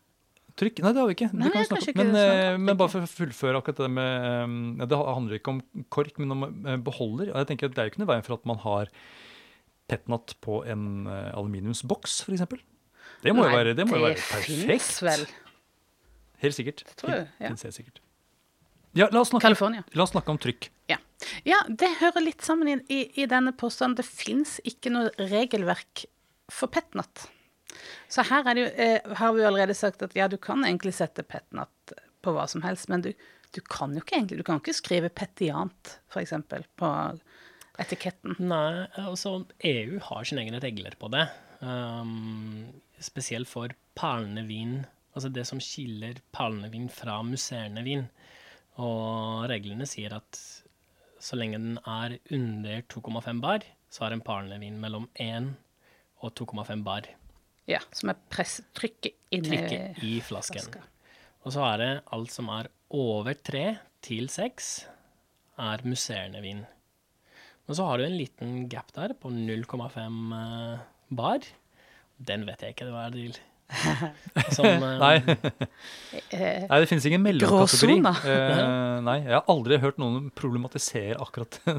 trykk 0.60 0.84
Nei, 0.84 0.92
det 0.94 1.02
har 1.02 1.10
vi 1.10 1.16
ikke. 1.16 1.32
Nei, 1.32 1.50
vi 1.50 1.58
har. 1.58 1.68
Men, 1.72 1.80
ikke 1.80 1.88
snakket 1.88 2.20
eh, 2.20 2.54
om 2.54 2.68
men 2.68 2.80
bare 2.80 2.92
for 2.94 3.08
å 3.08 3.10
fullføre 3.10 3.60
akkurat 3.60 3.80
det 3.86 3.92
med 3.96 4.84
eh, 4.84 4.88
Det 4.92 5.00
handler 5.00 5.40
ikke 5.40 5.56
om 5.56 5.62
kork, 5.94 6.20
men 6.20 6.36
om 6.36 6.46
eh, 6.52 6.80
beholder. 6.84 7.32
Og 7.32 7.40
jeg 7.42 7.54
tenker 7.54 7.72
at 7.72 7.78
Det 7.78 7.84
er 7.84 7.88
jo 7.88 7.94
ikke 7.96 8.04
noe 8.04 8.12
veien 8.12 8.28
for 8.28 8.38
at 8.38 8.50
man 8.52 8.60
har 8.66 8.92
petnat 9.94 10.36
på 10.44 10.62
en 10.70 11.08
eh, 11.08 11.32
aluminiumsboks, 11.38 12.24
f.eks. 12.26 12.46
Det 13.24 13.32
må 13.32 13.46
jo 13.46 13.52
Nei, 13.52 13.58
være, 13.58 13.76
det 13.78 13.86
må 13.88 14.00
det 14.00 14.08
være 14.10 14.20
perfekt. 14.20 14.98
vel. 15.06 15.28
Helt 16.44 16.58
sikkert. 16.58 16.84
Det 16.90 16.98
tror 17.00 17.14
jeg, 17.14 17.28
ja. 17.40 17.46
Finnes 17.48 17.70
helt 17.70 17.78
sikkert. 17.78 18.02
Ja, 18.94 19.08
la 19.10 19.24
oss, 19.24 19.32
snakke, 19.32 19.50
la 19.98 20.04
oss 20.04 20.12
snakke 20.14 20.34
om 20.34 20.38
trykk. 20.38 20.68
Ja. 20.92 21.00
ja, 21.48 21.64
det 21.70 21.90
hører 22.02 22.22
litt 22.22 22.44
sammen 22.46 22.70
i, 22.70 22.76
i, 22.94 23.00
i 23.24 23.30
denne 23.30 23.54
påstanden. 23.58 23.98
Det 23.98 24.06
fins 24.06 24.60
ikke 24.68 24.92
noe 24.94 25.10
regelverk 25.32 26.04
for 26.52 26.70
petnat. 26.74 27.26
Så 28.12 28.26
her 28.30 28.46
er 28.46 28.58
det 28.58 28.66
jo, 28.66 28.74
eh, 28.86 29.16
har 29.18 29.34
vi 29.34 29.42
jo 29.42 29.48
allerede 29.50 29.76
sagt 29.78 30.04
at 30.06 30.14
ja, 30.18 30.28
du 30.30 30.38
kan 30.38 30.62
egentlig 30.68 30.94
sette 30.94 31.26
petnat 31.26 31.96
på 32.24 32.36
hva 32.36 32.46
som 32.50 32.62
helst, 32.66 32.92
men 32.92 33.02
du, 33.08 33.10
du 33.56 33.62
kan 33.66 33.96
jo 33.96 34.04
ikke 34.04 34.20
egentlig 34.20 34.40
Du 34.40 34.46
kan 34.48 34.62
ikke 34.62 34.76
skrive 34.78 35.10
petiant, 35.10 35.96
f.eks., 36.14 36.36
på 36.78 36.92
etiketten. 37.82 38.36
Nei, 38.40 38.86
altså 39.02 39.46
EU 39.66 40.00
har 40.10 40.28
sine 40.28 40.44
egne 40.46 40.60
regler 40.64 40.96
på 41.00 41.10
det. 41.14 41.26
Um, 41.64 42.68
spesielt 43.02 43.50
for 43.50 43.74
perlende 43.98 44.44
vin. 44.50 44.82
Altså 45.14 45.30
det 45.34 45.46
som 45.50 45.62
skiller 45.62 46.20
perlende 46.34 46.70
vin 46.74 46.90
fra 46.92 47.20
musserende 47.26 47.84
vin. 47.86 48.08
Og 48.82 49.46
reglene 49.52 49.86
sier 49.90 50.16
at 50.18 50.40
så 51.24 51.38
lenge 51.40 51.60
den 51.62 51.78
er 51.88 52.18
under 52.36 52.82
2,5 52.92 53.42
bar, 53.44 53.64
så 53.94 54.08
er 54.08 54.16
en 54.18 54.24
perlende 54.26 54.58
vin 54.60 54.80
mellom 54.82 55.06
1 55.22 55.54
og 56.24 56.34
2,5 56.36 56.82
bar. 56.84 57.08
Ja, 57.70 57.80
Som 57.96 58.12
er 58.12 58.18
press, 58.30 58.58
trykket 58.76 59.14
inni 59.32 59.48
Trykket 59.56 60.02
i 60.04 60.18
flasken. 60.20 60.66
flaska. 60.66 60.82
Og 61.46 61.54
så 61.56 61.64
er 61.70 61.78
det 61.80 61.92
alt 62.16 62.32
som 62.34 62.50
er 62.52 62.68
over 62.92 63.34
3 63.40 63.64
til 64.04 64.28
6, 64.32 64.72
er 65.64 65.84
musserende 65.88 66.42
vin. 66.44 66.66
Men 67.68 67.78
så 67.78 67.88
har 67.88 68.00
du 68.00 68.06
en 68.06 68.18
liten 68.20 68.56
gap 68.72 68.92
der 68.96 69.16
på 69.16 69.32
0,5 69.32 70.38
eh, 70.38 70.86
bar. 71.16 71.50
Den 72.18 72.46
vet 72.48 72.64
jeg 72.64 72.76
ikke 72.76 72.90
hva 72.92 73.08
er 73.08 73.16
til. 73.16 73.40
Som, 74.56 74.66
eh, 74.68 75.00
Nei, 75.02 75.16
Eh, 76.34 76.66
nei 76.66 76.78
det 76.82 76.90
finnes 76.90 77.06
ingen 77.08 77.22
mellomkategori. 77.24 77.96
Eh, 78.02 79.00
nei, 79.06 79.16
jeg 79.22 79.36
har 79.36 79.50
aldri 79.54 79.78
hørt 79.82 80.00
noen 80.02 80.32
problematisere 80.36 81.18
akkurat 81.22 81.60
det. 81.66 81.76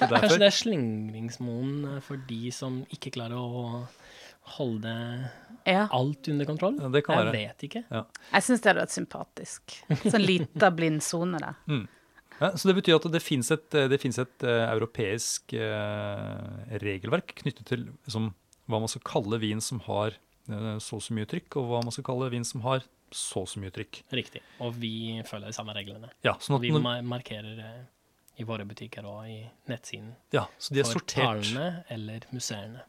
Kanskje 0.00 0.38
det 0.40 0.48
er 0.48 0.56
slingringsmoen 0.56 1.74
eh, 1.92 1.98
for 2.04 2.20
de 2.28 2.52
som 2.54 2.80
ikke 2.94 3.12
klarer 3.18 3.36
å 3.36 3.82
holde 4.56 4.94
ja. 5.68 5.84
alt 5.92 6.30
under 6.32 6.48
kontroll. 6.48 6.78
Ja, 6.80 6.88
det 6.92 7.04
kan 7.04 7.20
jeg 7.20 7.28
være. 7.28 7.36
vet 7.36 7.66
ikke. 7.68 7.84
Jeg 7.92 8.46
syns 8.46 8.64
det 8.64 8.72
hadde 8.72 8.84
vært 8.86 8.96
sympatisk. 8.96 9.76
Sånn 10.06 10.24
lita 10.24 10.72
blindsone 10.72 11.42
der. 11.44 11.60
Ja, 12.38 12.52
så 12.54 12.70
det 12.70 12.76
betyr 12.78 12.98
at 12.98 13.08
det 13.10 13.22
finnes 13.24 13.50
et, 13.50 13.66
det 13.70 13.98
et 13.98 14.44
eh, 14.46 14.64
europeisk 14.68 15.54
eh, 15.58 16.76
regelverk 16.82 17.34
knyttet 17.42 17.66
til 17.66 17.88
liksom, 17.88 18.30
hva 18.70 18.80
man 18.82 18.90
skal 18.90 19.04
kalle 19.08 19.40
vin 19.42 19.62
som 19.64 19.80
har 19.88 20.14
eh, 20.14 20.76
så 20.82 21.00
og 21.00 21.04
så 21.04 21.16
mye 21.16 21.28
trykk, 21.28 21.58
og 21.58 21.70
hva 21.72 21.82
man 21.82 21.94
skal 21.94 22.06
kalle 22.06 22.30
vin 22.34 22.46
som 22.46 22.62
har 22.66 22.86
så 23.10 23.42
og 23.42 23.48
så 23.50 23.60
mye 23.62 23.72
trykk. 23.74 24.02
Riktig. 24.14 24.42
Og 24.64 24.76
vi 24.78 25.18
følger 25.26 25.50
de 25.50 25.56
samme 25.56 25.74
reglene. 25.76 26.12
Ja, 26.26 26.36
sånn 26.42 26.58
at 26.58 26.66
Vi 26.66 26.72
når, 26.74 27.02
markerer 27.08 27.54
det 27.58 27.72
i 28.38 28.46
våre 28.46 28.66
butikker 28.68 29.06
og 29.08 29.26
i 29.26 29.40
nettsiden. 29.70 30.12
ja, 30.30 30.44
så 30.58 30.74
de 30.74 30.82
er 30.82 30.86
for 30.86 31.00
sortert. 31.00 31.24
talene 31.24 31.84
eller 31.90 32.28
museene. 32.30 32.84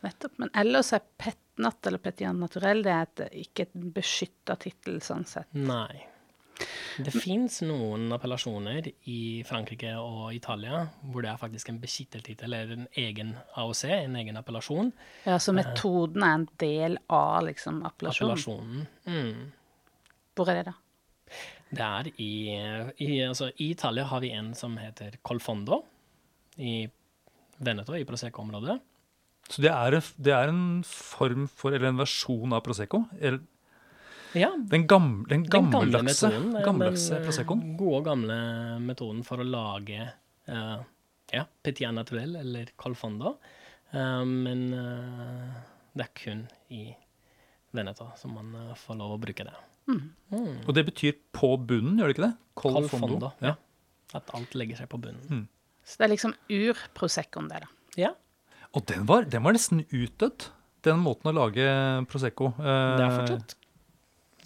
Nettopp. 0.00 0.38
Men 0.38 0.52
ellers 0.56 0.92
er 0.94 1.02
petnat 1.18 1.88
eller 1.90 2.00
petian 2.00 2.38
naturell 2.40 2.84
det 2.86 2.94
er 2.94 3.08
et, 3.08 3.24
ikke 3.42 3.66
et 3.66 3.74
beskytta 3.98 4.56
tittel 4.62 5.02
sånn 5.04 5.26
sett. 5.28 5.50
Nei. 5.58 6.06
Det 6.98 7.12
fins 7.14 7.60
noen 7.62 8.08
appellasjoner 8.14 8.88
i 9.10 9.44
Frankrike 9.46 9.92
og 10.00 10.32
Italia 10.34 10.80
hvor 11.06 11.22
det 11.22 11.30
er 11.30 11.38
faktisk 11.40 11.70
en 11.70 11.78
beskyttertittel 11.82 12.56
eller 12.56 12.74
en 12.74 12.88
egen 12.98 13.36
AOC, 13.54 13.84
en 13.94 14.18
egen 14.18 14.40
appellasjon. 14.40 14.90
Ja, 15.26 15.38
Så 15.38 15.54
metoden 15.56 16.24
er 16.26 16.34
en 16.40 16.48
del 16.58 16.98
av 17.06 17.46
liksom 17.46 17.84
appellasjonen. 17.86 18.34
Appellasjonen. 18.34 18.86
Mm. 19.06 19.52
Hvor 20.34 20.50
er 20.50 20.60
det, 20.60 20.72
da? 20.72 20.76
Det 21.68 21.84
er 21.84 22.10
i, 22.16 22.32
i, 23.04 23.08
altså, 23.26 23.50
I 23.60 23.72
Italia 23.74 24.06
har 24.08 24.22
vi 24.24 24.32
en 24.32 24.54
som 24.56 24.76
heter 24.80 25.18
Colfondo, 25.22 25.82
i 26.58 26.88
Veneto, 27.62 27.94
i 27.94 28.06
Prosecco-området. 28.08 28.78
Så 29.48 29.62
det 29.64 29.70
er, 29.72 29.98
det 30.20 30.32
er 30.34 30.50
en 30.50 30.82
form 30.84 31.46
for, 31.48 31.72
eller 31.72 31.92
en 31.92 32.00
versjon 32.00 32.52
av 32.56 32.64
Prosecco? 32.64 33.04
Eller 33.20 33.40
Ja, 34.36 34.50
den, 34.56 34.86
gamle, 34.86 35.24
den 35.28 35.42
den 35.42 35.50
gamle 35.50 35.72
gammeldagse, 35.72 36.28
metoden. 36.28 36.56
eh, 36.56 36.64
gammeldagse 36.66 37.20
Den 37.22 37.62
eh, 37.70 37.76
gode, 37.78 38.00
gamle 38.04 38.36
metoden 38.84 39.22
for 39.24 39.40
å 39.40 39.46
lage 39.46 40.02
uh, 40.48 40.78
ja, 41.32 41.44
Petit 41.64 41.88
Naturel 41.94 42.36
eller 42.36 42.72
Colfondo. 42.76 43.36
Uh, 43.94 44.24
men 44.28 44.66
uh, 44.74 45.62
det 45.96 46.08
er 46.08 46.12
kun 46.18 46.44
i 46.74 46.82
Veneta 47.72 48.10
som 48.16 48.36
man 48.36 48.52
får 48.76 48.98
lov 49.00 49.16
å 49.16 49.20
bruke 49.22 49.44
det. 49.48 49.56
Mm. 49.88 50.04
Og 50.66 50.74
det 50.76 50.84
betyr 50.88 51.16
på 51.32 51.54
bunnen, 51.56 51.96
gjør 52.00 52.10
det 52.10 52.16
ikke 52.16 52.26
det? 52.26 52.34
Col 52.58 52.76
Colfondo. 52.76 53.08
fondo. 53.08 53.32
Ja. 53.44 53.54
At 54.16 54.32
alt 54.36 54.54
legger 54.56 54.82
seg 54.82 54.88
på 54.92 55.00
bunnen. 55.00 55.46
Så 55.84 56.00
det 56.00 56.08
er 56.08 56.12
liksom 56.12 56.34
ur-proseccoen, 56.52 57.48
det, 57.48 57.62
da. 57.64 57.68
Ja. 57.96 58.10
Og 58.76 58.84
den 58.88 59.06
var, 59.08 59.24
den 59.24 59.44
var 59.44 59.56
nesten 59.56 59.84
utdødd, 59.88 60.50
den 60.84 61.00
måten 61.02 61.30
å 61.30 61.34
lage 61.36 61.64
Prosecco. 62.10 62.52
Eh, 62.60 62.96
Det 62.98 63.04
er 63.06 63.14
fortsatt 63.16 63.54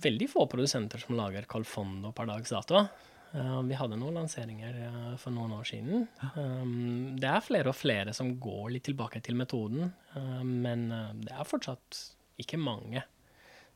veldig 0.02 0.28
få 0.30 0.46
produsenter 0.50 1.02
som 1.02 1.16
lager 1.18 1.46
Calfondo 1.50 2.12
per 2.16 2.28
dags 2.30 2.52
dato. 2.54 2.84
Uh, 3.32 3.62
vi 3.64 3.76
hadde 3.78 3.96
noen 3.96 4.18
lanseringer 4.20 4.76
uh, 4.76 5.12
for 5.20 5.32
noen 5.32 5.54
år 5.56 5.64
siden. 5.64 6.04
Um, 6.36 7.14
det 7.16 7.30
er 7.30 7.44
flere 7.44 7.72
og 7.72 7.78
flere 7.78 8.12
som 8.12 8.34
går 8.42 8.74
litt 8.74 8.84
tilbake 8.90 9.22
til 9.24 9.38
metoden, 9.38 9.88
uh, 10.12 10.42
men 10.44 10.90
det 11.22 11.32
er 11.32 11.48
fortsatt 11.48 12.02
ikke 12.42 12.60
mange 12.60 13.00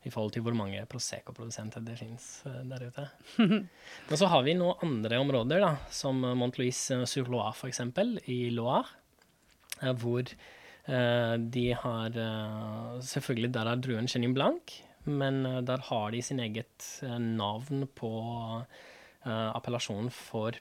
i 0.05 0.11
forhold 0.13 0.35
til 0.35 0.43
hvor 0.45 0.53
mange 0.55 0.83
Prosecco-produsenter 0.87 1.81
det 1.83 1.97
fins 1.99 2.27
der 2.45 2.85
ute. 2.85 3.07
Men 3.41 4.19
så 4.21 4.29
har 4.31 4.45
vi 4.45 4.53
noen 4.55 4.77
andre 4.85 5.17
områder, 5.19 5.59
da, 5.59 5.71
som 5.91 6.21
Montlouis-sur-Loire 6.37 7.51
f.eks., 7.57 7.81
i 8.29 8.37
Loire, 8.53 8.93
hvor 9.99 10.29
de 11.57 11.65
har 11.81 12.21
Selvfølgelig, 13.03 13.51
der 13.57 13.71
er 13.73 13.81
druen 13.83 14.07
Chenin 14.07 14.37
Blanc, 14.37 14.77
men 15.07 15.41
eh, 15.45 15.61
der 15.67 15.83
har 15.89 16.11
de 16.13 16.21
sin 16.23 16.39
eget 16.43 16.87
eh, 17.03 17.17
navn 17.19 17.87
på 17.95 18.11
eh, 19.25 19.49
appellasjonen 19.55 20.11
for 20.13 20.57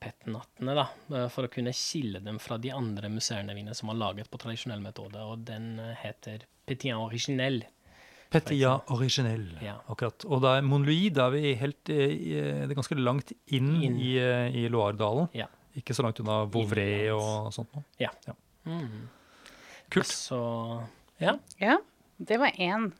petnattene, 0.00 0.72
da, 0.78 0.86
for 1.28 1.44
å 1.44 1.50
kunne 1.52 1.74
skille 1.76 2.22
dem 2.24 2.38
fra 2.40 2.56
de 2.56 2.70
andre 2.72 3.10
museene 3.12 3.52
mine 3.52 3.74
som 3.76 3.90
er 3.92 3.98
laget 4.00 4.30
på 4.32 4.38
tradisjonell 4.40 4.80
metode, 4.80 5.20
og 5.20 5.42
den 5.44 5.74
heter 6.00 6.46
Petit 6.64 6.94
Originel. 6.96 7.58
Petia 8.30 8.76
originell, 8.94 9.58
Ja. 9.60 9.74
akkurat. 9.90 10.24
Og 10.24 10.40
da 10.40 10.54
er 10.56 10.62
Monlouis, 10.64 11.10
da 11.12 11.26
er 11.26 11.34
vi 11.34 11.50
helt 11.58 11.90
i, 11.90 11.96
det 12.30 12.70
er 12.70 12.76
ganske 12.78 12.96
langt 12.96 13.32
inn, 13.52 13.72
Inn. 13.82 13.96
i, 14.00 14.12
i 14.62 14.68
Loire-dalen. 14.70 15.28
Ja. 15.36 15.48
Ikke 15.76 15.92
så 15.98 16.04
langt 16.06 16.20
unna 16.22 16.44
Vauvray 16.46 17.10
og 17.12 17.50
sånt 17.52 17.74
noe. 17.74 17.82
Ja. 18.00 18.08
Ja. 18.28 18.36
Mm. 18.70 19.08
Kult. 19.90 20.06
Så 20.14 20.38
ja, 21.20 21.34
Ja, 21.60 21.76
det 22.22 22.38
var 22.40 22.54
én. 22.56 22.92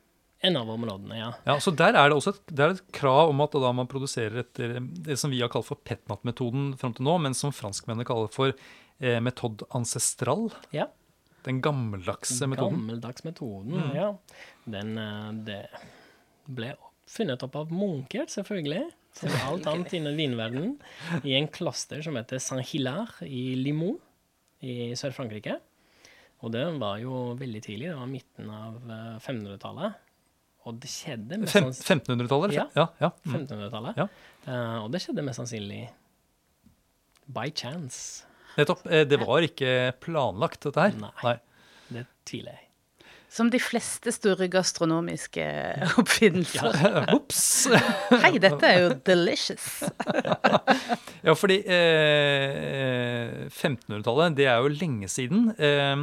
En 0.42 0.56
av 0.56 0.70
områdene, 0.72 1.16
ja. 1.18 1.30
Ja, 1.44 1.56
så 1.60 1.72
Der 1.76 1.92
er 1.98 2.08
det 2.08 2.16
også 2.16 2.32
et, 2.32 2.42
det 2.48 2.64
er 2.64 2.70
et 2.76 2.84
krav 2.96 3.28
om 3.32 3.40
at 3.44 3.52
da 3.52 3.72
man 3.76 3.88
produserer 3.90 4.40
etter 4.44 4.78
det 4.80 5.18
som 5.20 5.30
vi 5.32 5.40
har 5.42 5.50
kalt 5.52 5.66
for 5.68 5.76
petnat-metoden 5.84 6.70
fram 6.80 6.94
til 6.96 7.04
nå, 7.04 7.18
men 7.20 7.34
som 7.36 7.52
franskmennene 7.52 8.06
kaller 8.08 8.30
for 8.32 8.54
eh, 8.54 9.18
metode 9.20 9.68
ancestral. 9.76 10.48
Ja. 10.72 10.86
Den 11.44 11.60
gammeldagse 11.64 12.48
metoden. 12.48 12.78
Gammeldags 12.80 13.24
metoden, 13.24 13.76
Mm. 13.80 13.94
ja. 13.96 14.08
Den 14.68 14.96
eh, 14.98 15.30
det 15.44 15.60
ble 16.50 16.72
funnet 17.10 17.42
opp 17.44 17.56
av 17.56 17.70
munker, 17.74 18.24
selvfølgelig. 18.30 18.86
Som 19.16 19.32
alt 19.50 19.66
annet 19.66 19.92
innen 19.98 20.16
vinverdenen. 20.16 20.76
I 21.24 21.34
en 21.36 21.48
kloster 21.52 22.00
som 22.06 22.16
heter 22.16 22.38
Saint-Hilaire 22.40 23.26
i 23.26 23.54
Limon 23.58 23.96
i 24.62 24.92
Sør-Frankrike. 24.96 25.56
Og 26.44 26.52
det 26.54 26.62
var 26.80 27.00
jo 27.02 27.34
veldig 27.36 27.60
tidlig. 27.64 27.88
Det 27.90 27.96
var 27.98 28.08
midten 28.08 28.48
av 28.54 28.76
eh, 28.88 29.18
1500-tallet. 29.18 30.06
Og 30.68 30.76
det 30.82 30.90
skjedde 30.92 31.38
mest 31.40 31.54
Fem, 31.56 31.70
1500-tallet? 31.72 32.52
Ja. 32.54 32.66
ja, 32.76 32.88
ja. 33.00 33.08
Mm. 33.24 33.36
1500-tallet. 33.46 34.00
Ja. 34.02 34.08
Uh, 34.46 34.78
og 34.84 34.90
det 34.92 35.00
skjedde 35.04 35.24
mest 35.24 35.40
sannsynlig 35.40 35.84
by 37.30 37.46
chance. 37.56 38.26
Nettopp. 38.58 38.82
Eh, 38.90 39.04
Det 39.08 39.20
var 39.22 39.44
ikke 39.46 39.92
planlagt, 40.02 40.60
dette 40.66 40.82
her. 40.88 40.96
Nei. 41.00 41.36
Det 41.94 42.04
tviler 42.28 42.56
jeg. 42.58 42.66
Som 43.30 43.46
de 43.52 43.60
fleste 43.62 44.10
store 44.10 44.48
gastronomiske 44.50 45.44
oppfinnelser. 46.02 46.80
Ops! 47.14 47.42
Hei, 48.24 48.32
dette 48.42 48.66
er 48.66 48.80
jo 48.82 48.88
delicious. 49.06 49.68
Ja, 51.22 51.36
fordi 51.38 51.60
eh, 51.62 53.46
1500-tallet, 53.48 54.34
det 54.38 54.48
er 54.50 54.58
jo 54.64 54.72
lenge 54.74 55.08
siden. 55.12 55.52
Eh, 55.54 56.02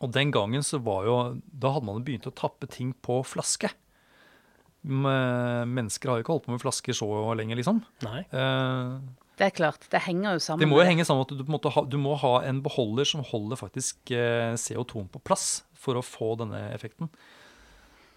og 0.00 0.12
den 0.14 0.30
gangen 0.34 0.64
så 0.64 0.78
var 0.82 1.04
jo 1.06 1.16
Da 1.52 1.74
hadde 1.74 1.86
man 1.86 2.04
begynt 2.04 2.26
å 2.28 2.32
tappe 2.34 2.66
ting 2.70 2.92
på 3.04 3.20
flaske. 3.26 3.70
Mennesker 4.84 6.10
har 6.10 6.18
jo 6.18 6.24
ikke 6.24 6.34
holdt 6.34 6.46
på 6.48 6.54
med 6.54 6.62
flasker 6.62 6.96
så 6.96 7.08
lenge, 7.38 7.56
liksom. 7.56 7.80
Nei. 8.04 8.24
Uh, 8.32 8.98
Det 9.38 9.46
er 9.48 9.54
klart, 9.56 9.86
det 9.90 10.02
henger 10.04 10.36
jo 10.36 10.42
sammen. 10.44 10.62
det 10.62 10.68
må 10.70 10.80
jo 10.82 10.86
henge 10.86 11.06
sammen 11.08 11.24
at 11.24 11.32
du, 11.32 11.40
på 11.40 11.48
en 11.50 11.56
måte 11.56 11.72
ha, 11.74 11.82
du 11.88 11.96
må 11.98 12.12
ha 12.20 12.34
en 12.46 12.60
beholder 12.62 13.08
som 13.08 13.24
holder 13.26 13.58
faktisk 13.58 14.12
eh, 14.14 14.52
CO2-en 14.60 15.08
på 15.10 15.22
plass 15.26 15.64
for 15.74 15.98
å 15.98 16.04
få 16.06 16.34
denne 16.38 16.60
effekten. 16.74 17.10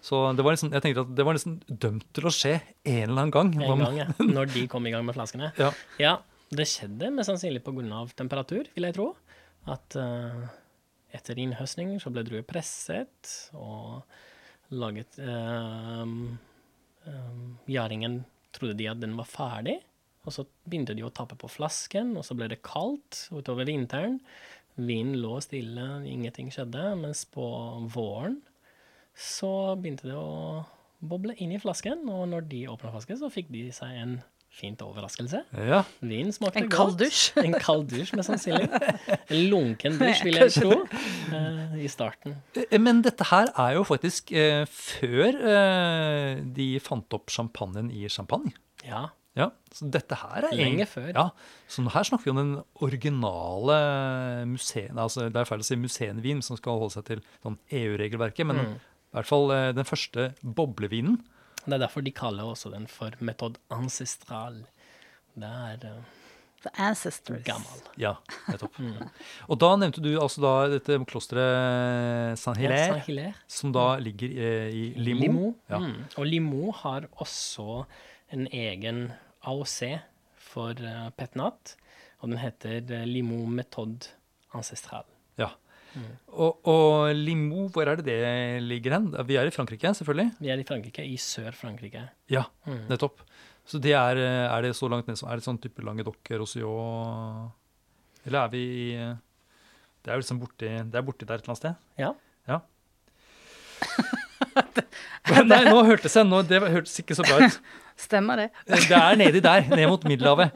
Så 0.04 0.20
det 0.38 0.44
var 0.46 0.54
liksom, 0.54 0.70
jeg 0.76 0.84
tenkte 0.84 1.02
at 1.02 1.10
det 1.18 1.24
var 1.26 1.34
liksom 1.34 1.56
dømt 1.66 2.06
til 2.14 2.28
å 2.28 2.32
skje 2.32 2.52
en 2.86 3.08
eller 3.08 3.24
annen 3.24 3.34
gang. 3.34 3.50
En 3.58 3.82
gang, 3.82 3.96
ja. 3.98 4.06
Når 4.22 4.52
de 4.54 4.62
kom 4.70 4.86
i 4.86 4.92
gang 4.94 5.02
med 5.08 5.16
flaskene. 5.18 5.50
Ja. 5.58 5.72
Ja, 5.98 6.14
det 6.54 6.68
skjedde 6.70 7.10
mest 7.16 7.32
sannsynlig 7.32 7.64
pga. 7.66 8.04
temperatur, 8.14 8.70
vil 8.76 8.86
jeg 8.86 8.94
tro. 8.94 9.08
At 9.66 9.98
eh, 9.98 10.46
etter 11.14 11.38
innhøstning 11.40 11.96
så 12.02 12.12
ble 12.12 12.24
druer 12.26 12.44
presset 12.46 13.32
og 13.56 14.02
laget 14.74 15.16
um, 15.22 16.36
um, 17.06 17.44
Gjæringen 17.68 18.20
trodde 18.52 18.76
de 18.80 18.88
at 18.90 19.00
den 19.00 19.16
var 19.16 19.28
ferdig, 19.28 19.78
og 20.26 20.34
så 20.34 20.44
begynte 20.68 20.96
de 20.96 21.04
å 21.06 21.12
tappe 21.14 21.38
på 21.40 21.48
flasken, 21.48 22.14
og 22.18 22.26
så 22.26 22.36
ble 22.36 22.50
det 22.52 22.60
kaldt 22.66 23.28
utover 23.32 23.68
vinteren. 23.68 24.18
Vinden 24.76 25.16
lå 25.22 25.38
stille, 25.42 25.86
ingenting 26.08 26.50
skjedde, 26.54 26.84
mens 27.00 27.24
på 27.32 27.44
våren 27.94 28.40
så 29.18 29.74
begynte 29.80 30.06
det 30.06 30.18
å 30.18 30.64
boble 30.98 31.34
inn 31.42 31.54
i 31.54 31.60
flasken, 31.62 32.04
og 32.10 32.28
når 32.30 32.46
de 32.50 32.66
åpna 32.70 32.92
flasken, 32.94 33.18
så 33.18 33.30
fikk 33.32 33.50
de 33.54 33.68
seg 33.74 33.96
en 33.98 34.18
fint 34.58 34.80
overraskelse. 34.84 35.40
Ja. 35.68 35.82
Vin 36.02 36.32
smakte 36.34 36.60
En 36.60 36.68
godt. 36.68 36.74
kald 36.76 36.96
dusj. 37.00 37.32
En 37.46 37.54
kald 37.62 37.86
dusj, 37.92 38.12
mest 38.18 38.30
sannsynlig. 38.32 38.68
En 39.32 39.44
lunken 39.52 39.98
dusj, 40.00 40.24
vil 40.26 40.40
jeg 40.42 40.52
tro, 40.56 40.80
uh, 40.82 41.76
i 41.78 41.88
starten. 41.92 42.34
Eh, 42.58 42.78
Men 42.82 43.02
dette 43.06 43.24
her 43.30 43.52
er 43.54 43.76
jo 43.78 43.84
faktisk 43.88 44.32
uh, 44.34 44.64
før 44.68 45.38
uh, 45.44 46.42
de 46.58 46.68
fant 46.84 47.16
opp 47.18 47.30
champagnen 47.34 47.88
i 47.94 48.08
champagne. 48.12 48.52
Ja, 48.86 49.06
Ja, 49.38 49.52
så 49.70 49.86
dette 49.86 50.16
her 50.18 50.48
er 50.48 50.54
Lenge 50.56 50.82
en, 50.82 50.88
før. 50.90 51.10
Ja, 51.14 51.24
så 51.70 51.84
her 51.94 52.02
snakker 52.08 52.26
vi 52.26 52.32
om 52.32 52.38
den 52.40 52.54
originale 52.82 53.76
museen, 54.50 54.98
altså 54.98 55.28
det 55.30 55.38
er 55.38 55.46
feil 55.48 55.62
å 55.62 55.66
si 55.68 55.76
museenvin 55.78 56.40
som 56.42 56.58
skal 56.58 56.80
holde 56.80 56.96
seg 56.96 57.04
til 57.06 57.20
sånn 57.44 57.58
EU-regelverket, 57.70 58.46
men 58.48 58.56
Mm. 58.64 58.72
i 58.74 59.14
hvert 59.16 59.28
fall 59.30 59.50
eh, 59.54 59.68
den 59.76 59.86
første 59.86 60.32
boblevinen. 60.42 61.20
Det 61.64 61.74
er 61.76 61.82
derfor 61.86 62.00
de 62.06 62.12
kaller 62.14 62.44
også 62.48 62.70
den 62.72 62.86
for 62.90 63.10
metod 63.20 63.58
ancestral. 63.74 64.62
Det 65.38 65.48
er 65.48 65.84
uh, 65.90 66.14
The 66.62 66.70
ancestors. 66.82 67.44
gammel. 67.46 67.82
Ja, 68.02 68.14
nettopp. 68.48 68.78
Mm. 68.82 69.10
Og 69.48 69.58
da 69.62 69.68
nevnte 69.78 70.02
du 70.02 70.08
altså 70.18 70.40
da 70.42 70.52
dette 70.72 70.96
klosteret 71.06 72.32
Ja, 72.32 72.34
Saint-Hilaire, 72.40 72.88
Saint-Hilaire. 72.96 73.34
som 73.46 73.72
da 73.72 73.84
ligger 74.02 74.28
eh, 74.34 74.68
i 74.74 74.82
Limo. 74.96 75.20
Limo. 75.22 75.52
Ja. 75.70 75.78
Mm. 75.78 76.00
Og 76.16 76.26
Limo 76.26 76.72
har 76.80 77.06
også 77.22 77.84
en 78.34 78.48
egen 78.52 79.12
AOC 79.46 80.00
for 80.50 80.74
uh, 80.82 81.10
Petnat, 81.16 81.76
og 82.20 82.28
den 82.32 82.38
heter 82.42 83.04
Limo 83.06 83.44
Metod 83.46 84.08
Ancestral. 84.54 85.04
Ja. 85.98 86.14
Og, 86.38 86.58
og 86.70 87.10
Limoux, 87.16 87.70
hvor 87.74 87.88
er 87.90 87.96
det 87.98 88.04
det 88.06 88.62
ligger 88.62 88.94
hen? 88.98 89.08
Vi 89.26 89.36
er 89.40 89.46
i 89.48 89.52
Frankrike, 89.54 89.90
selvfølgelig. 89.98 90.28
Vi 90.40 90.50
er 90.54 90.58
i 90.62 90.66
Frankrike, 90.68 91.02
i 91.04 91.16
Sør-Frankrike. 91.18 92.04
Ja, 92.30 92.44
Mm. 92.66 92.84
nettopp. 92.88 93.20
Så 93.68 93.80
det 93.84 93.92
er, 93.92 94.16
er 94.48 94.62
det 94.64 94.74
så 94.76 94.88
langt 94.88 95.06
ned 95.10 95.18
som 95.20 95.28
Er 95.28 95.36
det 95.36 95.44
sånn 95.44 95.58
type 95.60 95.82
Languedoc, 95.84 96.16
Roussillon 96.40 97.50
Eller 98.24 98.38
er 98.46 98.48
vi 98.48 98.62
i 98.64 98.96
Det 100.00 100.08
er 100.14 100.16
liksom 100.22 100.38
borti 100.40 100.70
Det 100.88 100.96
er 100.96 101.04
borti 101.04 101.26
der 101.28 101.34
et 101.36 101.42
eller 101.44 101.52
annet 101.52 101.60
sted? 101.60 101.74
Ja. 102.00 102.14
Ja. 102.48 102.60
Nei, 105.44 105.60
nå 105.68 105.82
hørtes 105.84 106.16
jeg 106.16 106.24
nå, 106.28 106.40
Det 106.48 106.60
hørtes 106.64 106.96
ikke 107.02 107.16
så 107.18 107.26
bra 107.28 107.42
ut. 107.44 107.58
Stemmer 107.98 108.38
det? 108.38 108.48
Det 108.68 108.94
er 108.94 109.16
nedi 109.18 109.40
der, 109.42 109.64
ned 109.72 109.88
mot 109.90 110.04
Middelhavet. 110.06 110.52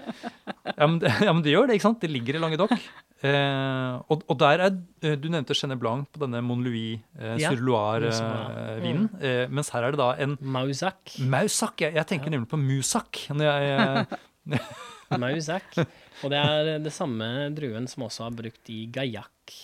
Ja 0.77 0.87
men, 0.87 1.01
det, 1.03 1.11
ja, 1.25 1.33
men 1.35 1.43
det 1.43 1.51
gjør 1.57 1.67
det, 1.67 1.75
ikke 1.79 1.89
sant? 1.89 1.99
Det 2.05 2.11
ligger 2.13 2.39
i 2.39 2.43
Languedoc. 2.43 2.75
Eh, 3.23 3.97
og, 4.11 4.23
og 4.31 4.39
der 4.41 4.63
er 4.65 4.77
eh, 5.07 5.13
Du 5.19 5.29
nevnte 5.31 5.55
Chenet 5.55 5.79
Blanc 5.79 6.09
på 6.11 6.19
denne 6.25 6.41
Monlouis 6.43 6.97
eh, 7.19 7.37
Ja, 7.39 7.51
sur 7.53 7.61
Mm. 7.61 7.67
Loire-vinen. 7.69 9.05
Eh, 9.23 9.45
mens 9.51 9.71
her 9.75 9.87
er 9.87 9.95
det 9.95 10.01
da 10.01 10.09
en 10.23 10.37
Mausac. 10.41 11.17
Mausac. 11.23 11.77
Jeg, 11.85 11.95
jeg 11.99 12.09
tenker 12.11 12.31
nemlig 12.35 12.51
på 12.51 12.59
Musak. 12.63 13.25
Når 13.35 13.47
jeg, 13.51 14.09
eh, 14.57 14.67
Mausac. 15.23 15.79
Og 16.23 16.31
det 16.33 16.39
er 16.41 16.73
det 16.83 16.95
samme 16.95 17.29
druen 17.57 17.87
som 17.91 18.07
også 18.09 18.27
har 18.29 18.35
brukt 18.39 18.71
i 18.75 18.85
Gaillac. 18.95 19.57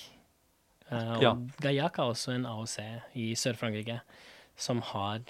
Eh, 0.91 1.13
og 1.17 1.23
Ja. 1.27 1.35
Gaillac 1.63 1.99
er 1.99 2.11
også 2.15 2.35
en 2.35 2.47
AOC 2.47 2.79
i 3.19 3.31
Sør-Frankrike 3.39 4.01
som 4.59 4.81
har 4.95 5.23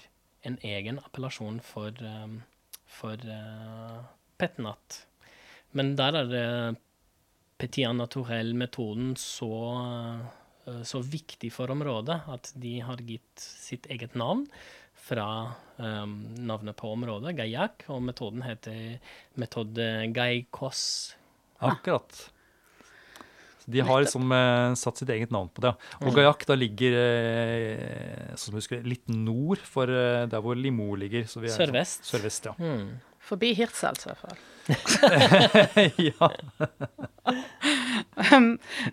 en 0.47 0.57
egen 0.65 0.99
appellasjon 1.01 1.59
for, 1.65 1.95
um, 2.03 2.39
for 2.87 3.19
uh, 3.27 3.99
petnat. 4.39 5.03
Men 5.75 5.95
der 5.99 6.23
er 6.23 6.29
det 6.29 6.45
Petit 7.59 7.89
naturell-metoden 7.91 9.17
så, 9.19 9.51
uh, 10.63 10.83
så 10.87 11.01
viktig 11.03 11.51
for 11.51 11.71
området 11.73 12.21
at 12.31 12.53
de 12.55 12.77
har 12.87 13.01
gitt 13.03 13.43
sitt 13.43 13.89
eget 13.91 14.15
navn 14.15 14.45
fra 15.09 15.27
um, 15.75 16.15
navnet 16.39 16.77
på 16.79 16.93
området, 16.93 17.35
Gaillac, 17.35 17.83
og 17.91 18.03
metoden 18.07 18.43
heter 18.45 18.99
metode 19.39 19.87
Gaikos. 20.15 20.83
akkurat. 21.59 22.29
De 23.69 23.79
har 23.85 24.01
liksom 24.03 24.31
eh, 24.35 24.73
satt 24.79 24.97
sitt 25.01 25.09
eget 25.13 25.31
navn 25.35 25.49
på 25.53 25.61
det. 25.67 25.73
Og 26.01 26.07
Mm. 26.09 26.15
Gaillac 26.15 26.45
da 26.49 26.55
ligger 26.57 26.95
eh, 26.99 28.35
som 28.39 28.55
husker, 28.57 28.81
litt 28.83 29.07
nord 29.13 29.59
for 29.63 29.89
eh, 29.91 30.25
der 30.31 30.41
hvor 30.41 30.55
Limo 30.57 30.95
ligger. 30.95 31.23
så 31.29 31.39
vi 31.43 31.47
er 31.51 31.55
sånn- 31.57 31.69
Sørvest. 31.69 32.05
Sørvest, 32.09 32.45
ja. 32.49 32.53
Mm. 32.57 32.97
Forbi 33.29 33.51
Hirtshals, 33.53 34.05
i 34.05 34.09
hvert 34.09 34.23
fall. 34.23 34.37
ja. 36.09 36.29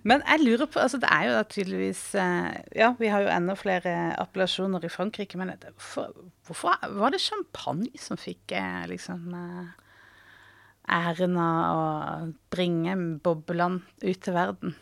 Men 0.06 0.22
jeg 0.24 0.40
lurer 0.44 0.68
på 0.70 0.80
altså 0.80 0.98
Det 1.02 1.08
er 1.12 1.26
jo 1.28 1.32
da 1.36 1.42
tydeligvis 1.52 2.02
eh, 2.20 2.50
Ja, 2.78 2.90
vi 2.98 3.10
har 3.12 3.24
jo 3.24 3.30
enda 3.32 3.56
flere 3.58 3.94
appellasjoner 4.22 4.84
i 4.86 4.90
Frankrike, 4.92 5.38
men 5.40 5.52
hvorfor, 5.64 6.12
hvorfor 6.48 6.76
var 7.00 7.12
det 7.14 7.20
champagne 7.24 7.90
som 8.00 8.16
fikk 8.20 8.52
eh, 8.56 8.84
liksom 8.92 9.26
eh, 9.36 9.66
æren 10.88 11.36
av 11.40 11.78
å 11.80 12.32
bringe 12.52 12.94
boblene 13.24 13.82
ut 14.02 14.20
til 14.22 14.36
verden? 14.36 14.74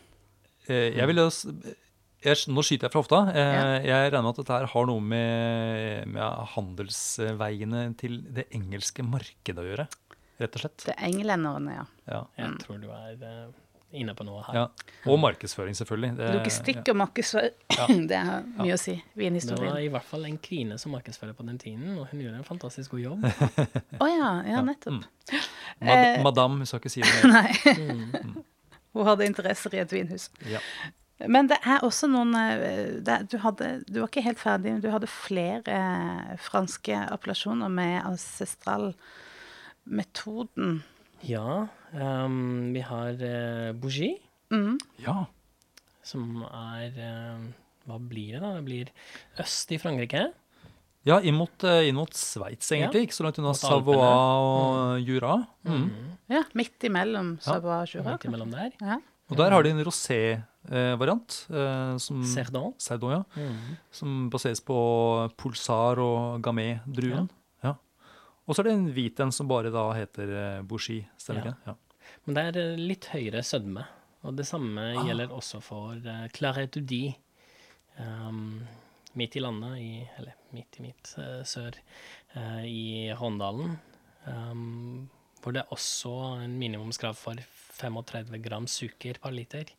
Eh, 0.67 0.91
Jeg 0.95 1.07
vil 1.09 1.21
jeg, 1.21 2.37
Nå 2.49 2.63
skyter 2.65 2.87
jeg 2.87 2.93
fra 2.95 3.01
hofta. 3.03 3.19
Jeg, 3.35 3.83
Jeg 3.85 4.11
regner 4.11 4.23
med 4.25 4.31
at 4.33 4.39
dette 4.41 4.55
her 4.57 4.65
har 4.71 4.87
noe 4.89 5.01
med, 5.03 6.07
med 6.09 6.47
handelsveiene 6.55 7.83
til 7.99 8.21
det 8.33 8.47
engelske 8.55 9.05
markedet 9.05 9.61
å 9.61 9.67
gjøre. 9.67 9.85
Rett 10.41 10.57
og 10.57 10.63
slett. 10.65 10.81
Det 10.87 10.95
er 10.97 11.05
englenderne, 11.07 11.75
ja. 11.77 11.85
Ja. 12.09 12.23
Jeg 12.39 12.57
tror 12.63 12.81
du 12.81 12.89
er 12.91 13.13
eh, 13.23 13.45
inne 13.93 14.13
på 14.17 14.23
noe 14.27 14.41
her. 14.47 14.53
ja. 14.55 14.67
Og 15.11 15.19
markedsføring, 15.19 15.75
selvfølgelig. 15.77 16.17
Det- 16.17 16.33
Logistikk 16.35 16.89
og 16.89 16.95
markedsføring, 16.97 18.07
det 18.09 18.17
har 18.17 18.41
mye 18.57 18.73
å 18.73 18.77
si. 18.81 18.95
Det 19.15 19.59
var 19.59 19.77
i 19.79 19.87
hvert 19.93 20.03
fall 20.09 20.25
en 20.25 20.37
kvinne 20.37 20.77
som 20.81 20.91
markedsfører 20.91 21.33
på 21.37 21.43
den 21.47 21.57
tiden, 21.61 21.97
og 21.99 22.07
hun 22.11 22.21
gjorde 22.25 22.37
en 22.41 22.47
fantastisk 22.47 22.91
god 22.91 22.99
jobb. 23.05 23.25
Å 24.03 24.05
ja, 24.09 24.31
ja, 24.49 24.61
nettopp. 24.65 25.03
Mad 25.81 25.85
Eh. 25.85 26.23
Madame, 26.23 26.57
hun 26.57 26.65
skal 26.65 26.79
ikke 26.79 26.89
si 26.91 27.01
det. 27.01 27.23
Nei. 27.35 27.53
Mm. 27.77 28.35
Hun 28.95 29.05
hadde 29.09 29.25
interesser 29.27 29.73
i 29.75 29.77
et 29.83 29.91
vinhus. 29.91 30.29
Ja. 30.47 30.59
Men 31.31 31.47
det 31.47 31.57
er 31.63 31.79
også 31.83 32.07
noen 32.11 32.35
eh, 32.35 32.99
det, 33.03 33.19
du, 33.31 33.37
hadde, 33.39 33.83
du 33.87 33.99
var 34.01 34.07
ikke 34.09 34.21
helt 34.25 34.39
ferdig. 34.41 34.71
men 34.73 34.81
Du 34.83 34.89
hadde 34.91 35.07
flere 35.07 35.63
eh, 35.71 36.35
franske 36.43 36.97
appellasjoner 37.11 37.69
med 37.71 38.01
ancestralmetoden. 38.03 40.83
Ja, 41.23 41.67
Um, 41.95 42.73
vi 42.73 42.81
har 42.83 43.13
uh, 43.13 43.71
Bougie, 43.79 44.17
Mm. 44.51 44.77
ja. 44.99 45.25
som 46.03 46.41
er 46.43 46.91
uh, 46.91 47.45
Hva 47.87 47.99
blir 48.01 48.33
det, 48.33 48.41
da? 48.41 48.49
Det 48.57 48.65
blir 48.65 48.89
øst 49.39 49.71
i 49.71 49.77
Frankrike. 49.79 50.25
Ja, 51.05 51.19
inn 51.21 51.35
mot, 51.37 51.63
eh, 51.63 51.85
inn 51.87 51.95
mot 51.95 52.11
Sveits, 52.11 52.67
egentlig. 52.73 53.05
Ikke 53.05 53.13
så 53.15 53.23
langt 53.23 53.37
unna 53.39 53.53
Savoie 53.53 53.95
og 53.95 54.97
og 54.97 55.07
Jura. 55.07 55.35
Mm. 55.63 55.87
Ja, 56.33 56.41
midt 56.53 56.79
imellom 56.83 57.35
Ja. 57.37 57.53
Savoie 57.53 57.77
og 57.83 57.87
Jura. 57.93 58.11
Midt 58.17 58.25
imellom 58.25 58.51
der. 58.51 58.71
Ja. 58.81 58.97
Og 59.29 59.37
der 59.37 59.51
har 59.51 59.63
de 59.63 59.69
en 59.69 59.83
rosé-variant. 59.85 61.45
Eh, 61.49 61.97
Cerdon. 62.33 62.73
Cerdon, 62.79 63.11
ja. 63.11 63.23
Mm. 63.37 63.77
Som 63.91 64.29
baseres 64.31 64.59
på 64.59 65.29
Pulsar 65.37 65.97
og 66.01 66.41
Gamay-druen. 66.41 67.29
Ja. 67.29 67.44
Og 68.47 68.55
så 68.55 68.61
er 68.61 68.67
det 68.69 68.73
en 68.77 68.87
hvit 68.93 69.19
en 69.19 69.31
som 69.33 69.47
bare 69.49 69.71
da 69.73 69.87
heter 69.97 70.29
eh, 70.37 70.61
Bouchy. 70.61 70.99
Stemmer 71.17 71.45
Ja. 71.45 71.51
ikke? 71.51 71.57
Ja. 71.65 71.75
Men 72.25 72.35
det 72.37 72.43
er 72.43 72.59
eh, 72.61 72.77
litt 72.77 73.05
høyere 73.13 73.41
sødme. 73.43 73.85
Og 74.25 74.35
det 74.37 74.45
samme 74.47 74.81
Ah. 74.97 75.03
gjelder 75.05 75.29
også 75.33 75.61
for 75.61 75.93
uh, 76.01 76.27
Claret 76.33 76.71
du 76.73 76.79
Di. 76.81 77.15
Um, 77.99 78.61
midt 79.15 79.35
i 79.35 79.39
landet, 79.39 79.77
i, 79.79 80.07
eller 80.19 80.33
midt 80.53 80.79
i 80.79 80.81
midt 80.83 81.11
uh, 81.17 81.43
sør, 81.47 81.77
uh, 82.35 82.63
i 82.65 83.11
Håndalen. 83.15 83.77
Um, 84.27 85.09
hvor 85.43 85.53
det 85.53 85.61
er 85.61 85.73
også 85.75 86.11
en 86.43 86.55
minimumskrav 86.57 87.13
for 87.15 87.37
35 87.77 88.39
gram 88.41 88.65
sukker 88.71 89.19
per 89.21 89.31
liter. 89.35 89.69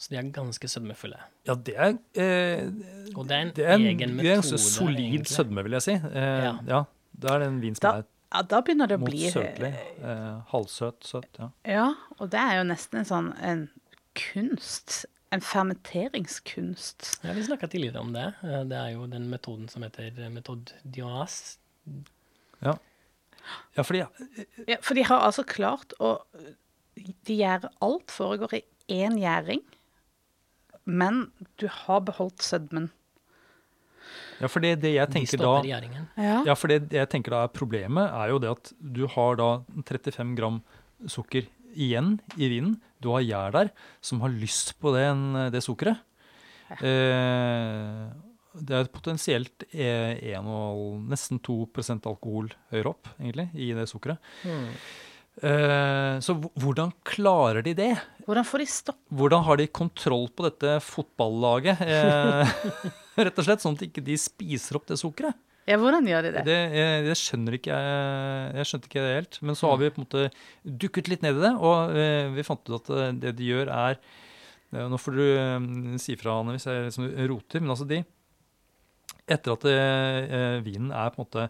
Så 0.00 0.08
de 0.14 0.16
er 0.16 0.30
ganske 0.32 0.68
sødmefulle. 0.70 1.18
ja, 1.46 1.54
det 1.54 1.74
er, 1.76 1.98
eh, 2.14 2.70
Og 3.14 3.26
det 3.28 3.36
er 3.36 3.42
en 3.42 3.50
det 3.54 3.64
er 3.66 3.74
en, 3.74 3.84
egen 3.90 4.16
det 4.18 4.30
er 4.30 4.36
en 4.38 4.42
solid 4.42 4.96
egentlig. 5.02 5.26
sødme, 5.28 5.62
vil 5.66 5.72
jeg 5.76 5.82
si. 5.82 5.92
Eh, 5.92 6.44
Ja. 6.46 6.54
ja. 6.66 6.80
Da 7.20 7.34
er 7.36 7.42
det 7.44 7.48
en 7.50 7.60
vin 7.62 7.76
som 7.78 7.84
Da, 7.86 7.92
er 8.00 8.08
ja, 8.30 8.42
da 8.46 8.60
begynner 8.62 8.86
det 8.90 8.96
å 8.96 9.02
mot 9.02 9.10
bli 9.10 9.30
søtlig. 9.32 9.72
Eh, 10.06 10.34
halvsøt, 10.52 11.00
søt. 11.04 11.40
Ja. 11.40 11.48
Ja, 11.66 11.86
og 12.18 12.28
det 12.30 12.38
er 12.38 12.60
jo 12.60 12.66
nesten 12.68 13.00
en 13.00 13.08
sånn 13.08 13.30
en 13.42 13.64
kunst. 14.18 15.00
En 15.34 15.42
fermenteringskunst. 15.42 17.20
Ja, 17.22 17.32
Vi 17.36 17.42
snakka 17.46 17.68
tidligere 17.70 18.00
om 18.02 18.12
det. 18.14 18.28
Eh, 18.42 18.62
Det 18.70 18.76
er 18.78 18.92
jo 18.94 19.06
den 19.10 19.28
metoden 19.30 19.68
som 19.70 19.82
heter 19.82 20.10
eh, 20.18 20.28
metode 20.30 20.72
Dioas. 20.84 21.58
Ja. 22.62 22.76
ja, 23.76 23.82
fordi 23.82 24.04
Ja, 24.68 24.76
for 24.82 24.94
de 24.94 25.02
har 25.06 25.20
altså 25.26 25.42
klart 25.44 25.94
å 25.98 26.20
De 27.24 27.34
gjør 27.34 27.68
alt 27.80 28.10
foregår 28.12 28.58
i 28.58 28.64
én 28.90 29.16
gjæring, 29.18 29.62
men 30.84 31.30
du 31.58 31.66
har 31.70 32.00
beholdt 32.00 32.42
sødmen. 32.42 32.90
Ja, 34.40 34.48
for 34.48 34.64
det, 34.64 34.74
det 34.82 34.94
jeg 34.94 35.12
tenker 35.12 35.42
da. 35.42 35.54
Ja. 36.16 36.36
Ja, 36.48 36.56
for 36.58 36.72
det 36.72 36.92
jeg 36.94 37.10
tenker 37.12 37.36
da 37.36 37.44
er 37.46 37.54
problemet, 37.54 38.08
er 38.08 38.32
jo 38.32 38.40
det 38.42 38.52
at 38.52 38.72
du 38.80 39.04
har 39.10 39.36
da 39.40 39.50
35 39.76 40.36
gram 40.38 40.60
sukker 41.10 41.48
igjen 41.74 42.18
i 42.36 42.48
vinen. 42.52 42.78
Du 43.00 43.12
har 43.14 43.24
gjær 43.24 43.54
der 43.56 43.70
som 44.04 44.22
har 44.24 44.32
lyst 44.32 44.74
på 44.80 44.92
det, 44.96 45.06
det 45.54 45.62
sukkeret. 45.64 46.02
Eh, 46.78 48.08
det 48.60 48.76
er 48.76 48.90
potensielt 48.92 49.64
eh, 49.70 50.16
1,5, 50.34 51.06
nesten 51.10 51.40
2 51.42 51.56
alkohol 52.10 52.50
høyere 52.72 52.92
opp, 52.92 53.10
egentlig, 53.18 53.48
i 53.54 53.70
det 53.76 53.86
sukkeret. 53.90 54.18
Mm. 54.44 54.72
Eh, 55.40 56.16
så 56.20 56.34
hvordan 56.60 56.92
klarer 57.06 57.64
de 57.64 57.72
det? 57.78 57.92
Hvordan 58.26 58.46
får 58.46 58.62
de 58.62 58.66
stopp? 58.70 58.98
Hvordan 59.08 59.44
har 59.46 59.60
de 59.60 59.66
kontroll 59.72 60.26
på 60.36 60.44
dette 60.46 60.74
fotballaget? 60.84 61.80
Eh, 61.80 62.56
rett 63.24 63.40
og 63.40 63.46
slett, 63.46 63.62
sånn 63.64 63.78
at 63.78 63.86
ikke 63.88 64.04
de 64.04 64.18
spiser 64.20 64.78
opp 64.78 64.90
det 64.90 65.00
sukkeret. 65.00 65.38
Ja, 65.68 65.76
hvordan 65.78 66.06
gjør 66.08 66.24
de 66.26 66.30
det? 66.34 66.44
Det, 66.48 66.58
jeg, 66.74 67.02
det 67.06 67.16
skjønner 67.20 67.54
ikke 67.54 67.76
jeg 67.76 68.54
Jeg 68.58 68.68
skjønte 68.68 68.88
ikke 68.90 69.02
det 69.04 69.16
helt. 69.18 69.40
Men 69.44 69.58
så 69.58 69.68
har 69.70 69.80
vi 69.80 69.90
på 69.92 70.00
en 70.00 70.06
måte 70.06 70.22
dukket 70.84 71.10
litt 71.12 71.24
ned 71.24 71.38
i 71.38 71.44
det, 71.44 71.52
og 71.56 71.96
eh, 71.96 72.30
vi 72.34 72.46
fant 72.46 72.64
ut 72.66 72.78
at 72.80 72.94
eh, 72.96 73.10
det 73.24 73.34
de 73.38 73.50
gjør, 73.52 73.70
er 73.74 73.98
eh, 73.98 74.86
Nå 74.90 74.98
får 75.00 75.18
du 75.18 75.26
eh, 75.26 75.68
si 76.02 76.16
fra, 76.20 76.40
Anne, 76.40 76.56
hvis 76.56 76.66
jeg 76.68 76.88
liksom 76.88 77.10
roter, 77.32 77.62
men 77.62 77.76
altså 77.76 77.88
de 77.90 78.02
Etter 79.30 79.54
at 79.54 79.66
eh, 79.70 80.56
vinen 80.64 80.90
er 80.96 81.12
på 81.14 81.20
en 81.20 81.26
måte 81.28 81.44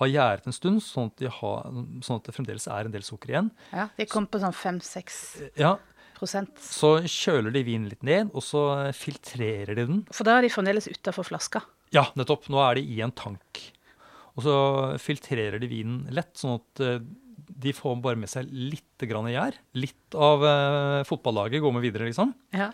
har 0.00 0.08
gjæret 0.10 0.46
en 0.50 0.56
stund, 0.56 0.82
sånn 0.82 1.10
at, 1.12 1.16
de 1.22 1.28
har, 1.30 1.66
sånn 2.02 2.18
at 2.20 2.26
det 2.28 2.34
fremdeles 2.34 2.66
er 2.66 2.88
en 2.88 2.94
del 2.94 3.04
sukker 3.06 3.30
igjen, 3.34 3.50
Ja, 3.72 3.88
De 3.96 4.06
kom 4.10 4.26
på 4.26 4.40
sånn 4.42 4.54
5-6 4.56 5.18
ja, 5.60 5.76
prosent. 6.18 6.50
så 6.58 6.96
kjøler 7.06 7.54
de 7.54 7.62
vinen 7.66 7.88
litt 7.92 8.02
ned, 8.06 8.32
og 8.34 8.42
så 8.42 8.64
filtrerer 8.96 9.74
de 9.78 9.84
den. 9.92 10.00
For 10.10 10.26
da 10.26 10.38
er 10.40 10.46
de 10.48 10.50
fremdeles 10.54 10.88
utafor 10.90 11.28
flaska. 11.30 11.62
Ja, 11.94 12.08
nettopp. 12.18 12.48
Nå 12.50 12.58
er 12.64 12.80
de 12.80 12.82
i 12.90 13.00
en 13.06 13.12
tank. 13.14 13.60
Og 14.34 14.42
så 14.42 14.54
filtrerer 14.98 15.60
de 15.62 15.68
vinen 15.70 16.08
lett, 16.10 16.32
sånn 16.40 16.56
at 16.58 16.82
eh, 16.82 16.98
de 17.54 17.70
får 17.76 18.00
bare 18.02 18.18
med 18.18 18.30
seg 18.32 18.48
litt 18.50 19.04
grann 19.06 19.28
gjær. 19.30 19.54
Litt 19.78 20.16
av 20.18 20.42
eh, 20.48 21.02
fotballaget 21.06 21.62
går 21.62 21.74
med 21.76 21.84
videre, 21.86 22.08
liksom. 22.10 22.32
Ja. 22.56 22.72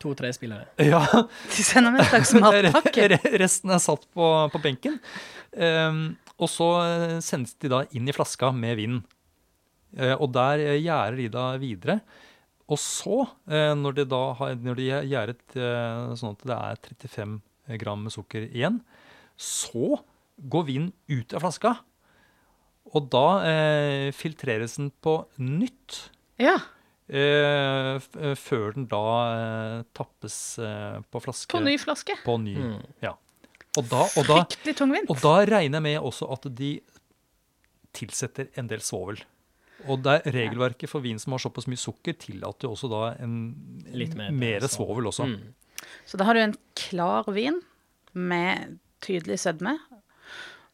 To-tre 0.00 0.30
spillere. 0.32 0.70
Ja, 0.88 1.02
De 1.04 1.64
sender 1.64 1.92
med 1.92 2.00
en 2.04 2.08
slags 2.14 2.32
matpakke. 2.40 3.10
resten 3.40 3.72
er 3.76 3.82
satt 3.84 4.08
på, 4.16 4.24
på 4.52 4.62
benken. 4.64 4.96
Ehm, 5.56 6.14
og 6.38 6.48
så 6.52 6.66
eh, 6.82 7.18
sendes 7.24 7.54
de 7.62 7.70
da 7.72 7.84
inn 7.96 8.08
i 8.08 8.14
flaska 8.16 8.50
med 8.52 8.76
vinen. 8.76 9.02
Eh, 9.96 10.12
og 10.20 10.32
der 10.36 10.60
eh, 10.60 10.80
gjærer 10.82 11.16
de 11.16 11.28
da 11.32 11.46
videre. 11.62 12.00
Og 12.68 12.78
så, 12.82 13.22
eh, 13.48 13.72
når 13.78 13.94
de 14.00 14.04
da 14.10 14.22
har 14.40 14.54
når 14.58 14.76
de 14.80 14.86
gjæret 15.08 15.56
eh, 15.56 16.14
sånn 16.18 16.34
at 16.34 16.46
det 16.48 16.56
er 16.56 16.80
35 17.06 17.78
gram 17.80 18.02
med 18.04 18.12
sukker 18.14 18.48
igjen, 18.50 18.80
så 19.38 20.00
går 20.50 20.66
vinen 20.68 20.92
ut 21.08 21.32
av 21.34 21.44
flaska. 21.46 21.76
Og 22.94 23.08
da 23.10 23.24
eh, 23.48 24.08
filtreres 24.14 24.76
den 24.80 24.92
på 25.02 25.20
nytt. 25.42 26.06
Ja, 26.42 26.58
Eh, 27.06 28.00
f 28.02 28.08
før 28.42 28.72
den 28.74 28.88
da 28.90 29.00
eh, 29.30 29.82
tappes 29.94 30.58
eh, 30.58 30.96
på 31.06 31.20
flaske. 31.22 31.52
på 31.54 31.60
ny 31.62 31.76
flaske. 31.78 32.16
På 32.24 32.34
ny, 32.42 32.56
Mm. 32.58 32.80
ja. 33.04 33.12
Og 33.76 33.88
da, 33.90 34.02
og, 34.06 34.22
da, 34.28 34.36
Fryktelig 34.44 34.76
tungvint. 34.78 35.10
og 35.12 35.20
da 35.22 35.34
regner 35.44 35.76
jeg 35.80 35.82
med 35.88 35.98
også 36.00 36.28
at 36.32 36.48
de 36.56 36.70
tilsetter 37.96 38.48
en 38.60 38.68
del 38.70 38.80
svovel. 38.84 39.20
Og 39.86 40.00
det 40.02 40.16
er 40.26 40.32
regelverket 40.34 40.90
for 40.90 41.04
vin 41.04 41.18
som 41.22 41.34
har 41.36 41.42
såpass 41.44 41.68
mye 41.70 41.78
sukker, 41.80 42.16
tillater 42.18 42.66
jo 42.66 42.72
også 42.74 42.88
da 42.90 43.02
en 43.22 43.36
Litt 43.92 44.16
mer 44.18 44.32
mer 44.34 44.64
svovel. 44.66 45.04
svovel 45.04 45.10
også. 45.12 45.28
Mm. 45.30 45.54
Så 46.08 46.18
da 46.18 46.24
har 46.24 46.34
du 46.34 46.40
en 46.40 46.56
klar 46.74 47.28
vin 47.36 47.60
med 48.16 48.78
tydelig 49.04 49.38
sødme 49.44 49.76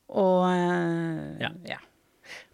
og 0.09 0.45
Ja. 1.43 1.51
ja. 1.67 1.79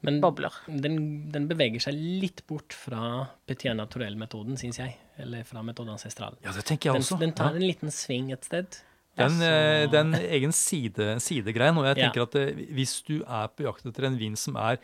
Men 0.03 0.21
bobler. 0.23 0.53
den, 0.67 1.31
den 1.31 1.47
beveger 1.51 1.81
seg 1.83 1.95
litt 1.95 2.45
bort 2.47 2.73
fra 2.75 3.29
Petit 3.47 3.75
naturell-metoden, 3.77 4.57
syns 4.59 4.79
jeg. 4.79 4.97
Eller 5.19 5.45
fra 5.47 5.63
metoden 5.63 5.93
ancestral. 5.95 6.37
Ja, 6.43 6.53
det 6.55 6.65
tenker 6.67 6.91
jeg 6.91 6.95
Den, 6.95 7.03
også. 7.03 7.19
den 7.21 7.33
tar 7.35 7.51
ja. 7.53 7.57
en 7.61 7.67
liten 7.67 7.91
sving 7.95 8.33
et 8.33 8.45
sted. 8.47 8.79
Det 9.19 9.95
er 9.99 10.05
en, 10.05 10.15
egen 10.15 10.53
side, 10.55 11.07
sidegrein. 11.25 11.77
Og 11.81 11.85
jeg 11.89 11.97
Ja. 11.99 12.09
tenker 12.09 12.23
at 12.29 12.35
eh, 12.37 12.55
hvis 12.77 13.03
du 13.07 13.17
er 13.25 13.49
på 13.49 13.65
jakt 13.67 13.87
etter 13.87 14.07
en 14.07 14.19
vin 14.19 14.37
som 14.37 14.57
er 14.57 14.79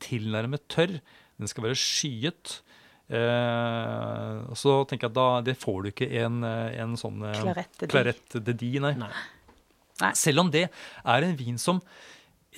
tilnærmet 0.00 0.66
tørr, 0.68 1.00
den 1.38 1.48
skal 1.50 1.64
være 1.64 1.78
skyet, 1.78 2.60
eh, 3.08 4.54
så 4.58 4.74
tenker 4.88 5.08
jeg 5.08 5.12
at 5.12 5.18
da 5.18 5.26
det 5.46 5.56
får 5.60 5.82
du 5.82 5.90
ikke 5.92 6.08
en, 6.24 6.42
eh, 6.44 6.78
en 6.82 6.94
sånn 7.00 7.20
Clarette 7.40 7.88
Claret 7.90 8.38
de 8.44 8.52
Di, 8.54 8.78
nei. 8.82 8.94
Nei. 8.98 10.12
Selv 10.14 10.40
om 10.44 10.50
det 10.50 10.68
er 11.04 11.24
en 11.26 11.36
vin 11.36 11.58
som 11.58 11.80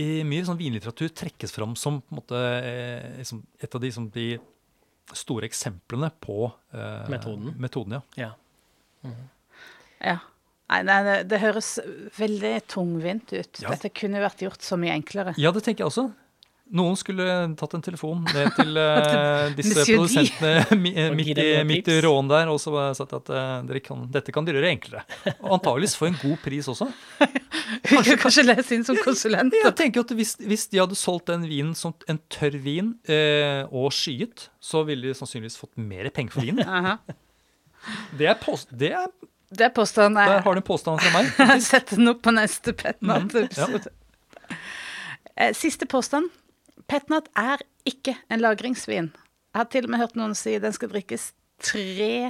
i 0.01 0.23
mye 0.25 0.45
sånn 0.47 0.59
vinlitteratur 0.61 1.11
trekkes 1.17 1.53
fram 1.53 1.75
som 1.77 2.03
måte, 2.13 2.37
eh, 2.65 3.19
liksom 3.21 3.43
et 3.61 3.75
av 3.75 3.81
de, 3.83 3.91
som 3.93 4.09
de 4.13 4.39
store 5.13 5.49
eksemplene 5.49 6.11
på 6.23 6.53
eh, 6.73 7.09
Metoden. 7.11 7.55
metoden 7.59 7.97
ja. 7.97 8.03
Ja. 8.17 9.11
Ja. 10.01 10.19
Nei, 10.71 10.81
nei 10.87 11.01
det, 11.07 11.19
det 11.33 11.43
høres 11.43 11.75
veldig 12.19 12.57
tungvint 12.71 13.33
ut. 13.35 13.63
Ja. 13.63 13.73
Dette 13.75 13.91
kunne 13.91 14.23
vært 14.23 14.45
gjort 14.45 14.63
så 14.63 14.79
mye 14.79 14.95
enklere. 14.95 15.35
ja, 15.41 15.51
det 15.55 15.65
tenker 15.67 15.85
jeg 15.85 15.91
også. 15.91 16.11
Noen 16.71 16.95
skulle 16.95 17.25
tatt 17.59 17.73
en 17.75 17.83
telefon 17.83 18.21
ned 18.29 18.53
til 18.55 18.77
uh, 18.79 19.49
disse 19.59 19.83
produsentene 19.89 20.61
eh, 20.93 21.09
midt 21.11 21.41
i, 21.43 21.47
midt 21.67 21.89
i 21.91 21.97
råen 22.05 22.29
der, 22.31 22.51
og 22.53 22.61
så 22.63 22.93
sagt 22.95 23.17
at 23.17 23.33
uh, 23.35 23.57
dere 23.67 23.83
kan, 23.83 24.05
dette 24.15 24.31
kan 24.35 24.47
dere 24.47 24.61
gjøre 24.61 24.71
enklere. 24.77 25.03
Og 25.41 25.57
antageligvis 25.57 25.97
få 25.99 26.07
en 26.13 26.21
god 26.21 26.37
pris 26.45 26.71
også. 26.71 26.87
Kanskje, 27.91 28.15
kan 28.15 28.21
kanskje 28.23 28.45
lese 28.47 28.77
inn 28.77 28.87
som 28.87 28.99
konsulent. 29.03 29.55
Jeg 29.55 29.75
tenker 29.79 30.05
at 30.05 30.15
hvis, 30.15 30.37
hvis 30.43 30.69
de 30.71 30.79
hadde 30.83 30.99
solgt 30.99 31.31
den 31.31 31.43
vinen 31.51 31.75
som 31.79 31.95
en 32.11 32.19
tørr 32.31 32.59
vin 32.63 32.95
uh, 33.11 33.67
og 33.75 33.91
skyet, 33.95 34.47
så 34.63 34.85
ville 34.87 35.11
de 35.11 35.19
sannsynligvis 35.19 35.59
fått 35.59 35.75
mer 35.79 36.11
penger 36.15 36.39
for 36.39 36.47
vinen. 36.47 36.95
Det 38.15 38.31
er, 38.31 38.39
post, 38.39 38.71
det 38.77 38.93
er 38.95 39.11
Det 39.51 39.67
er 39.67 39.73
påstanden. 39.75 40.19
Der 40.21 40.45
har 40.45 40.55
du 40.55 40.61
en 40.61 40.67
påstand 40.67 41.01
fra 41.03 41.11
meg. 41.23 41.61
Sett 41.71 41.91
den 41.97 42.09
opp 42.13 42.21
på 42.23 42.35
neste 42.37 42.75
Petnat-episode. 42.79 43.91
Mm, 43.91 43.97
Eh, 45.41 45.55
Siste 45.57 45.87
påstand. 45.89 46.27
Petnat 46.91 47.29
er 47.39 47.63
ikke 47.89 48.13
en 48.29 48.43
lagringsvin. 48.43 49.07
Jeg 49.15 49.57
har 49.59 49.69
til 49.73 49.87
og 49.87 49.93
med 49.95 50.03
hørt 50.03 50.17
noen 50.19 50.35
si 50.37 50.57
den 50.61 50.75
skal 50.77 50.91
drikkes 50.93 51.31
tre 51.65 52.29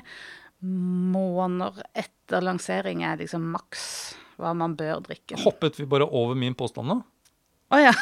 måneder 0.62 1.80
etter 1.98 2.44
lansering 2.44 3.02
er 3.08 3.18
liksom 3.22 3.48
maks 3.54 3.84
hva 4.40 4.52
man 4.56 4.76
bør 4.78 5.00
drikke. 5.04 5.40
Hoppet 5.42 5.80
vi 5.80 5.88
bare 5.90 6.06
over 6.06 6.38
min 6.38 6.54
påstand 6.56 6.88
nå? 6.92 7.00
ja. 7.80 7.92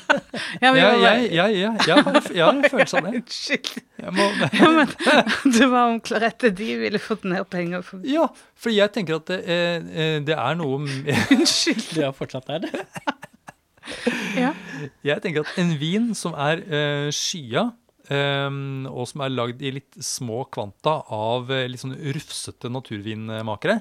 Ja, 0.62 0.70
Ja, 0.74 0.90
ja, 0.92 0.92
bare- 0.96 1.82
jeg, 1.86 2.04
har, 2.06 2.52
en 2.52 2.62
følelse 2.72 2.98
av 3.00 3.06
det. 3.08 3.22
Unnskyld. 3.22 3.82
Må, 4.16 4.28
Ja, 4.60 4.70
men 4.76 5.52
det 5.56 5.68
var 5.70 5.90
om 5.92 6.00
Clarette 6.04 6.50
de 6.58 6.70
ville 6.80 7.00
fått 7.02 7.26
mer 7.28 7.44
penger 7.48 7.84
for 7.86 8.02
ja, 8.08 8.26
for 8.58 8.74
jeg 8.74 8.92
tenker 8.94 9.20
at 9.20 9.28
det, 9.30 9.40
eh, 9.46 9.76
eh, 9.92 10.16
det 10.26 10.36
er 10.38 10.58
noe 10.58 10.80
Unnskyld. 10.82 11.84
Du 11.94 12.02
er 12.06 12.14
fortsatt 12.16 12.48
der? 12.50 12.68
Ja. 14.38 14.52
Jeg 15.04 15.22
tenker 15.24 15.44
at 15.44 15.56
en 15.60 15.74
vin 15.80 16.12
som 16.18 16.34
er 16.38 16.62
eh, 16.66 17.08
skya, 17.14 17.68
um, 18.12 18.86
og 18.90 19.06
som 19.10 19.24
er 19.24 19.34
lagd 19.34 19.62
i 19.62 19.72
litt 19.78 19.98
små 20.02 20.44
kvanta 20.54 21.00
av 21.12 21.50
uh, 21.50 21.64
litt 21.70 21.82
sånn 21.82 21.96
rufsete 22.16 22.70
naturvinmakere, 22.72 23.80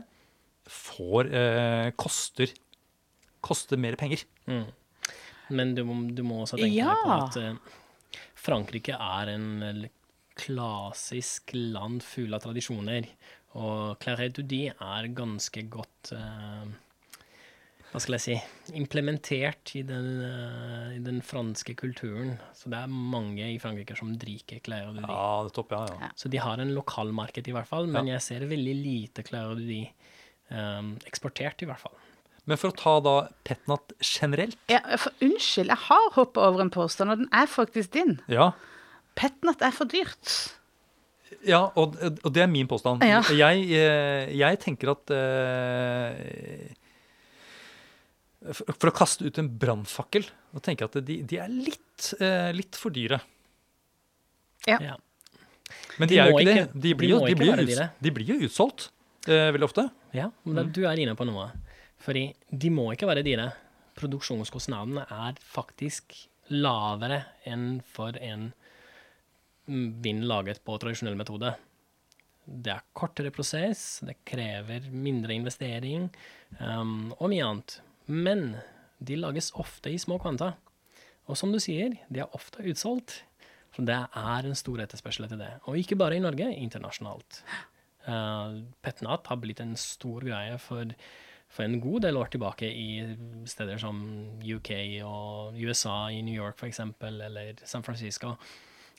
får 0.72 1.32
uh, 1.32 1.88
koster 2.00 2.52
koster 3.42 3.80
mer 3.82 3.96
penger. 3.98 4.22
Mm. 4.46 4.68
Men 5.52 5.76
du, 5.78 5.84
må- 5.88 6.10
du 6.16 6.24
må 6.28 6.42
også 6.46 6.58
tenke 6.62 6.74
Ja. 6.80 6.94
deg 6.96 7.06
på 7.06 7.18
at 7.26 7.38
eh, 7.38 8.20
Frankrike 8.42 8.96
er 8.98 9.34
en 9.36 9.88
klassisk 10.42 11.52
land 11.54 12.02
full 12.04 12.34
av 12.34 12.42
tradisjoner. 12.46 13.08
Og 13.60 13.98
Claret 14.02 14.34
du 14.38 14.46
Di 14.48 14.62
er 14.72 15.08
ganske 15.12 15.66
godt 15.70 16.14
uh, 16.16 16.64
Hva 17.92 18.00
skal 18.00 18.16
jeg 18.16 18.24
si 18.24 18.36
implementert 18.80 19.74
i 19.76 19.82
den, 19.84 20.08
uh, 20.24 20.94
i 20.96 21.02
den 21.04 21.20
franske 21.28 21.76
kulturen. 21.76 22.38
Så 22.56 22.72
det 22.72 22.80
er 22.80 22.88
mange 22.96 23.44
i 23.52 23.58
Frankrike 23.60 23.98
som 24.00 24.14
drikker 24.16 24.64
Claret 24.64 24.96
du 24.96 25.02
Di. 25.04 25.10
Ja, 25.12 25.44
det 25.44 25.52
topp, 25.58 25.76
ja, 25.76 25.84
ja. 26.00 26.12
Så 26.16 26.32
de 26.32 26.40
har 26.40 26.64
en 26.64 26.72
lokalmarked 26.78 27.52
i 27.52 27.56
hvert 27.58 27.68
fall, 27.68 27.92
men 27.92 28.08
jeg 28.14 28.24
ser 28.24 28.48
veldig 28.48 28.78
lite 28.80 29.28
Claret 29.28 29.60
du 29.60 29.68
Di 29.68 29.82
eh, 29.84 30.94
eksportert, 31.12 31.62
i 31.62 31.70
hvert 31.70 31.84
fall. 31.84 32.00
Men 32.50 32.58
for 32.58 32.72
å 32.72 32.78
ta 32.78 32.96
da 33.06 33.16
Petnat 33.46 33.94
generelt 34.02 34.58
Ja, 34.72 34.80
for 34.98 35.14
unnskyld, 35.22 35.70
jeg 35.70 35.82
har 35.88 36.08
hoppa 36.16 36.48
over 36.48 36.64
en 36.64 36.72
påstand, 36.74 37.14
og 37.14 37.22
den 37.22 37.30
er 37.38 37.50
faktisk 37.52 37.94
din. 37.94 38.18
Ja, 38.32 38.52
Petnat 39.16 39.62
er 39.62 39.74
for 39.76 39.86
dyrt. 39.92 40.32
ja 41.48 41.62
og, 41.76 41.98
og 42.02 42.30
det 42.34 42.42
er 42.44 42.50
min 42.52 42.68
påstand. 42.68 43.04
Ja. 43.06 43.22
Jeg, 43.30 43.68
eh, 43.78 44.32
jeg 44.40 44.60
tenker 44.64 44.94
at 44.96 45.12
eh, 45.14 46.72
for, 48.56 48.74
for 48.74 48.90
å 48.90 48.96
kaste 48.96 49.28
ut 49.28 49.38
en 49.42 49.52
brannfakkel, 49.62 50.26
da 50.56 50.64
tenker 50.66 50.88
jeg 50.88 50.92
at 50.96 51.08
de, 51.08 51.18
de 51.30 51.40
er 51.44 51.52
litt, 51.52 52.14
eh, 52.20 52.50
litt 52.58 52.80
for 52.80 52.94
dyre. 52.96 53.22
Ja. 54.70 54.98
Men 56.00 56.10
de, 56.10 56.16
De 56.16 56.20
er 56.22 56.32
jo 56.32 56.40
ikke 56.40 56.56
det. 56.56 56.66
De 56.74 56.94
blir 56.98 57.14
jo, 57.14 57.20
de 57.26 57.36
blir 57.38 57.52
jo, 57.52 58.14
blir 58.16 58.46
utsolgt 58.48 58.90
eh, 59.28 59.52
veldig 59.54 59.68
ofte. 59.68 59.88
Ja, 60.16 60.32
men 60.46 60.58
da, 60.58 60.66
du 60.66 60.82
er 60.90 61.00
inne 61.00 61.16
på 61.18 61.28
noe. 61.30 61.50
Fordi 62.02 62.32
de 62.50 62.72
må 62.74 62.90
ikke 62.92 63.10
være 63.10 63.26
dyre. 63.26 63.52
Produksjonskostnadene 64.00 65.06
er 65.12 65.40
faktisk 65.44 66.16
lavere 66.52 67.22
enn 67.48 67.80
for 67.86 68.18
en 68.20 68.50
vin 70.04 70.24
laget 70.28 70.64
på 70.66 70.76
tradisjonell 70.82 71.20
metode. 71.20 71.54
Det 72.46 72.74
er 72.74 72.88
kortere 72.98 73.32
prosess, 73.34 74.02
det 74.04 74.20
krever 74.28 74.90
mindre 74.92 75.36
investering 75.38 76.10
um, 76.60 77.12
og 77.20 77.30
mye 77.32 77.48
annet. 77.48 77.78
Men 78.10 78.56
de 79.00 79.20
lages 79.20 79.52
ofte 79.62 79.94
i 79.94 80.00
små 80.02 80.18
kvanta. 80.22 80.56
Og 81.30 81.38
som 81.38 81.54
du 81.54 81.60
sier, 81.62 81.94
de 82.10 82.24
er 82.24 82.36
ofte 82.36 82.66
utsolgt. 82.68 83.22
Så 83.72 83.86
det 83.88 83.96
er 83.96 84.48
en 84.48 84.58
stor 84.58 84.82
etterspørsel 84.84 85.28
etter 85.28 85.40
det. 85.40 85.52
Og 85.70 85.78
ikke 85.80 85.96
bare 86.00 86.18
i 86.18 86.24
Norge, 86.24 86.50
internasjonalt. 86.52 87.44
Uh, 88.04 88.66
Petnat 88.84 89.30
har 89.30 89.40
blitt 89.40 89.62
en 89.64 89.78
stor 89.80 90.26
greie 90.26 90.58
for, 90.60 90.92
for 91.52 91.68
en 91.68 91.80
god 91.84 92.06
del 92.06 92.18
år 92.18 92.32
tilbake 92.32 92.68
i 92.68 93.02
steder 93.50 93.80
som 93.82 94.00
UK 94.40 94.72
og 95.08 95.58
USA, 95.60 96.06
i 96.12 96.22
New 96.24 96.36
York 96.36 96.60
f.eks., 96.60 96.80
eller 97.02 97.60
San 97.68 97.84
Francisco. 97.84 98.36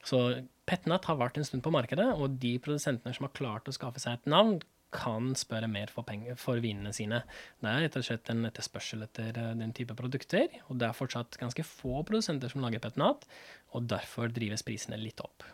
Så 0.05 0.19
Petnat 0.67 1.07
har 1.09 1.19
vært 1.21 1.39
en 1.39 1.47
stund 1.47 1.65
på 1.65 1.73
markedet, 1.75 2.09
og 2.13 2.37
de 2.43 2.57
produsentene 2.63 3.15
som 3.17 3.29
har 3.29 3.37
klart 3.39 3.71
å 3.71 3.75
skaffe 3.75 4.03
seg 4.03 4.19
et 4.19 4.31
navn, 4.31 4.59
kan 4.93 5.33
spørre 5.39 5.69
mer 5.71 5.91
for, 5.93 6.07
penger, 6.07 6.37
for 6.41 6.61
vinene 6.63 6.93
sine. 6.95 7.23
Det 7.61 7.71
er 7.71 7.85
rett 7.87 7.99
og 7.99 8.07
slett 8.07 8.31
en 8.33 8.47
etterspørsel 8.49 9.05
etter 9.07 9.39
eh, 9.41 9.51
den 9.59 9.75
type 9.77 9.97
produkter, 9.99 10.47
og 10.69 10.79
det 10.81 10.89
er 10.89 10.97
fortsatt 10.97 11.39
ganske 11.41 11.65
få 11.67 12.05
produsenter 12.09 12.53
som 12.53 12.65
lager 12.65 12.83
Petnat, 12.85 13.27
og 13.73 13.89
derfor 13.89 14.33
drives 14.33 14.65
prisene 14.67 15.01
litt 15.01 15.21
opp. 15.25 15.47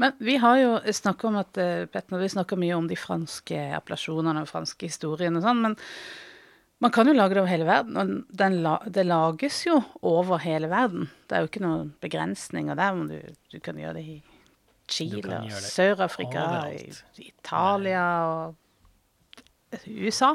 Men 0.00 0.18
vi 0.22 0.38
har 0.42 0.58
jo 0.60 0.74
snakka 1.02 1.30
om 1.30 1.40
at 1.40 1.58
uh, 1.58 1.86
Petnat, 1.90 2.22
vi 2.22 2.34
snakker 2.36 2.60
mye 2.60 2.76
om 2.78 2.90
de 2.90 2.98
franske 2.98 3.64
appellasjonene 3.80 4.44
og 4.44 4.50
franske 4.50 4.86
historiene 4.92 5.42
og 5.42 5.48
sånn, 5.48 5.64
men 5.66 5.80
man 6.82 6.90
kan 6.90 7.06
jo 7.06 7.14
lage 7.14 7.36
det 7.36 7.42
over 7.42 7.50
hele 7.50 7.66
verden. 7.66 7.98
Og 7.98 8.38
den 8.42 8.58
la, 8.64 8.76
det 8.90 9.04
lages 9.06 9.60
jo 9.68 9.76
over 10.06 10.42
hele 10.42 10.66
verden. 10.70 11.06
Det 11.30 11.36
er 11.36 11.44
jo 11.44 11.50
ikke 11.50 11.62
noen 11.62 11.92
begrensninger 12.02 12.78
der. 12.78 12.96
Men 12.98 13.10
du, 13.12 13.36
du 13.54 13.60
kan 13.62 13.78
gjøre 13.78 14.00
det 14.00 14.02
i 14.02 14.16
Chile, 14.92 15.38
Sør-Afrika, 15.64 16.44
Italia 17.22 18.04
og 18.28 18.58
USA. 19.88 20.34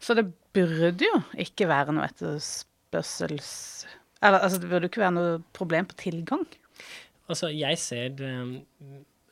Så 0.00 0.16
det 0.18 0.26
burde 0.54 1.08
jo 1.08 1.22
ikke 1.40 1.68
være 1.70 1.94
noe 1.96 2.08
etterspørsels... 2.08 3.52
Eller 4.18 4.42
altså, 4.42 4.58
det 4.58 4.70
burde 4.70 4.90
ikke 4.90 5.04
være 5.04 5.14
noe 5.14 5.36
problem 5.54 5.86
på 5.88 5.98
tilgang. 6.00 6.44
Altså, 7.28 7.52
jeg 7.54 7.78
ser 7.78 8.18
eh, 8.24 8.56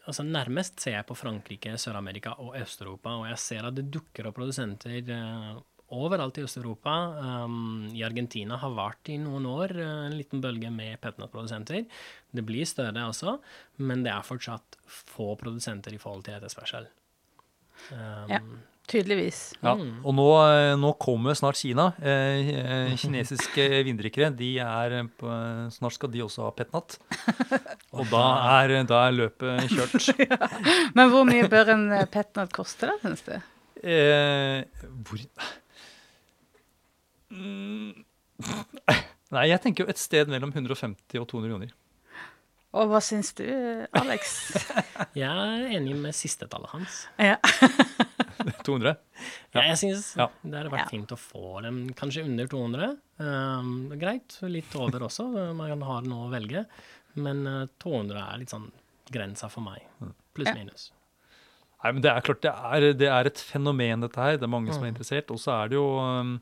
altså 0.06 0.22
Nærmest 0.26 0.80
ser 0.82 0.98
jeg 0.98 1.06
på 1.08 1.16
Frankrike, 1.18 1.74
Sør-Amerika 1.80 2.36
og 2.42 2.54
Øst-Europa, 2.60 3.16
og 3.20 3.26
jeg 3.30 3.40
ser 3.42 3.66
at 3.66 3.76
det 3.78 3.88
dukker 3.92 4.28
opp 4.28 4.38
produsenter 4.38 5.10
eh, 5.16 5.56
overalt 5.94 6.38
i 6.40 6.44
Øst-Europa. 6.46 6.94
Um, 7.44 7.86
I 7.94 8.02
Argentina 8.06 8.56
har 8.58 8.72
vært 8.74 9.10
i 9.14 9.18
noen 9.22 9.46
år 9.46 9.74
eh, 9.78 10.06
en 10.08 10.16
liten 10.18 10.40
bølge 10.42 10.70
med 10.74 10.98
petnat-produsenter. 11.02 11.84
Det 12.34 12.44
blir 12.46 12.66
større 12.66 13.04
også, 13.06 13.36
men 13.86 14.02
det 14.06 14.10
er 14.14 14.26
fortsatt 14.26 14.78
få 14.86 15.34
produsenter 15.38 15.94
i 15.94 16.00
forhold 16.02 16.24
til 16.26 16.38
etterspørsel. 16.40 16.88
Um, 17.92 18.32
Ja. 18.32 18.40
Tydeligvis. 18.86 19.56
Ja. 19.66 19.72
Og 20.06 20.12
nå, 20.14 20.24
eh, 20.46 20.76
nå 20.78 20.92
kommer 21.02 21.34
snart 21.34 21.58
Kina. 21.58 21.88
Eh, 21.98 22.92
kinesiske 22.94 23.64
vindrikkere 23.88 24.28
de 24.30 24.52
er 24.62 24.94
på, 25.18 25.26
Snart 25.74 25.96
skal 25.96 26.12
de 26.14 26.22
også 26.22 26.44
ha 26.46 26.52
petnat. 26.54 26.94
Og 27.98 28.06
da 28.12 28.22
er, 28.62 28.76
da 28.86 29.00
er 29.08 29.16
løpet 29.18 29.74
kjørt. 29.74 30.06
Men 30.96 31.10
hvor 31.10 31.26
mye 31.26 31.50
bør 31.50 31.74
en 31.74 31.86
petnat 32.14 32.54
koste, 32.54 32.86
da, 32.86 32.94
synes 33.02 33.26
du? 33.26 33.34
Eh, 33.82 34.62
hvor 35.02 35.18
Mm. 35.26 35.65
Nei, 39.34 39.48
jeg 39.50 39.60
tenker 39.64 39.84
jo 39.84 39.90
et 39.90 39.98
sted 40.00 40.28
mellom 40.30 40.52
150 40.54 41.18
og 41.20 41.26
200 41.32 41.50
kroner. 41.50 41.72
Og 42.76 42.90
hva 42.90 42.98
syns 43.00 43.30
du, 43.38 43.44
Alex? 43.96 44.34
jeg 45.16 45.26
er 45.30 45.64
enig 45.78 45.94
med 45.98 46.14
sistetallet 46.16 46.70
hans. 46.74 47.02
ja. 47.22 47.38
200? 48.66 48.92
Ja, 49.56 49.62
jeg 49.72 49.78
synes 49.80 50.04
Ja. 50.18 50.26
det 50.44 50.54
hadde 50.58 50.70
vært 50.70 50.84
Ja. 50.84 50.90
fint 50.92 51.10
å 51.14 51.18
få 51.18 51.62
dem 51.64 51.80
kanskje 51.98 52.22
under 52.28 52.46
200. 52.50 52.90
Um, 53.18 53.70
greit, 53.98 54.36
litt 54.46 54.74
over 54.78 55.02
også, 55.08 55.26
man 55.56 55.82
har 55.82 56.02
noe 56.06 56.28
å 56.28 56.30
velge. 56.34 56.62
Men 57.16 57.46
eh, 57.48 57.64
200 57.82 58.20
er 58.20 58.38
litt 58.42 58.52
sånn 58.52 58.68
grensa 59.10 59.48
for 59.50 59.64
meg. 59.66 59.82
Pluss 60.36 60.50
Ja. 60.50 60.54
minus. 60.58 60.90
Nei, 61.82 61.92
men 61.96 62.02
det 62.04 62.10
er 62.12 62.20
klart, 62.26 62.42
det 62.44 62.52
er, 62.52 62.86
det 62.92 63.08
er 63.08 63.26
et 63.30 63.38
fenomen, 63.40 64.00
dette 64.04 64.20
her. 64.20 64.36
Det 64.36 64.44
er 64.46 64.52
mange 64.52 64.74
som 64.74 64.84
er 64.84 64.92
interessert. 64.92 65.30
Og 65.32 65.38
så 65.42 65.54
er 65.64 65.68
det 65.72 65.78
jo 65.80 65.86
um, 65.98 66.36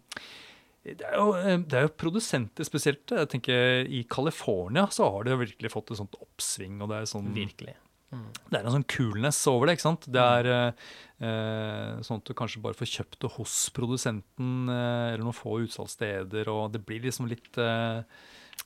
det 0.84 1.06
er 1.08 1.16
jo, 1.16 1.30
eh, 1.38 1.56
det 1.64 1.78
er 1.78 1.86
jo 1.86 1.94
produsenter 1.96 2.66
spesielt. 2.68 3.08
Jeg 3.08 3.30
tenker 3.32 3.88
I 3.88 4.02
California 4.10 4.84
så 4.92 5.08
har 5.14 5.24
det 5.24 5.38
virkelig 5.40 5.72
fått 5.72 5.94
et 5.94 6.00
sånt 6.02 6.18
oppsving. 6.20 6.76
og 6.84 6.90
Det 6.92 6.98
er, 6.98 7.08
sånn, 7.08 7.32
Virkelig. 7.36 7.76
det 8.12 8.58
er 8.58 8.66
en 8.68 8.76
sånn 8.76 8.86
coolness 8.92 9.40
over 9.48 9.66
det. 9.66 9.78
ikke 9.78 9.86
sant? 9.88 10.04
Det 10.12 10.20
er 10.20 10.50
eh, 10.52 10.84
eh, 11.24 12.04
sånn 12.04 12.20
at 12.20 12.28
du 12.28 12.36
kanskje 12.36 12.62
bare 12.62 12.76
får 12.76 12.92
kjøpt 12.98 13.18
det 13.24 13.32
hos 13.38 13.56
produsenten 13.74 14.68
eh, 14.68 15.14
eller 15.14 15.24
noen 15.24 15.40
få 15.40 15.62
utsalgssteder. 15.64 16.52
og 16.52 16.76
Det 16.76 16.84
blir 16.84 17.00
liksom 17.08 17.32
litt, 17.32 17.48
eh, 17.56 18.04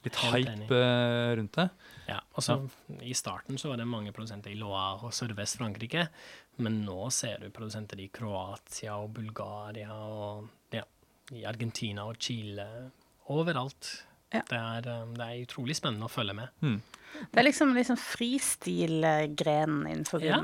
litt 0.03 0.21
hype 0.27 0.83
rundt 1.39 1.55
det. 1.63 1.71
Ja, 2.11 2.19
og 2.35 2.43
så 2.43 2.59
I 2.99 3.15
starten 3.15 3.63
så 3.63 3.71
var 3.71 3.79
det 3.79 3.87
mange 3.87 4.11
produsenter 4.17 4.51
i 4.51 4.59
Loire 4.59 5.07
og 5.07 5.15
sørvest 5.15 5.61
Frankrike, 5.61 6.09
men 6.59 6.83
nå 6.83 7.13
ser 7.15 7.39
du 7.45 7.51
produsenter 7.55 8.01
i 8.03 8.11
Kroatia 8.11 8.99
og 8.99 9.13
Bulgaria 9.15 9.95
og 9.95 10.49
ja, 10.49 10.58
i 11.35 11.45
Argentina 11.49 12.07
og 12.09 12.17
Chile. 12.23 12.67
Overalt. 13.29 14.05
Ja. 14.33 14.43
Det, 14.49 14.59
er, 14.59 15.03
um, 15.03 15.15
det 15.17 15.25
er 15.25 15.45
utrolig 15.45 15.77
spennende 15.77 16.09
å 16.09 16.13
følge 16.13 16.35
med. 16.37 16.49
Det 17.33 17.41
er 17.41 17.47
liksom, 17.47 17.73
liksom 17.77 17.97
fristil-grenen 18.01 19.87
innenfor 19.89 20.25
Ja. 20.25 20.41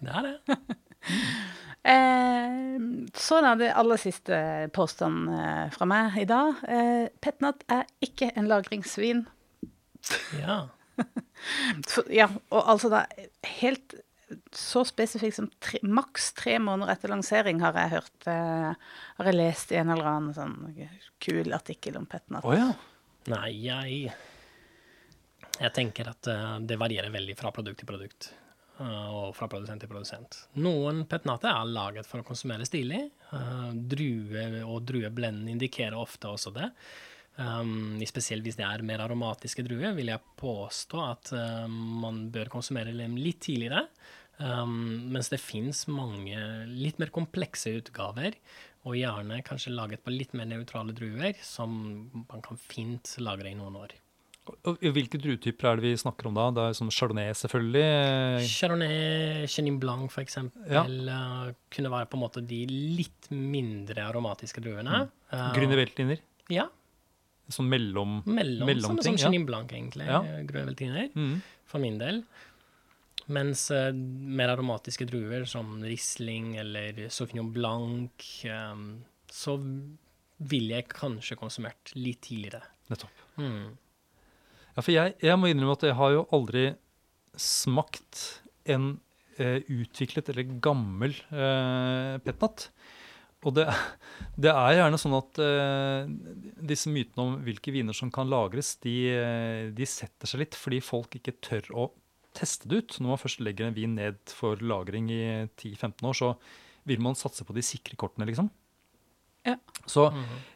Det 0.00 0.14
er 0.14 0.28
det. 0.28 0.58
Eh, 1.88 2.80
så 3.14 3.38
da, 3.40 3.54
det 3.56 3.70
aller 3.72 4.00
siste 4.02 4.36
påstanden 4.76 5.30
eh, 5.32 5.68
fra 5.72 5.86
meg 5.88 6.18
i 6.20 6.26
dag. 6.28 6.58
Eh, 6.68 7.06
Petnat 7.22 7.62
er 7.70 7.86
ikke 8.04 8.28
en 8.36 8.48
lagringsvin. 8.50 9.22
Ja. 10.36 10.58
For, 11.88 12.04
ja, 12.12 12.26
og 12.50 12.70
altså 12.74 12.90
da 12.92 13.04
helt 13.62 13.94
så 14.52 14.84
spesifikt 14.84 15.36
som 15.36 15.48
tre, 15.62 15.80
maks 15.82 16.32
tre 16.36 16.58
måneder 16.60 16.92
etter 16.92 17.12
lansering 17.12 17.62
har 17.64 17.76
jeg 17.78 17.94
hørt 17.94 18.26
eh, 18.28 18.90
Har 19.18 19.30
jeg 19.30 19.38
lest 19.38 19.72
i 19.72 19.78
en 19.80 19.92
eller 19.94 20.10
annen 20.10 20.34
sånn 20.36 20.56
kul 21.22 21.54
artikkel 21.56 21.96
om 22.00 22.06
Petnat. 22.08 22.44
Oh, 22.44 22.56
ja. 22.56 22.72
Nei, 23.28 23.52
jeg 23.64 24.12
Jeg 25.58 25.72
tenker 25.74 26.12
at 26.12 26.28
uh, 26.30 26.58
det 26.62 26.78
varierer 26.80 27.12
veldig 27.12 27.34
fra 27.38 27.50
produkt 27.54 27.80
til 27.82 27.88
produkt. 27.88 28.30
Uh, 28.78 29.08
og 29.10 29.32
fra 29.34 29.48
produsent 29.50 29.82
til 29.82 29.90
produsent. 29.90 30.36
Noen 30.62 31.02
petnater 31.10 31.50
er 31.50 31.66
laget 31.66 32.06
for 32.06 32.22
å 32.22 32.26
konsumere 32.26 32.66
stilig. 32.68 33.08
Uh, 33.32 33.72
drue 33.74 34.62
og 34.62 34.84
drueblenden 34.86 35.50
indikerer 35.50 35.98
ofte 35.98 36.30
også 36.30 36.54
det. 36.54 36.68
Um, 37.38 38.00
spesielt 38.08 38.42
hvis 38.42 38.56
det 38.58 38.66
er 38.66 38.82
mer 38.82 39.04
aromatiske 39.04 39.62
druer, 39.66 39.92
vil 39.94 40.10
jeg 40.10 40.22
påstå 40.40 41.02
at 41.04 41.30
um, 41.36 41.76
man 42.02 42.24
bør 42.34 42.50
konsumere 42.50 42.94
dem 42.96 43.14
litt 43.20 43.44
tidligere. 43.46 43.84
Um, 44.38 45.10
mens 45.14 45.30
det 45.30 45.38
fins 45.42 45.84
mange 45.90 46.38
litt 46.70 46.98
mer 47.02 47.12
komplekse 47.14 47.76
utgaver, 47.78 48.34
og 48.86 48.96
gjerne 48.98 49.40
kanskje 49.46 49.74
laget 49.74 50.02
på 50.02 50.14
litt 50.14 50.34
mer 50.38 50.48
nøytrale 50.50 50.94
druer, 50.96 51.38
som 51.42 51.72
man 52.24 52.42
kan 52.42 52.58
fint 52.58 53.16
lagre 53.22 53.50
i 53.50 53.58
noen 53.58 53.78
år. 53.78 53.94
Og 54.64 54.80
Hvilke 54.94 55.18
druetyper 55.20 55.68
er 55.68 55.76
det 55.78 55.84
vi 55.90 55.98
snakker 56.00 56.30
om 56.30 56.36
da? 56.38 56.46
Det 56.56 56.62
er 56.64 56.76
sånn 56.78 56.92
Chardonnay, 56.94 57.34
selvfølgelig. 57.36 58.46
Chardonnay, 58.48 59.44
Chenin 59.50 59.76
Blanc 59.82 60.14
eksempel, 60.22 60.64
Ja. 60.72 60.84
eh, 60.86 61.54
kunne 61.70 61.92
være 61.92 62.08
på 62.08 62.16
en 62.16 62.24
måte 62.24 62.40
de 62.46 62.62
litt 62.66 63.28
mindre 63.30 64.08
aromatiske 64.08 64.62
druene. 64.64 65.10
Mm. 65.30 65.52
Grüne 65.54 65.76
Veltliner. 65.76 66.22
Ja, 66.48 66.64
Sånn 67.48 67.68
mellom, 67.70 68.18
mellom, 68.26 68.58
sånn 68.60 68.66
mellomting. 68.68 69.16
sånn 69.16 69.18
Chenin 69.32 69.46
Blanc 69.48 69.70
egentlig, 69.72 70.06
Ja. 70.06 70.20
Grøveltiner, 70.44 71.10
Mm. 71.14 71.40
for 71.64 71.78
min 71.80 71.98
del. 71.98 72.22
Mens 73.28 73.70
uh, 73.70 73.90
mer 73.92 74.48
aromatiske 74.54 75.06
druer 75.08 75.46
som 75.46 75.82
Riesling 75.82 76.56
eller 76.58 77.08
Sauvignon 77.08 77.50
Blanc, 77.52 78.10
um, 78.48 79.04
så 79.30 79.58
ville 80.40 80.76
jeg 80.78 80.88
kanskje 80.88 81.36
konsumert 81.36 81.92
litt 81.96 82.20
tidligere. 82.22 82.62
Nettopp. 82.88 83.10
Mm. 83.36 83.76
Ja, 84.76 84.80
for 84.82 84.92
jeg, 84.92 85.16
jeg 85.20 85.36
må 85.38 85.48
innrømme 85.50 85.72
at 85.76 85.82
jeg 85.88 85.94
har 85.98 86.12
jo 86.14 86.26
aldri 86.32 86.74
smakt 87.36 88.40
en 88.66 89.00
eh, 89.38 89.60
utviklet 89.70 90.28
eller 90.32 90.44
gammel 90.64 91.10
eh, 91.30 92.18
petnat. 92.24 92.68
Og 93.46 93.54
det, 93.54 93.68
det 94.40 94.50
er 94.50 94.80
gjerne 94.80 94.98
sånn 94.98 95.14
at 95.18 95.38
uh, 95.38 96.08
disse 96.70 96.90
mytene 96.90 97.24
om 97.24 97.36
hvilke 97.46 97.72
viner 97.74 97.94
som 97.94 98.10
kan 98.14 98.30
lagres, 98.30 98.74
de, 98.82 98.94
eh, 99.14 99.68
de 99.74 99.86
setter 99.86 100.26
seg 100.30 100.42
litt 100.42 100.58
fordi 100.58 100.80
folk 100.82 101.14
ikke 101.20 101.36
tør 101.44 101.68
å 101.70 101.84
teste 102.34 102.70
det 102.70 102.82
ut. 102.82 102.96
Når 102.98 103.12
man 103.12 103.20
først 103.22 103.44
legger 103.44 103.68
en 103.68 103.76
vin 103.76 103.94
ned 103.98 104.18
for 104.34 104.58
lagring 104.58 105.10
i 105.14 105.22
10-15 105.54 106.10
år, 106.10 106.18
så 106.18 106.32
vil 106.88 107.04
man 107.04 107.18
satse 107.18 107.46
på 107.46 107.54
de 107.54 107.62
sikre 107.62 107.98
kortene, 108.00 108.26
liksom. 108.28 108.50
Ja. 109.46 109.54
Så 109.88 110.08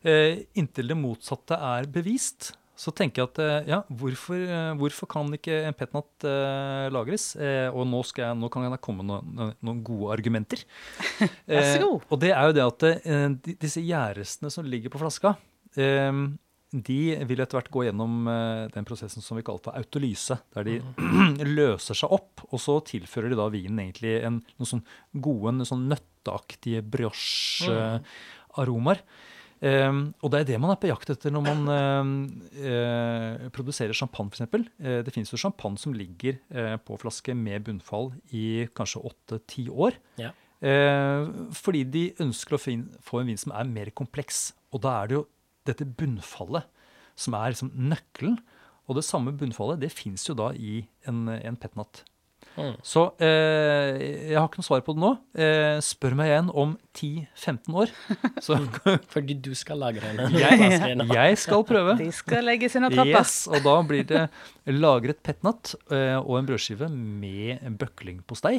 eh, 0.03 0.43
inntil 0.59 0.91
det 0.91 0.99
motsatte 0.99 1.57
er 1.57 1.87
bevist, 1.93 2.53
så 2.79 2.91
tenker 2.97 3.21
jeg 3.23 3.29
at 3.31 3.39
eh, 3.45 3.67
ja, 3.69 3.79
hvorfor, 4.01 4.39
eh, 4.43 4.73
hvorfor 4.81 5.07
kan 5.13 5.29
ikke 5.37 5.57
en 5.69 5.77
petnat 5.77 6.25
eh, 6.27 6.87
lagres? 6.95 7.25
Eh, 7.37 7.69
og 7.71 7.85
nå, 7.87 8.01
jeg, 8.17 8.33
nå 8.41 8.49
kan 8.53 8.65
jeg 8.67 8.81
komme 8.83 9.03
med 9.05 9.11
noen, 9.13 9.53
noen 9.61 9.83
gode 9.87 10.13
argumenter. 10.17 10.61
Vær 11.21 11.29
så 11.69 11.77
Eh, 11.77 11.83
god. 11.85 12.01
og 12.09 12.17
det 12.25 12.33
er 12.33 12.45
jo 12.49 12.57
det 12.57 12.65
at 12.69 12.81
eh, 12.93 13.27
de, 13.45 13.51
disse 13.61 13.81
gjærrestene 13.85 14.51
som 14.55 14.65
ligger 14.67 14.91
på 14.95 15.03
flaska, 15.03 15.31
eh, 15.77 16.13
de 16.73 16.97
vil 17.29 17.43
etter 17.45 17.59
hvert 17.59 17.69
gå 17.75 17.81
gjennom 17.85 18.13
eh, 18.33 18.65
den 18.73 18.87
prosessen 18.89 19.21
som 19.21 19.37
vi 19.37 19.45
for 19.45 19.77
autolyse, 19.77 20.39
der 20.57 20.65
de 20.65 20.79
løser 21.59 21.93
seg 22.01 22.09
opp, 22.17 22.41
og 22.49 22.57
så 22.65 22.79
tilfører 22.89 23.29
de 23.29 23.37
da 23.37 23.51
vinen 23.53 23.77
egentlig 23.85 24.15
en, 24.25 24.41
noen 24.57 24.71
sånn 24.79 24.87
gode, 25.13 25.53
noen 25.59 25.69
sånn 25.69 25.85
nøtteaktige 25.93 26.81
brioche-aromaer. 26.89 29.05
Um, 29.63 29.99
og 30.19 30.33
det 30.35 30.41
er 30.41 30.47
det 30.49 30.57
man 30.59 30.73
er 30.75 30.79
på 30.83 30.89
jakt 30.91 31.13
etter 31.13 31.31
når 31.31 31.45
man 31.47 31.61
eh, 31.71 32.09
uh, 32.67 33.49
produserer 33.55 33.95
champagne, 33.95 34.33
f.eks. 34.35 34.43
Uh, 34.83 35.01
det 35.07 35.13
finnes 35.15 35.31
jo 35.31 35.39
champagne 35.39 35.79
som 35.79 35.95
ligger 35.95 36.41
uh, 36.51 36.75
på 36.83 36.99
flaske 36.99 37.37
med 37.39 37.63
bunnfall 37.69 38.11
i 38.35 38.67
kanskje 38.75 39.05
åtte-ti 39.07 39.69
år. 39.71 40.01
Ja. 40.19 40.33
Eh, 40.63 41.25
fordi 41.59 41.83
de 41.91 42.03
ønsker 42.23 42.55
å 42.55 42.61
fin- 42.63 42.89
få 43.03 43.21
en 43.21 43.31
vin 43.33 43.39
som 43.41 43.55
er 43.55 43.67
mer 43.67 43.91
kompleks. 43.91 44.53
Og 44.73 44.83
da 44.85 44.93
er 45.03 45.09
det 45.11 45.17
jo 45.17 45.25
dette 45.67 45.87
bunnfallet 45.87 46.69
som 47.19 47.35
er 47.35 47.51
liksom 47.51 47.73
nøkkelen. 47.75 48.39
Og 48.87 48.99
det 48.99 49.05
samme 49.07 49.35
bunnfallet 49.39 49.83
det 49.83 49.91
fins 49.95 50.27
jo 50.29 50.37
da 50.39 50.53
i 50.55 50.85
en, 51.11 51.25
en 51.29 51.59
petnat. 51.59 52.05
Mm. 52.53 52.75
Så 52.85 53.03
eh, 53.23 54.01
jeg 54.29 54.37
har 54.37 54.49
ikke 54.49 54.61
noe 54.61 54.67
svar 54.67 54.83
på 54.85 54.95
det 54.97 55.03
nå. 55.03 55.11
Eh, 55.41 55.79
spør 55.85 56.17
meg 56.19 56.29
igjen 56.33 56.51
om 56.63 56.75
10-15 56.93 57.79
år. 57.83 57.93
Så 58.45 58.59
Fordi 59.15 59.37
du 59.41 59.53
skal 59.59 59.81
lagre 59.81 60.13
en. 60.13 60.37
jeg, 60.37 60.99
jeg 61.17 61.41
skal 61.41 61.65
prøve. 61.69 61.97
De 62.01 62.11
skal 62.15 62.45
legges 62.49 62.77
sine 62.77 62.93
trapper. 62.93 63.15
Yes, 63.23 63.37
og 63.49 63.65
da 63.65 63.77
blir 63.89 64.05
det 64.09 64.27
lagret 64.69 65.23
petnat 65.25 65.75
eh, 65.91 66.19
og 66.21 66.39
en 66.43 66.51
brødskive 66.53 66.91
med 66.93 67.65
bøklingpostei. 67.81 68.59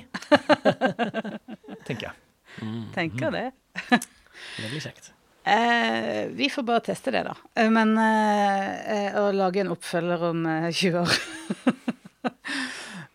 Tenker 1.87 2.09
jeg. 2.09 2.15
Mm. 2.61 2.85
Tenker 2.93 3.33
det. 3.33 3.47
Det 3.89 4.69
blir 4.69 4.81
kjekt. 4.83 5.13
Eh, 5.43 6.29
vi 6.31 6.47
får 6.49 6.63
bare 6.63 6.85
teste 6.85 7.11
det, 7.11 7.25
da. 7.27 7.33
Eh, 7.59 7.69
Men 7.73 7.97
eh, 7.99 9.07
eh, 9.11 9.17
å 9.19 9.27
lage 9.35 9.59
en 9.63 9.73
oppfølger 9.75 10.29
om 10.29 10.45
eh, 10.47 10.69
20 10.71 11.01
år 11.03 11.17
Eh, 11.63 11.92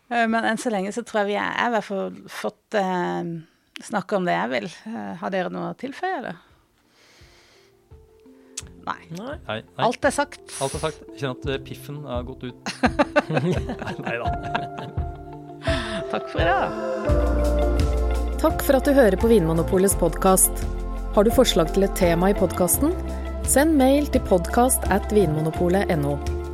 Men 0.09 0.41
enn 0.41 0.57
så 0.57 0.71
lenge 0.73 0.91
så 0.95 1.03
tror 1.05 1.21
jeg 1.21 1.35
vi 1.35 1.37
er, 1.37 1.53
jeg 1.53 1.61
har 1.61 1.69
i 1.69 1.75
hvert 1.77 1.85
fall 1.85 2.15
fått 2.33 2.77
eh, 2.79 3.33
snakke 3.85 4.17
om 4.17 4.25
det 4.27 4.35
jeg 4.35 4.53
vil. 4.55 4.69
Eh, 4.89 5.11
har 5.21 5.33
dere 5.33 5.51
noe 5.53 5.71
å 5.71 5.77
tilføye, 5.79 6.15
eller? 6.21 6.39
Nei. 8.89 9.01
Nei. 9.13 9.35
Nei, 9.45 9.59
nei. 9.61 9.83
Alt 9.85 10.07
er 10.07 10.15
sagt. 10.15 10.41
Alt 10.63 10.77
er 10.79 10.83
sagt. 10.87 11.03
Jeg 11.11 11.21
kjenner 11.21 11.37
at 11.37 11.49
eh, 11.53 11.61
piffen 11.65 12.01
har 12.09 12.25
gått 12.27 12.47
ut. 12.49 12.73
nei 14.05 14.15
da. 14.17 14.33
Takk 16.09 16.25
for 16.31 16.41
i 16.41 16.47
dag. 16.47 16.67
Takk 18.39 18.63
for 18.65 18.79
at 18.79 18.87
du 18.87 18.95
hører 18.95 19.19
på 19.19 19.29
Vinmonopolets 19.29 19.97
podkast. 19.99 20.65
Har 21.13 21.27
du 21.27 21.31
forslag 21.35 21.73
til 21.75 21.85
et 21.85 21.95
tema 21.99 22.31
i 22.31 22.37
podkasten? 22.37 22.95
Send 23.49 23.77
mail 23.77 24.09
til 24.13 24.23
podkast 24.29 24.85
at 24.93 25.09
vinmonopolet.no. 25.13 26.38